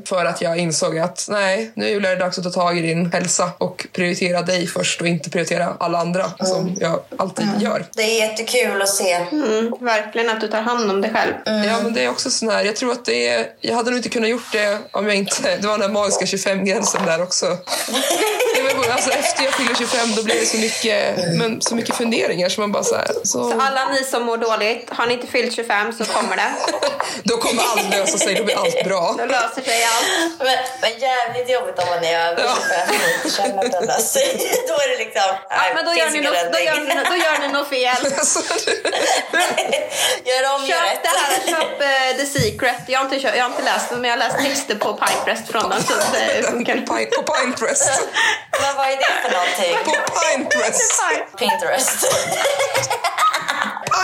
För 0.05 0.25
att 0.25 0.41
jag 0.41 0.57
insåg 0.57 0.97
att 0.97 1.27
nej, 1.29 1.71
nu 1.75 1.95
är 1.95 2.01
det 2.01 2.15
dags 2.15 2.37
att 2.37 2.43
ta 2.43 2.49
tag 2.49 2.77
i 2.77 2.81
din 2.81 3.11
hälsa 3.11 3.51
och 3.57 3.87
prioritera 3.93 4.41
dig 4.41 4.67
först 4.67 5.01
och 5.01 5.07
inte 5.07 5.29
prioritera 5.29 5.73
alla 5.79 5.97
andra 5.97 6.31
som 6.39 6.75
jag 6.79 6.99
alltid 7.17 7.47
gör. 7.59 7.85
Det 7.95 8.01
är 8.01 8.29
jättekul 8.29 8.81
att 8.81 8.89
se. 8.89 9.13
Mm, 9.13 9.73
verkligen 9.79 10.29
att 10.29 10.41
du 10.41 10.47
tar 10.47 10.61
hand 10.61 10.91
om 10.91 11.01
dig 11.01 11.11
själv. 11.13 11.33
Ja, 11.45 11.79
men 11.83 11.93
det 11.93 12.03
är 12.03 12.09
också 12.09 12.29
sån 12.29 12.49
här, 12.49 12.63
jag 12.63 12.75
tror 12.75 12.91
att 12.91 13.05
det 13.05 13.27
är, 13.27 13.47
jag 13.61 13.75
hade 13.75 13.89
nog 13.89 13.99
inte 13.99 14.09
kunnat 14.09 14.29
gjort 14.29 14.51
det 14.51 14.79
om 14.91 15.07
jag 15.07 15.15
inte, 15.15 15.57
det 15.67 15.71
var 15.71 15.77
den 15.77 15.95
här 15.95 16.01
magiska 16.01 16.25
25-gränsen 16.25 17.05
där 17.05 17.21
också. 17.23 17.57
Det 18.55 18.67
Alltså, 18.97 19.11
efter 19.11 19.43
jag 19.43 19.53
fyllde 19.53 19.75
25 19.75 20.15
då 20.15 20.23
blev 20.23 20.39
det 20.39 20.45
så 20.45 20.57
mycket, 20.57 21.17
men, 21.33 21.61
så 21.61 21.75
mycket 21.75 21.95
funderingar 21.95 22.49
så 22.49 22.61
man 22.61 22.71
bara 22.71 22.83
så 22.83 22.95
här, 22.95 23.07
så, 23.23 23.51
Så 23.51 23.61
alla 23.61 23.89
ni 23.89 24.03
som 24.03 24.23
mår 24.23 24.37
dåligt, 24.37 24.89
har 24.89 25.05
ni 25.05 25.13
inte 25.13 25.27
fyllt 25.27 25.55
25 25.55 25.93
så 25.93 26.05
kommer 26.05 26.35
det. 26.35 26.51
då 27.23 27.37
kommer 27.37 27.63
allt 27.63 27.89
lösa 27.89 28.17
sig, 28.17 28.35
då 28.35 28.43
blir 28.43 28.57
allt 28.57 28.83
bra. 28.83 29.15
Då 29.17 29.25
löser 29.25 29.61
sig 29.61 29.83
allt. 29.83 30.33
Men, 30.39 30.57
men 30.81 30.91
jävligt 30.99 31.49
jobbigt 31.49 31.79
om 31.79 31.85
man 31.89 32.03
är 32.03 32.27
över 32.27 32.43
Ja. 32.43 32.57
25 32.87 32.95
och 33.03 33.09
inte 33.15 33.37
känner 33.37 33.65
att 33.65 33.71
det 33.71 33.85
löser 33.85 34.19
sig. 34.19 34.27
Då 34.67 34.73
är 34.73 34.89
det 34.89 34.97
liksom... 35.05 35.29
Ja, 35.49 35.61
men 35.75 35.85
då 35.85 35.93
gör, 35.93 36.09
ni 36.09 36.21
något, 36.21 36.53
då, 36.53 36.59
gör 36.59 36.79
ni, 36.79 36.95
då 37.11 37.15
gör 37.25 37.47
ni 37.47 37.53
något 37.53 37.69
fel. 37.69 38.13
Alltså, 38.17 38.39
Gör 40.29 40.55
om, 40.55 40.65
gör 40.65 40.77
Köp 40.77 41.03
det 41.03 41.09
här, 41.19 41.31
köp 41.51 41.81
eh, 41.81 42.17
The 42.19 42.25
Secret. 42.25 42.81
Jag 42.87 42.99
har, 42.99 43.05
inte, 43.05 43.27
jag 43.27 43.43
har 43.43 43.49
inte 43.49 43.63
läst 43.63 43.89
den, 43.89 44.01
men 44.01 44.09
jag 44.09 44.17
har 44.17 44.23
läst 44.27 44.37
texter 44.45 44.75
på 44.75 44.93
Pinterest 44.93 45.51
från 45.61 45.69
den. 45.69 45.83
Så 45.83 45.93
det 46.13 46.43
funkar. 46.43 46.75
På 47.17 47.23
Pinterest. 47.33 48.01
Men 48.61 48.75
vad 48.77 48.85
är 48.87 48.97
det 48.97 49.13
för 49.23 49.31
någonting? 49.31 49.77
På 49.85 50.19
Pinterest. 50.19 51.03
Pinterest. 51.37 52.07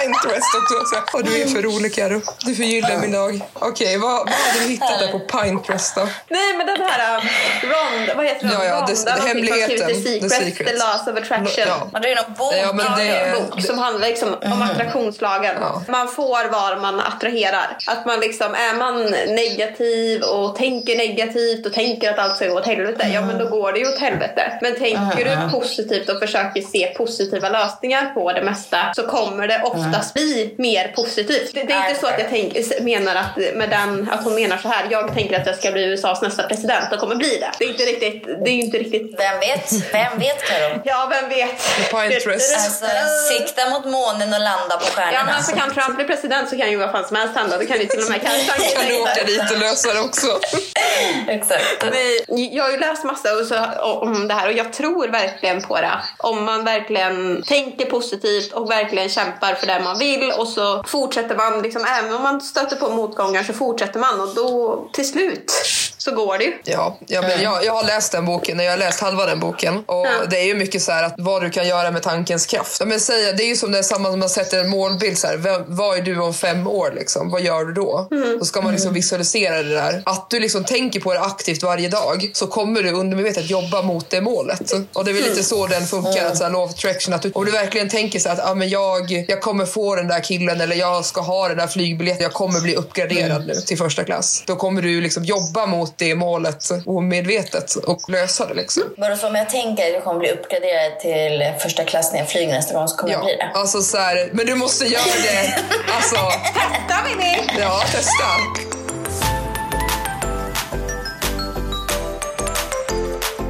Pinterest 0.04 0.56
också. 0.62 0.96
Så, 0.96 1.02
vad 1.14 1.26
du 1.26 1.42
är 1.42 1.48
för 1.48 1.62
rolig 1.62 1.96
Karo. 1.96 2.22
Du 2.46 2.56
förgyller 2.56 2.98
min 2.98 3.12
dag. 3.12 3.42
Okej, 3.54 3.98
vad, 3.98 4.12
vad 4.12 4.30
hade 4.30 4.60
du 4.60 4.70
hittat 4.72 5.00
där 5.00 5.08
på 5.12 5.20
Pinterest 5.20 5.96
då? 5.96 6.02
Nej, 6.30 6.54
men 6.58 6.68
den 6.68 6.78
här 6.82 7.16
um, 7.18 7.22
Rond, 7.70 8.18
vad 8.18 8.26
heter 8.26 8.48
den? 8.48 8.54
Ja, 8.60 8.66
ja, 8.66 8.74
Ronda, 8.74 8.86
det- 8.88 8.96
som 8.96 9.28
hemligheten, 9.28 9.78
The 9.78 9.94
The 9.94 9.96
Secret, 10.04 10.32
Secret. 10.32 10.68
The 10.68 10.74
Laws 10.78 11.08
of 11.08 11.18
Attraction. 11.18 11.66
Ja. 11.68 11.90
Och 11.94 12.02
det 12.02 12.12
är 12.12 12.16
någon 12.16 12.34
bok. 12.38 12.54
Ja, 12.64 12.74
men 12.74 12.86
det 12.98 13.08
är- 13.08 13.36
en 13.36 13.48
bok 13.50 13.62
som 13.66 13.78
handlar 13.78 14.08
liksom 14.08 14.36
om 14.42 14.62
attraktionslagen. 14.62 15.56
Ja. 15.62 15.82
Man 15.88 16.08
får 16.08 16.50
vad 16.52 16.82
man 16.82 17.00
attraherar. 17.00 17.78
Att 17.88 18.06
man 18.06 18.20
liksom, 18.20 18.54
är 18.56 18.76
man 18.78 19.04
negativ 19.36 20.22
och 20.24 20.56
tänker 20.56 20.98
negativt 20.98 21.66
och 21.66 21.74
tänker 21.74 22.10
att 22.14 22.20
allt 22.20 22.36
ska 22.36 22.48
gå 22.48 22.56
åt 22.56 22.66
helvete, 22.66 23.12
ja 23.14 23.22
men 23.22 23.38
då 23.38 23.46
går 23.50 23.72
det 23.72 23.80
ju 23.80 23.88
åt 23.94 24.00
helvete. 24.00 24.60
Men 24.62 24.76
tänker 24.76 25.26
du 25.26 25.52
positivt 25.60 26.10
och 26.10 26.20
försöker 26.20 26.62
se 26.62 26.94
positiva 26.98 27.50
lösningar 27.50 28.14
på 28.14 28.32
det 28.32 28.42
mesta 28.44 28.78
så 28.96 29.08
kommer 29.08 29.48
det 29.48 29.62
oftast 29.94 30.14
bli 30.14 30.56
mer 30.58 30.88
positivt. 30.88 31.54
Det, 31.54 31.64
det 31.64 31.74
är 31.74 31.90
inte 31.90 32.02
så 32.02 32.08
att 32.08 32.20
jag 32.20 32.28
tänk, 32.30 32.82
menar 32.82 33.16
att, 33.16 33.38
med 33.56 33.70
den, 33.70 34.10
att 34.12 34.24
hon 34.24 34.36
menar 34.36 34.58
så 34.58 34.68
här, 34.68 34.88
jag 34.92 35.14
tänker 35.14 35.40
att 35.40 35.48
jag 35.48 35.56
ska 35.56 35.72
bli 35.72 35.84
USAs 35.84 36.22
nästa 36.22 36.44
president 36.44 36.94
och 36.94 37.00
kommer 37.00 37.16
bli 37.16 37.38
det. 37.38 37.52
Det 37.60 37.66
är 37.66 37.70
inte 37.70 37.84
riktigt, 37.84 38.26
det 38.46 38.50
är 38.50 38.54
inte 38.54 38.78
riktigt 38.78 39.20
Vem 39.20 39.40
vet? 39.40 39.72
Vem 39.94 40.20
vet 40.20 40.44
Karo? 40.44 40.82
Ja, 40.86 41.12
vem 41.12 41.30
vet? 41.30 41.62
Pinterest. 41.92 42.56
Alltså, 42.56 42.86
sikta 43.32 43.70
mot 43.70 43.86
månen 43.86 44.34
och 44.34 44.40
landa 44.40 44.78
på 44.78 44.86
Ja, 44.86 45.02
men 45.02 45.12
stjärnorna. 45.12 45.34
alltså 45.38 45.56
kan 45.56 45.74
Trump 45.74 45.96
bli 45.96 46.06
president 46.06 46.50
så 46.50 46.58
kan 46.58 46.72
ju 46.72 46.78
vad 46.78 46.92
fan 46.92 47.08
som 47.08 47.16
helst 47.18 47.36
hända. 47.36 47.58
Det 47.58 47.66
kan 47.66 47.80
ju 47.80 47.86
till 47.86 48.00
och 48.00 48.10
med 48.10 48.22
cancer. 48.22 48.76
Kan 48.76 48.88
du 48.88 49.02
åka 49.02 49.24
dit 49.24 49.52
och 49.52 49.60
lösa 49.60 49.94
det 49.94 50.00
också? 50.00 50.28
Exakt. 51.28 51.84
Men 51.84 52.54
jag 52.56 52.64
har 52.64 52.72
ju 52.72 52.78
läst 52.78 53.04
massa 53.04 53.34
och 53.34 53.46
så, 53.46 53.56
om 53.82 54.28
det 54.28 54.34
här 54.34 54.48
och 54.48 54.54
jag 54.54 54.74
tror 54.74 55.08
verkligen 55.08 55.62
på 55.62 55.82
det. 55.82 56.00
Om 56.18 56.44
man 56.44 56.66
verkligen 56.66 57.44
tänker 57.44 57.86
positivt 57.86 58.54
och 58.54 58.72
verkligen 58.72 59.10
kämpar 59.10 59.54
för 59.56 59.68
det 59.68 59.73
man 59.80 60.00
vill 60.00 60.32
och 60.38 60.48
så 60.48 60.84
fortsätter 60.88 61.36
man, 61.36 61.62
liksom, 61.62 61.86
även 62.00 62.14
om 62.14 62.22
man 62.24 62.42
stöter 62.42 62.76
på 62.76 62.90
motgångar 62.90 63.44
så 63.44 63.54
fortsätter 63.54 64.00
man 64.00 64.22
och 64.22 64.36
då 64.36 64.86
till 64.94 65.08
slut 65.08 65.52
så 65.98 66.12
går 66.12 66.38
det 66.38 66.44
ju. 66.44 66.54
Ja, 66.64 66.98
ja 67.08 67.22
men 67.22 67.42
jag, 67.42 67.66
jag 67.66 67.74
har 67.74 67.84
läst 67.84 68.12
den 68.12 68.26
boken, 68.26 68.60
jag 68.60 68.72
har 68.72 68.78
läst 68.78 69.00
halva 69.00 69.26
den 69.26 69.40
boken. 69.40 69.78
Och 69.86 70.04
Ja. 70.04 70.10
det 70.30 70.40
är 70.40 70.46
ju 70.46 70.56
mycket 70.56 70.82
så 70.82 70.92
här 70.92 71.04
att 71.04 71.14
vad 71.18 71.42
du 71.42 71.50
kan 71.50 71.68
göra 71.68 71.92
med 71.92 72.02
tankens 72.04 72.46
kraft. 72.46 72.82
Men 72.86 73.00
säga, 73.00 73.32
det 73.32 73.44
är 73.44 73.48
ju 73.48 73.56
som 73.56 73.72
det 73.72 73.78
är 73.78 73.84
samma 73.84 74.10
som 74.10 74.20
man 74.20 74.30
sätter 74.30 74.60
en 74.60 74.70
målbild 74.70 75.18
så 75.18 75.28
här, 75.28 75.38
vem, 75.38 75.64
vad 75.68 75.98
är 75.98 76.02
du 76.02 76.20
om 76.22 76.34
fem 76.34 76.68
år 76.68 76.94
liksom? 76.96 77.30
Vad 77.32 77.42
gör 77.42 77.66
du 77.66 77.74
då? 77.74 78.08
Då 78.40 78.46
ska 78.46 78.62
man 78.62 78.72
liksom 78.72 78.94
visualisera 78.94 79.64
det 79.64 79.74
där. 79.76 80.02
Att 80.06 80.30
du 80.30 80.40
liksom 80.40 80.64
tänker 80.64 81.00
på 81.00 81.14
det 81.14 81.20
aktivt 81.20 81.64
varje 81.64 81.90
dag 81.90 82.32
så 82.34 82.48
kommer 82.48 82.84
du 82.84 82.92
undermedvetet 82.92 83.50
jobba 83.50 83.82
mot 83.82 84.10
det 84.10 84.22
målet. 84.22 84.72
Och 84.94 85.06
det 85.06 85.12
är 85.12 85.14
väl 85.14 85.24
lite 85.24 85.44
så 85.44 85.68
den 85.68 85.88
funkar, 85.88 86.26
att 86.26 86.38
så 86.38 86.44
här, 86.44 86.52
law 86.52 86.64
of 86.64 86.72
attraction. 86.72 87.14
Att 87.14 87.22
du, 87.22 87.32
om 87.32 87.46
du 87.46 87.52
verkligen 87.52 87.90
tänker 87.90 88.20
så 88.20 88.30
här 88.30 88.36
att 88.36 88.50
ah, 88.50 88.56
men 88.56 88.70
jag, 88.70 89.26
jag 89.28 89.42
kommer 89.42 89.63
få 89.66 89.96
den 89.96 90.08
där 90.08 90.20
killen 90.20 90.62
eller 90.62 90.76
jag 90.76 91.06
ska 91.06 91.22
ha 91.22 91.48
den 91.48 91.58
där 91.58 91.68
flygbiljetten, 91.68 92.24
jag 92.24 92.34
kommer 92.34 92.62
bli 92.62 92.76
uppgraderad 92.76 93.48
nu 93.48 93.54
till 93.54 93.78
första 93.78 94.04
klass. 94.04 94.44
Då 94.48 94.56
kommer 94.56 94.82
du 94.82 95.02
liksom 95.02 95.24
jobba 95.24 95.66
mot 95.66 95.98
det 95.98 96.16
målet 96.16 96.70
omedvetet 96.86 97.76
och 97.76 98.10
lösa 98.10 98.46
det 98.46 98.54
liksom. 98.54 98.84
Bara 98.98 99.18
så 99.18 99.28
om 99.28 99.36
jag 99.36 99.50
tänker 99.50 99.88
att 99.88 99.94
jag 99.94 100.04
kommer 100.04 100.20
bli 100.20 100.32
uppgraderad 100.32 101.00
till 101.00 101.54
första 101.60 101.84
klass 101.84 102.12
när 102.12 102.20
jag 102.20 102.30
flyger 102.30 102.54
nästa 102.54 102.74
gång 102.74 102.88
så 102.88 102.98
kommer 102.98 103.14
jag 103.14 103.24
bli 103.24 103.36
det. 103.36 103.52
alltså 103.54 103.82
så 103.82 103.98
här, 103.98 104.30
men 104.32 104.46
du 104.46 104.56
måste 104.56 104.86
göra 104.86 105.04
det. 105.24 105.60
Alltså, 105.96 106.16
Testa 106.54 107.04
Winnie! 107.08 107.60
ja, 107.60 107.84
testa. 107.92 108.83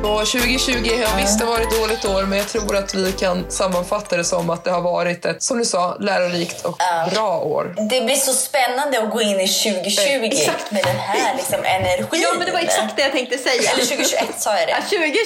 Och 0.03 0.27
2020 0.27 0.73
har 1.05 1.21
visst 1.21 1.39
det 1.39 1.45
varit 1.45 1.67
ett 1.67 1.79
dåligt 1.79 2.05
år 2.05 2.23
men 2.23 2.37
jag 2.37 2.47
tror 2.47 2.75
att 2.75 2.95
vi 2.95 3.11
kan 3.11 3.45
sammanfatta 3.49 4.17
det 4.17 4.23
som 4.23 4.49
att 4.49 4.63
det 4.63 4.71
har 4.71 4.81
varit 4.81 5.25
ett, 5.25 5.43
som 5.43 5.57
du 5.57 5.65
sa, 5.65 5.97
lärorikt 5.99 6.65
och 6.65 6.77
bra 7.11 7.39
år. 7.39 7.75
Det 7.89 8.01
blir 8.01 8.15
så 8.15 8.33
spännande 8.33 9.03
att 9.03 9.11
gå 9.11 9.21
in 9.21 9.39
i 9.39 9.47
2020 9.47 10.01
Exakt. 10.23 10.71
med 10.71 10.83
den 10.83 10.95
här 10.95 11.35
liksom, 11.37 11.59
energin. 11.63 12.21
Ja, 12.21 12.29
men 12.37 12.45
det 12.47 12.53
var 12.53 12.59
exakt 12.59 12.95
det 12.95 13.01
jag 13.01 13.11
tänkte 13.11 13.37
säga. 13.37 13.71
Eller 13.71 13.85
2021 13.85 14.25
sa 14.37 14.49
jag 14.57 14.69
Ja, 14.69 14.75
det. 14.89 14.97
2020. 14.97 15.19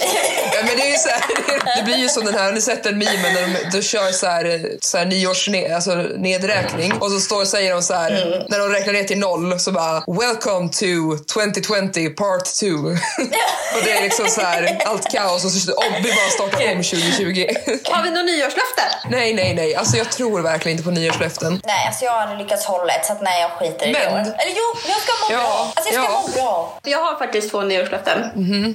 Ja, 0.53 0.59
men 0.65 0.75
det, 0.77 0.83
är 0.87 0.91
ju 0.91 0.97
så 0.97 1.09
här, 1.09 1.21
det 1.77 1.83
blir 1.83 1.97
ju 1.97 2.09
som 2.09 2.25
den 2.25 2.33
här, 2.33 2.45
har 2.45 2.51
ni 2.51 2.61
sett 2.61 2.83
den 2.83 2.97
memen 2.97 3.33
när 3.33 3.41
de, 3.41 3.77
de 3.77 3.81
kör 3.81 4.11
så 4.11 4.27
här, 4.27 4.61
så 4.81 4.97
här 4.97 5.05
nyårsnedräkning 5.05 5.75
alltså 5.75 5.95
nedräkning 6.17 6.93
och 6.99 7.11
så 7.11 7.19
står, 7.19 7.45
säger 7.45 7.73
de 7.73 7.81
så 7.81 7.93
här, 7.93 8.45
när 8.49 8.59
de 8.59 8.69
räknar 8.69 8.93
ner 8.93 9.03
till 9.03 9.19
noll 9.19 9.59
så 9.59 9.71
bara 9.71 10.03
“Welcome 10.07 10.69
to 10.69 11.23
2020 11.33 12.09
part 12.09 12.45
2” 12.59 12.67
och 13.75 13.83
det 13.85 13.91
är 13.91 14.01
liksom 14.01 14.27
så 14.27 14.41
här 14.41 14.66
allt 14.85 15.11
kaos 15.11 15.45
och 15.45 15.51
så 15.51 15.73
om, 15.73 15.93
vi 16.03 16.09
bara 16.09 16.29
startar 16.29 16.71
om 16.71 16.83
2020. 16.83 17.47
Har 17.91 18.03
vi 18.03 18.09
några 18.09 18.23
nyårslöften? 18.23 18.89
nej, 19.09 19.33
nej, 19.33 19.53
nej. 19.53 19.75
Alltså 19.75 19.97
jag 19.97 20.11
tror 20.11 20.41
verkligen 20.41 20.77
inte 20.77 20.83
på 20.83 20.91
nyårslöften. 20.91 21.61
Nej, 21.65 21.87
alltså 21.87 22.05
jag 22.05 22.11
har 22.11 22.21
aldrig 22.21 22.39
lyckats 22.39 22.65
hålla 22.65 22.93
ett 22.93 23.05
så 23.05 23.13
att 23.13 23.21
nej, 23.21 23.41
jag 23.41 23.51
skiter 23.51 23.87
i 23.87 23.93
det 23.93 23.99
Men-. 23.99 24.19
Eller 24.19 24.53
jo, 24.55 24.67
jag 24.87 24.97
ska 25.01 25.11
må 25.21 25.27
Ja, 25.31 25.39
bra. 25.39 25.71
Alltså 25.75 25.93
jag 25.93 26.03
ska 26.03 26.13
ja. 26.13 26.21
må 26.27 26.43
bra. 26.43 26.79
Jag 26.83 26.99
har 26.99 27.15
faktiskt 27.15 27.51
två 27.51 27.61
nyårslöften. 27.61 28.19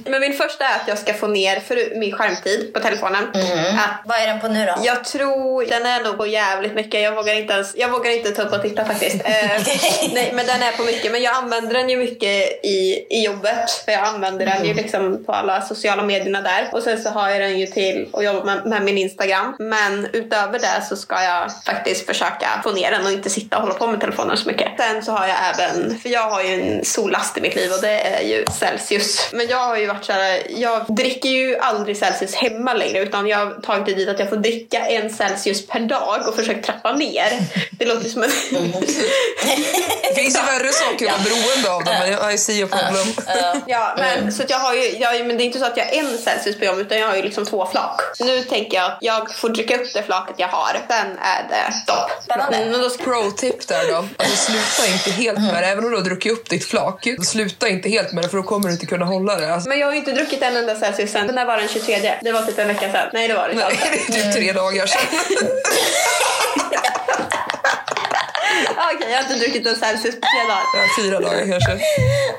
Men 0.05 0.21
min 0.21 0.33
första 0.33 0.65
är 0.65 0.75
att 0.75 0.87
jag 0.87 0.97
ska 0.97 1.13
få 1.13 1.27
ner 1.27 1.59
för 1.59 1.99
min 1.99 2.11
skärmtid 2.11 2.73
på 2.73 2.79
telefonen. 2.79 3.23
Att 3.77 4.01
Vad 4.05 4.17
är 4.17 4.27
den 4.27 4.39
på 4.39 4.47
nu 4.47 4.65
då? 4.65 4.75
jag 4.83 5.03
tror 5.05 5.65
den 5.69 5.85
är 5.85 6.03
nog 6.03 6.17
på 6.17 6.27
jävligt 6.27 6.75
mycket. 6.75 7.01
Jag 7.01 7.15
vågar 7.15 7.33
inte 7.33 7.53
ens, 7.53 7.75
jag 7.75 7.89
vågar 7.89 8.11
inte 8.11 8.31
ta 8.31 8.41
upp 8.41 8.53
och 8.53 8.61
titta 8.61 8.85
faktiskt. 8.85 9.15
Eh, 9.33 9.61
nej, 10.13 10.31
men 10.33 10.45
den 10.45 10.63
är 10.63 10.71
på 10.71 10.83
mycket. 10.83 11.11
Men 11.11 11.21
jag 11.21 11.35
använder 11.35 11.73
den 11.73 11.89
ju 11.89 11.97
mycket 11.97 12.65
i, 12.65 13.05
i 13.09 13.25
jobbet. 13.25 13.71
För 13.85 13.91
jag 13.91 14.01
använder 14.01 14.45
den 14.45 14.65
ju 14.65 14.73
liksom 14.73 15.23
på 15.25 15.31
alla 15.31 15.61
sociala 15.61 15.82
sociala 15.83 16.03
medierna 16.03 16.41
där. 16.41 16.69
Och 16.71 16.83
sen 16.83 17.03
så 17.03 17.09
har 17.09 17.29
jag 17.29 17.41
den 17.41 17.59
ju 17.59 17.65
till 17.65 18.09
att 18.13 18.23
jobba 18.23 18.43
med, 18.43 18.65
med 18.65 18.83
min 18.83 18.97
Instagram. 18.97 19.55
Men 19.59 20.07
utöver 20.13 20.59
det 20.59 20.83
så 20.89 20.95
ska 20.95 21.23
jag 21.23 21.51
faktiskt 21.65 22.05
försöka 22.05 22.47
få 22.63 22.71
ner 22.71 22.91
den 22.91 23.05
och 23.05 23.11
inte 23.11 23.29
sitta 23.29 23.57
och 23.57 23.63
hålla 23.63 23.73
på 23.73 23.87
med 23.87 23.99
telefonen 23.99 24.37
så 24.37 24.47
mycket. 24.47 24.67
Sen 24.77 25.03
så 25.03 25.11
har 25.11 25.27
jag 25.27 25.37
även, 25.53 25.99
för 25.99 26.09
jag 26.09 26.29
har 26.29 26.43
ju 26.43 26.53
en 26.53 26.85
sollast 26.85 27.37
i 27.37 27.41
mitt 27.41 27.55
liv 27.55 27.71
och 27.71 27.81
det 27.81 27.99
är 27.99 28.21
ju 28.21 28.45
Celsius. 28.59 29.29
Men 29.33 29.47
jag 29.47 29.57
har 29.57 29.77
ju 29.77 29.87
varit 29.87 30.05
såhär, 30.05 30.41
jag 30.49 30.85
dricker 30.87 31.29
ju 31.29 31.57
aldrig 31.57 31.97
Celsius 31.97 32.35
hemma 32.35 32.73
längre 32.73 32.99
utan 32.99 33.27
jag 33.27 33.37
har 33.37 33.61
tagit 33.61 33.85
det 33.85 33.93
dit 33.93 34.09
att 34.09 34.19
jag 34.19 34.29
får 34.29 34.37
dricka 34.37 34.85
en 34.85 35.09
Celsius 35.09 35.67
per 35.67 35.79
dag 35.79 36.27
och 36.27 36.35
försökt 36.35 36.65
trappa 36.65 36.91
ner. 36.91 37.39
Det 37.71 37.85
låter 37.85 38.09
som 38.09 38.23
en... 38.23 38.29
Det 40.03 40.15
finns 40.15 40.37
ju 40.37 40.41
värre 40.41 40.71
saker 40.71 41.05
att 41.05 41.11
vara 41.11 41.23
beroende 41.23 41.71
av 41.71 41.83
dem, 41.83 41.95
men 41.99 42.33
I 42.33 42.37
see 42.37 42.63
a 42.63 42.67
problem. 42.67 43.07
Ja, 43.67 43.95
men, 43.97 44.31
så 44.31 44.43
att 44.43 44.49
jag 44.49 44.57
har 44.57 44.73
ju, 44.73 44.97
jag, 44.97 45.25
men 45.25 45.37
det 45.37 45.43
är 45.43 45.45
inte 45.45 45.59
så 45.59 45.65
att 45.65 45.72
jag 45.77 45.85
har 45.85 45.91
en 45.91 46.17
Celsius 46.17 46.59
på 46.59 46.65
jobbet 46.65 46.85
utan 46.85 46.97
jag 46.97 47.07
har 47.07 47.15
ju 47.15 47.21
liksom 47.21 47.45
två 47.45 47.67
flak. 47.71 48.01
Nu 48.19 48.41
tänker 48.41 48.77
jag 48.77 48.91
att 48.91 48.97
jag 49.01 49.35
får 49.35 49.49
dricka 49.49 49.75
upp 49.75 49.93
det 49.93 50.03
flaket 50.03 50.35
jag 50.37 50.47
har, 50.47 50.77
sen 50.87 51.17
är 51.17 51.47
det 51.49 51.73
stopp. 51.73 52.11
Men 52.51 52.81
då 52.81 52.89
ska, 52.89 53.03
Pro-tip 53.03 53.67
där 53.67 53.87
då. 53.87 53.95
Alltså 53.95 54.51
sluta 54.51 54.91
inte 54.93 55.11
helt 55.11 55.39
med 55.39 55.63
det. 55.63 55.67
Även 55.67 55.83
om 55.83 55.89
du 55.91 55.97
har 55.97 56.03
druckit 56.03 56.31
upp 56.31 56.49
ditt 56.49 56.65
flak, 56.65 57.07
sluta 57.25 57.67
inte 57.67 57.89
helt 57.89 58.11
med 58.11 58.23
det 58.23 58.29
för 58.29 58.37
då 58.37 58.43
kommer 58.43 58.67
du 58.67 58.73
inte 58.73 58.85
kunna 58.85 59.05
hålla 59.05 59.35
det. 59.35 59.53
Alltså, 59.53 59.69
men 59.69 59.79
jag 59.79 59.87
har 59.87 59.93
ju 59.93 59.99
inte 59.99 60.11
druckit 60.11 60.41
en 60.41 60.57
enda 60.57 60.75
Celsius 60.75 61.11
sen. 61.11 61.27
När 61.27 61.45
var 61.45 61.57
den 61.57 61.67
23? 61.67 62.13
Det 62.21 62.31
var 62.31 62.41
typ 62.41 62.59
en 62.59 62.67
vecka 62.67 62.91
sedan. 62.91 63.09
Nej, 63.13 63.27
det 63.27 63.33
var 63.33 63.47
det 63.47 63.53
inte. 63.53 63.67
nej, 63.69 64.03
det 64.07 64.19
är 64.19 64.23
typ 64.23 64.33
tre 64.33 64.51
dagar 64.51 64.85
sedan. 64.85 65.01
Ja, 68.65 68.91
Okej, 68.95 69.07
jag 69.11 69.17
har 69.17 69.23
inte 69.33 69.45
druckit 69.45 69.67
en 69.67 69.75
Celsius 69.75 70.15
på 70.15 70.21
tre 70.21 70.41
dagar. 70.49 70.63
Ja, 70.73 71.03
fyra 71.03 71.19
dagar 71.19 71.51
kanske. 71.51 71.71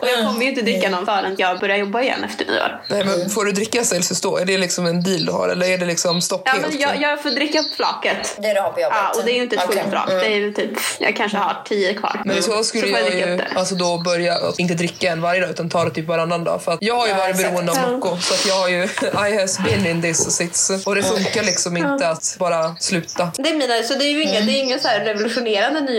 Och 0.00 0.08
jag 0.08 0.26
kommer 0.26 0.42
ju 0.42 0.48
inte 0.48 0.62
dricka 0.62 0.90
någon 0.90 1.06
förrän 1.06 1.34
jag 1.38 1.60
börjar 1.60 1.76
jobba 1.76 2.02
igen 2.02 2.24
efter 2.24 2.44
nyår. 2.44 2.82
Nej, 2.90 3.04
men 3.04 3.30
får 3.30 3.44
du 3.44 3.52
dricka 3.52 3.84
Celsius 3.84 4.20
då? 4.20 4.36
Är 4.38 4.44
det 4.44 4.58
liksom 4.58 4.86
en 4.86 5.02
deal 5.02 5.24
du 5.26 5.32
har 5.32 5.48
eller 5.48 5.66
är 5.66 5.78
det 5.78 5.86
liksom 5.86 6.20
stopp 6.20 6.42
Ja, 6.44 6.52
helt? 6.52 6.68
men 6.68 6.78
jag, 6.80 7.00
jag 7.00 7.22
får 7.22 7.30
dricka 7.30 7.60
upp 7.60 7.74
flaket. 7.76 8.36
Det 8.38 8.52
du 8.54 8.60
har 8.60 8.70
på 8.72 8.80
jobbet? 8.80 8.96
Ja, 9.02 9.18
och 9.20 9.24
det 9.24 9.32
är 9.32 9.34
ju 9.34 9.42
inte 9.42 9.56
ett 9.56 9.62
Okej. 9.64 9.76
fullt 9.78 9.90
flak. 9.90 10.08
Det 10.08 10.26
är 10.26 10.30
ju 10.36 10.52
typ, 10.52 10.70
jag 10.98 11.16
kanske 11.16 11.38
har 11.38 11.62
tio 11.68 11.94
kvar. 11.94 12.22
Men 12.24 12.42
så 12.42 12.64
skulle 12.64 12.82
Så 12.82 12.88
jag 12.88 13.14
jag 13.14 13.28
ju 13.28 13.40
alltså 13.54 13.74
då 13.74 13.98
börja 13.98 14.34
att 14.34 14.58
inte 14.58 14.74
dricka 14.74 15.10
en 15.12 15.20
varje 15.20 15.40
dag 15.40 15.50
utan 15.50 15.70
ta 15.70 15.84
det 15.84 15.90
typ 15.90 16.06
varannan 16.06 16.44
dag. 16.44 16.62
För 16.62 16.72
att 16.72 16.78
jag 16.82 16.94
har 16.94 17.06
ju 17.06 17.12
Ja, 17.12 17.18
varit 17.18 17.36
beroende 17.36 17.72
av 17.72 17.78
Ja. 17.82 17.90
Nocco 17.90 18.16
så 18.20 18.34
att 18.34 18.46
jag 18.46 18.54
har 18.54 18.68
ju 18.68 18.82
I 19.28 19.40
has 19.40 19.58
been 19.58 19.86
in 19.86 20.02
this 20.02 20.36
sits 20.36 20.70
och 20.86 20.94
det 20.94 21.02
funkar 21.02 21.42
liksom 21.42 21.76
inte 21.76 22.08
att 22.08 22.36
bara 22.38 22.76
sluta. 22.80 23.30
Det 23.36 23.48
är 23.48 23.54
mina, 23.54 23.82
så 23.82 23.94
det 23.94 24.04
är 24.04 24.10
ju 24.10 24.22
inga, 24.22 24.40
det 24.40 24.52
är 24.52 24.60
inga 24.60 24.78
så 24.78 24.88
här 24.88 25.14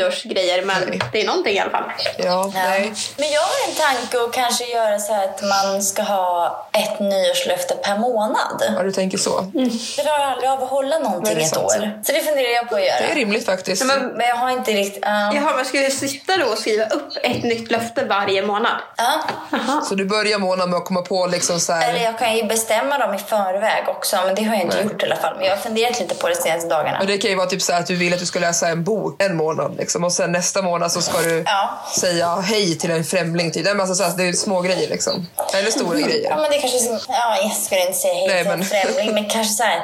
nyårsgrejer 0.05 0.61
men 0.65 0.81
Nej. 0.89 0.99
det 1.11 1.21
är 1.21 1.25
någonting 1.25 1.55
i 1.55 1.59
alla 1.59 1.71
fall. 1.71 1.83
Ja, 2.17 2.23
Ja. 2.25 2.51
nej. 2.53 2.93
Men 3.17 3.31
jag 3.31 3.41
har 3.41 3.69
en 3.69 3.75
tanke 3.75 4.17
att 4.23 4.33
kanske 4.33 4.65
göra 4.65 4.99
så 4.99 5.13
här 5.13 5.23
att 5.25 5.41
man 5.43 5.83
ska 5.83 6.01
ha 6.01 6.67
ett 6.73 6.99
nyårslöfte 6.99 7.75
per 7.75 7.97
månad. 7.97 8.63
Ja, 8.77 8.83
du 8.83 8.91
tänker 8.91 9.17
så. 9.17 9.41
Det 9.41 10.03
klarar 10.03 10.19
jag 10.19 10.31
aldrig 10.31 10.49
av 10.49 10.63
att 10.63 10.69
hålla 10.69 10.99
någonting 10.99 11.35
det 11.35 11.41
ett 11.43 11.57
år. 11.57 12.01
Så 12.03 12.11
det 12.11 12.21
funderar 12.21 12.49
jag 12.49 12.69
på 12.69 12.75
att 12.75 12.81
göra. 12.85 12.99
Det 12.99 13.11
är 13.11 13.15
rimligt 13.15 13.45
faktiskt. 13.45 13.85
Men, 13.85 14.07
Men 14.07 14.27
jag 14.27 14.35
har 14.35 14.49
inte 14.51 14.71
riktigt... 14.71 15.03
ja. 15.05 15.31
jaha, 15.35 15.53
men 15.55 15.65
ska 15.65 15.81
jag 15.81 15.91
sitta 15.93 16.37
då 16.37 16.45
och 16.45 16.57
skriva 16.57 16.85
upp 16.85 17.09
ett 17.23 17.43
nytt 17.43 17.71
löfte 17.71 18.03
varje 18.05 18.41
månad? 18.45 18.71
Ja. 18.97 19.13
Jaha. 19.51 19.81
Så 19.81 19.95
du 19.95 20.05
börjar 20.05 20.39
månaden 20.39 20.69
med 20.69 20.77
att 20.77 20.85
komma 20.85 21.01
på 21.01 21.27
liksom 21.27 21.59
så 21.59 21.73
Eller 21.73 21.83
här. 21.99 22.05
jag 22.05 22.19
kan 22.19 22.35
ju 22.37 22.43
bestämma 22.43 22.97
dem 22.97 23.13
i 23.15 23.17
förväg 23.17 23.83
också, 23.87 24.17
men 24.25 24.35
det 24.35 24.43
har 24.43 24.55
jag 24.55 24.63
inte 24.63 24.75
Nej. 24.75 24.85
gjort 24.85 25.03
i 25.03 25.05
alla 25.05 25.15
fall. 25.15 25.33
Men 25.35 25.45
jag 25.45 25.51
har 25.51 25.57
funderat 25.61 25.99
lite 25.99 26.15
på 26.15 26.29
det 26.29 26.35
senaste 26.35 26.69
dagarna. 26.69 26.99
Och 26.99 27.07
det 27.07 27.17
kan 27.17 27.29
ju 27.29 27.35
vara 27.37 27.47
typ 27.47 27.61
så 27.61 27.73
här 27.73 27.79
att 27.79 27.87
du 27.87 27.95
vill 27.95 28.13
att 28.13 28.19
du 28.19 28.25
ska 28.25 28.39
läsa 28.39 28.67
en 28.67 28.83
bok 28.83 29.21
en 29.21 29.35
månad 29.37 29.75
liksom, 29.77 29.94
och 30.03 30.13
sen 30.13 30.31
nästa 30.31 30.61
månad 30.61 30.91
så 30.91 31.01
ska 31.01 31.21
du 31.21 31.43
Ja. 31.45 31.69
säga 31.99 32.35
hej 32.35 32.77
till 32.77 32.91
en 32.91 33.03
främling. 33.03 33.51
Typ. 33.51 33.63
Det, 33.65 33.69
är 33.71 33.75
massa 33.75 33.95
så 33.95 34.17
det 34.17 34.23
är 34.23 34.33
små 34.33 34.61
grejer 34.61 34.89
liksom. 34.89 35.27
Eller 35.53 35.71
stora 35.71 35.99
Ja, 35.99 36.07
grejer. 36.07 36.35
men 36.35 36.51
det 36.51 36.57
kanske... 36.57 36.77
Ja, 37.07 37.37
jag 37.41 37.51
skulle 37.51 37.81
inte 37.81 37.93
säga 37.99 38.13
hej 38.13 38.27
Nej, 38.27 38.43
till 38.43 38.51
en 38.51 38.59
men- 38.59 38.67
främling, 38.67 39.13
men 39.13 39.29
kanske 39.29 39.53
så 39.53 39.63
här, 39.63 39.81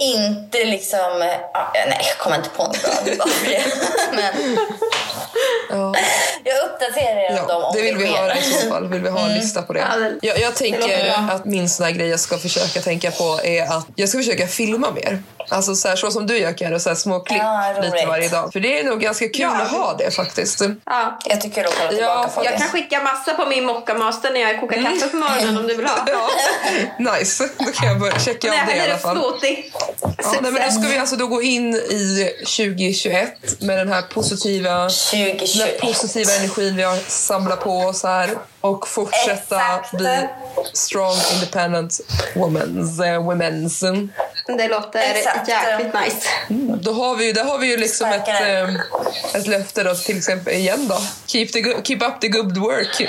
inte 0.00 0.64
liksom... 0.64 0.98
Ja, 1.52 1.72
nej, 1.74 2.00
jag 2.08 2.18
kommer 2.18 2.36
inte 2.36 2.48
på 2.50 2.62
något 2.64 2.82
bra. 3.04 3.26
Men 4.12 4.56
Ja. 5.70 5.94
jag 6.44 6.56
uppdaterar 6.66 7.20
er 7.20 7.30
om 7.30 7.36
dem 7.36 7.44
Ja, 7.48 7.66
om 7.68 7.74
det 7.76 7.82
vill 7.82 7.96
vi 7.96 8.06
höra 8.06 8.36
i 8.38 8.42
så 8.42 8.68
fall. 8.70 8.88
Vill 8.88 9.02
vi 9.02 9.08
ha 9.10 9.20
en 9.28 9.34
lista 9.34 9.62
på 9.62 9.72
det. 9.72 9.80
Ja, 9.80 10.08
Jag, 10.22 10.38
jag 10.40 10.54
tänker 10.56 11.14
att 11.30 11.44
min 11.44 11.68
sån 11.68 11.84
här 11.86 11.92
grej 11.92 12.08
jag 12.08 12.20
ska 12.20 12.38
försöka 12.38 12.80
tänka 12.80 13.10
på 13.10 13.40
är 13.44 13.62
att 13.62 13.86
jag 13.96 14.08
ska 14.08 14.18
försöka 14.18 14.46
filma 14.46 14.90
mer. 14.90 15.22
Alltså 15.48 15.74
så, 15.74 15.88
här, 15.88 15.96
så 15.96 16.10
som 16.10 16.26
du 16.26 16.38
gör 16.38 16.52
Karo, 16.58 16.94
små 16.96 17.20
klipp 17.20 17.38
Ja, 17.42 17.74
lite 17.82 18.06
varje 18.06 18.28
dag. 18.28 18.52
För 18.52 18.60
det 18.60 18.78
är 18.80 18.84
nog 18.84 19.00
ganska 19.00 19.28
kul 19.28 19.46
Att 19.62 19.70
ha 19.70 19.94
det 19.98 20.10
faktiskt. 20.10 20.60
Ja. 20.84 21.18
Jag 21.24 21.40
tycker 21.40 21.64
att 21.64 21.74
kolla 21.78 21.88
tillbaka 21.90 22.12
Ja, 22.22 22.30
på 22.34 22.44
Jag 22.44 22.52
det. 22.52 22.58
kan 22.58 22.68
skicka 22.68 23.02
massa 23.02 23.34
på 23.34 23.46
min 23.46 23.64
mockamaster 23.64 24.30
när 24.32 24.40
jag 24.40 24.60
kokar 24.60 24.82
kaffe 24.82 25.08
på 25.08 25.16
morgonen 25.16 25.56
om 25.58 25.66
du 25.66 25.74
vill 25.76 25.86
ha. 25.86 25.96
Ja, 26.06 26.28
nice. 27.18 27.48
Då 27.58 27.64
kan 27.64 27.88
jag 27.88 28.00
börja 28.00 28.18
checka 28.18 28.48
av 28.48 28.66
det 28.66 28.74
i 28.74 28.78
här 28.78 28.86
är 28.86 28.90
alla 28.90 28.98
fall. 28.98 29.18
Ja, 30.02 30.34
nej, 30.40 30.52
men 30.52 30.54
då 30.54 30.70
ska 30.80 30.88
vi 30.88 30.98
alltså 30.98 31.16
då 31.16 31.26
gå 31.26 31.42
in 31.42 31.74
i 31.74 32.30
2021 32.38 33.60
med 33.60 33.78
den 33.78 33.88
här 33.88 34.02
positiva, 34.02 34.70
den 34.78 34.90
2021. 34.90 35.80
här 35.82 35.86
positiva 35.88 36.32
energin 36.32 36.76
vi 36.76 36.82
har 36.82 36.96
samlat 37.08 37.60
på 37.64 37.78
oss 37.78 38.02
här 38.02 38.30
och 38.64 38.88
fortsätta 38.88 39.56
Exakt. 39.56 39.90
bli 39.92 40.28
strong 40.72 41.16
independent 41.34 42.00
womens, 42.34 43.00
womens. 43.20 43.80
Det 44.46 44.68
låter 44.68 45.00
Exakt. 45.00 45.48
jäkligt 45.48 45.94
nice. 45.94 46.28
Då 46.82 46.92
har 46.92 47.16
vi 47.16 47.24
ju, 47.26 47.32
där 47.32 47.44
har 47.44 47.58
vi 47.58 47.66
ju 47.66 47.76
liksom 47.76 48.08
ett, 48.08 48.22
Starkare. 48.22 48.60
eh, 48.62 49.40
ett 49.40 49.46
löfte 49.46 49.82
då 49.82 49.94
till 49.94 50.16
exempel 50.18 50.54
igen 50.54 50.88
då. 50.88 50.98
Keep, 51.26 51.46
the, 51.46 51.62
keep 51.84 51.98
up 52.08 52.20
the 52.20 52.28
good 52.28 52.58
work. 52.58 53.00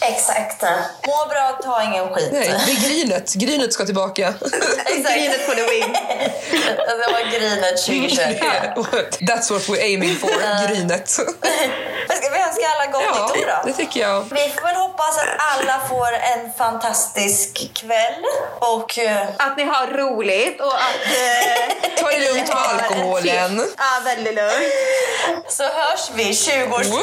Exakt. 0.00 0.62
Må 1.06 1.26
bra, 1.28 1.58
ta 1.64 1.82
ingen 1.82 2.08
skit. 2.14 2.28
Nej, 2.32 2.54
det 2.66 2.72
är 2.72 2.88
grinet. 2.88 3.34
Grinet 3.34 3.72
ska 3.72 3.84
tillbaka. 3.84 4.34
Exakt. 4.86 5.14
Grinet 5.16 5.40
for 5.46 5.54
the 5.54 5.62
win. 5.62 5.92
Det 6.76 7.12
var 7.12 7.30
grinet 7.38 7.76
2021. 7.86 9.20
That's 9.20 9.52
what 9.52 9.62
we're 9.68 9.82
aiming 9.82 10.16
for. 10.16 10.30
Grinet. 10.68 11.08
Ska 12.08 12.30
vi 12.30 12.38
önska 12.38 12.66
alla 12.76 12.92
gott 12.92 13.02
Ja, 13.04 13.32
nytt 13.34 13.42
år 13.44 13.46
då? 13.46 13.62
det 13.70 13.72
tycker 13.72 14.00
jag. 14.00 14.20
Vi 14.20 14.52
får 14.54 14.66
väl 14.66 14.76
hoppas 14.76 14.91
att 14.98 15.28
alla 15.38 15.80
får 15.88 16.12
en 16.12 16.52
fantastisk 16.52 17.74
kväll 17.74 18.24
och 18.58 18.98
eh, 18.98 19.28
Att 19.38 19.56
ni 19.56 19.64
har 19.64 19.86
roligt 19.86 20.60
och 20.60 20.74
att... 20.74 21.06
Eh, 21.06 21.92
Ta 22.02 22.10
det 22.10 22.18
lugnt 22.32 22.48
med 22.48 22.56
alkoholen. 22.56 23.68
ja, 23.78 24.00
väldigt 24.04 24.34
lugnt. 24.34 25.50
så 25.50 25.62
hörs 25.62 26.10
vi 26.14 26.34
20 26.34 26.74
års 26.74 26.86
Woo! 26.86 26.98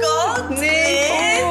Gott 0.00 0.50
nytt 0.50 1.46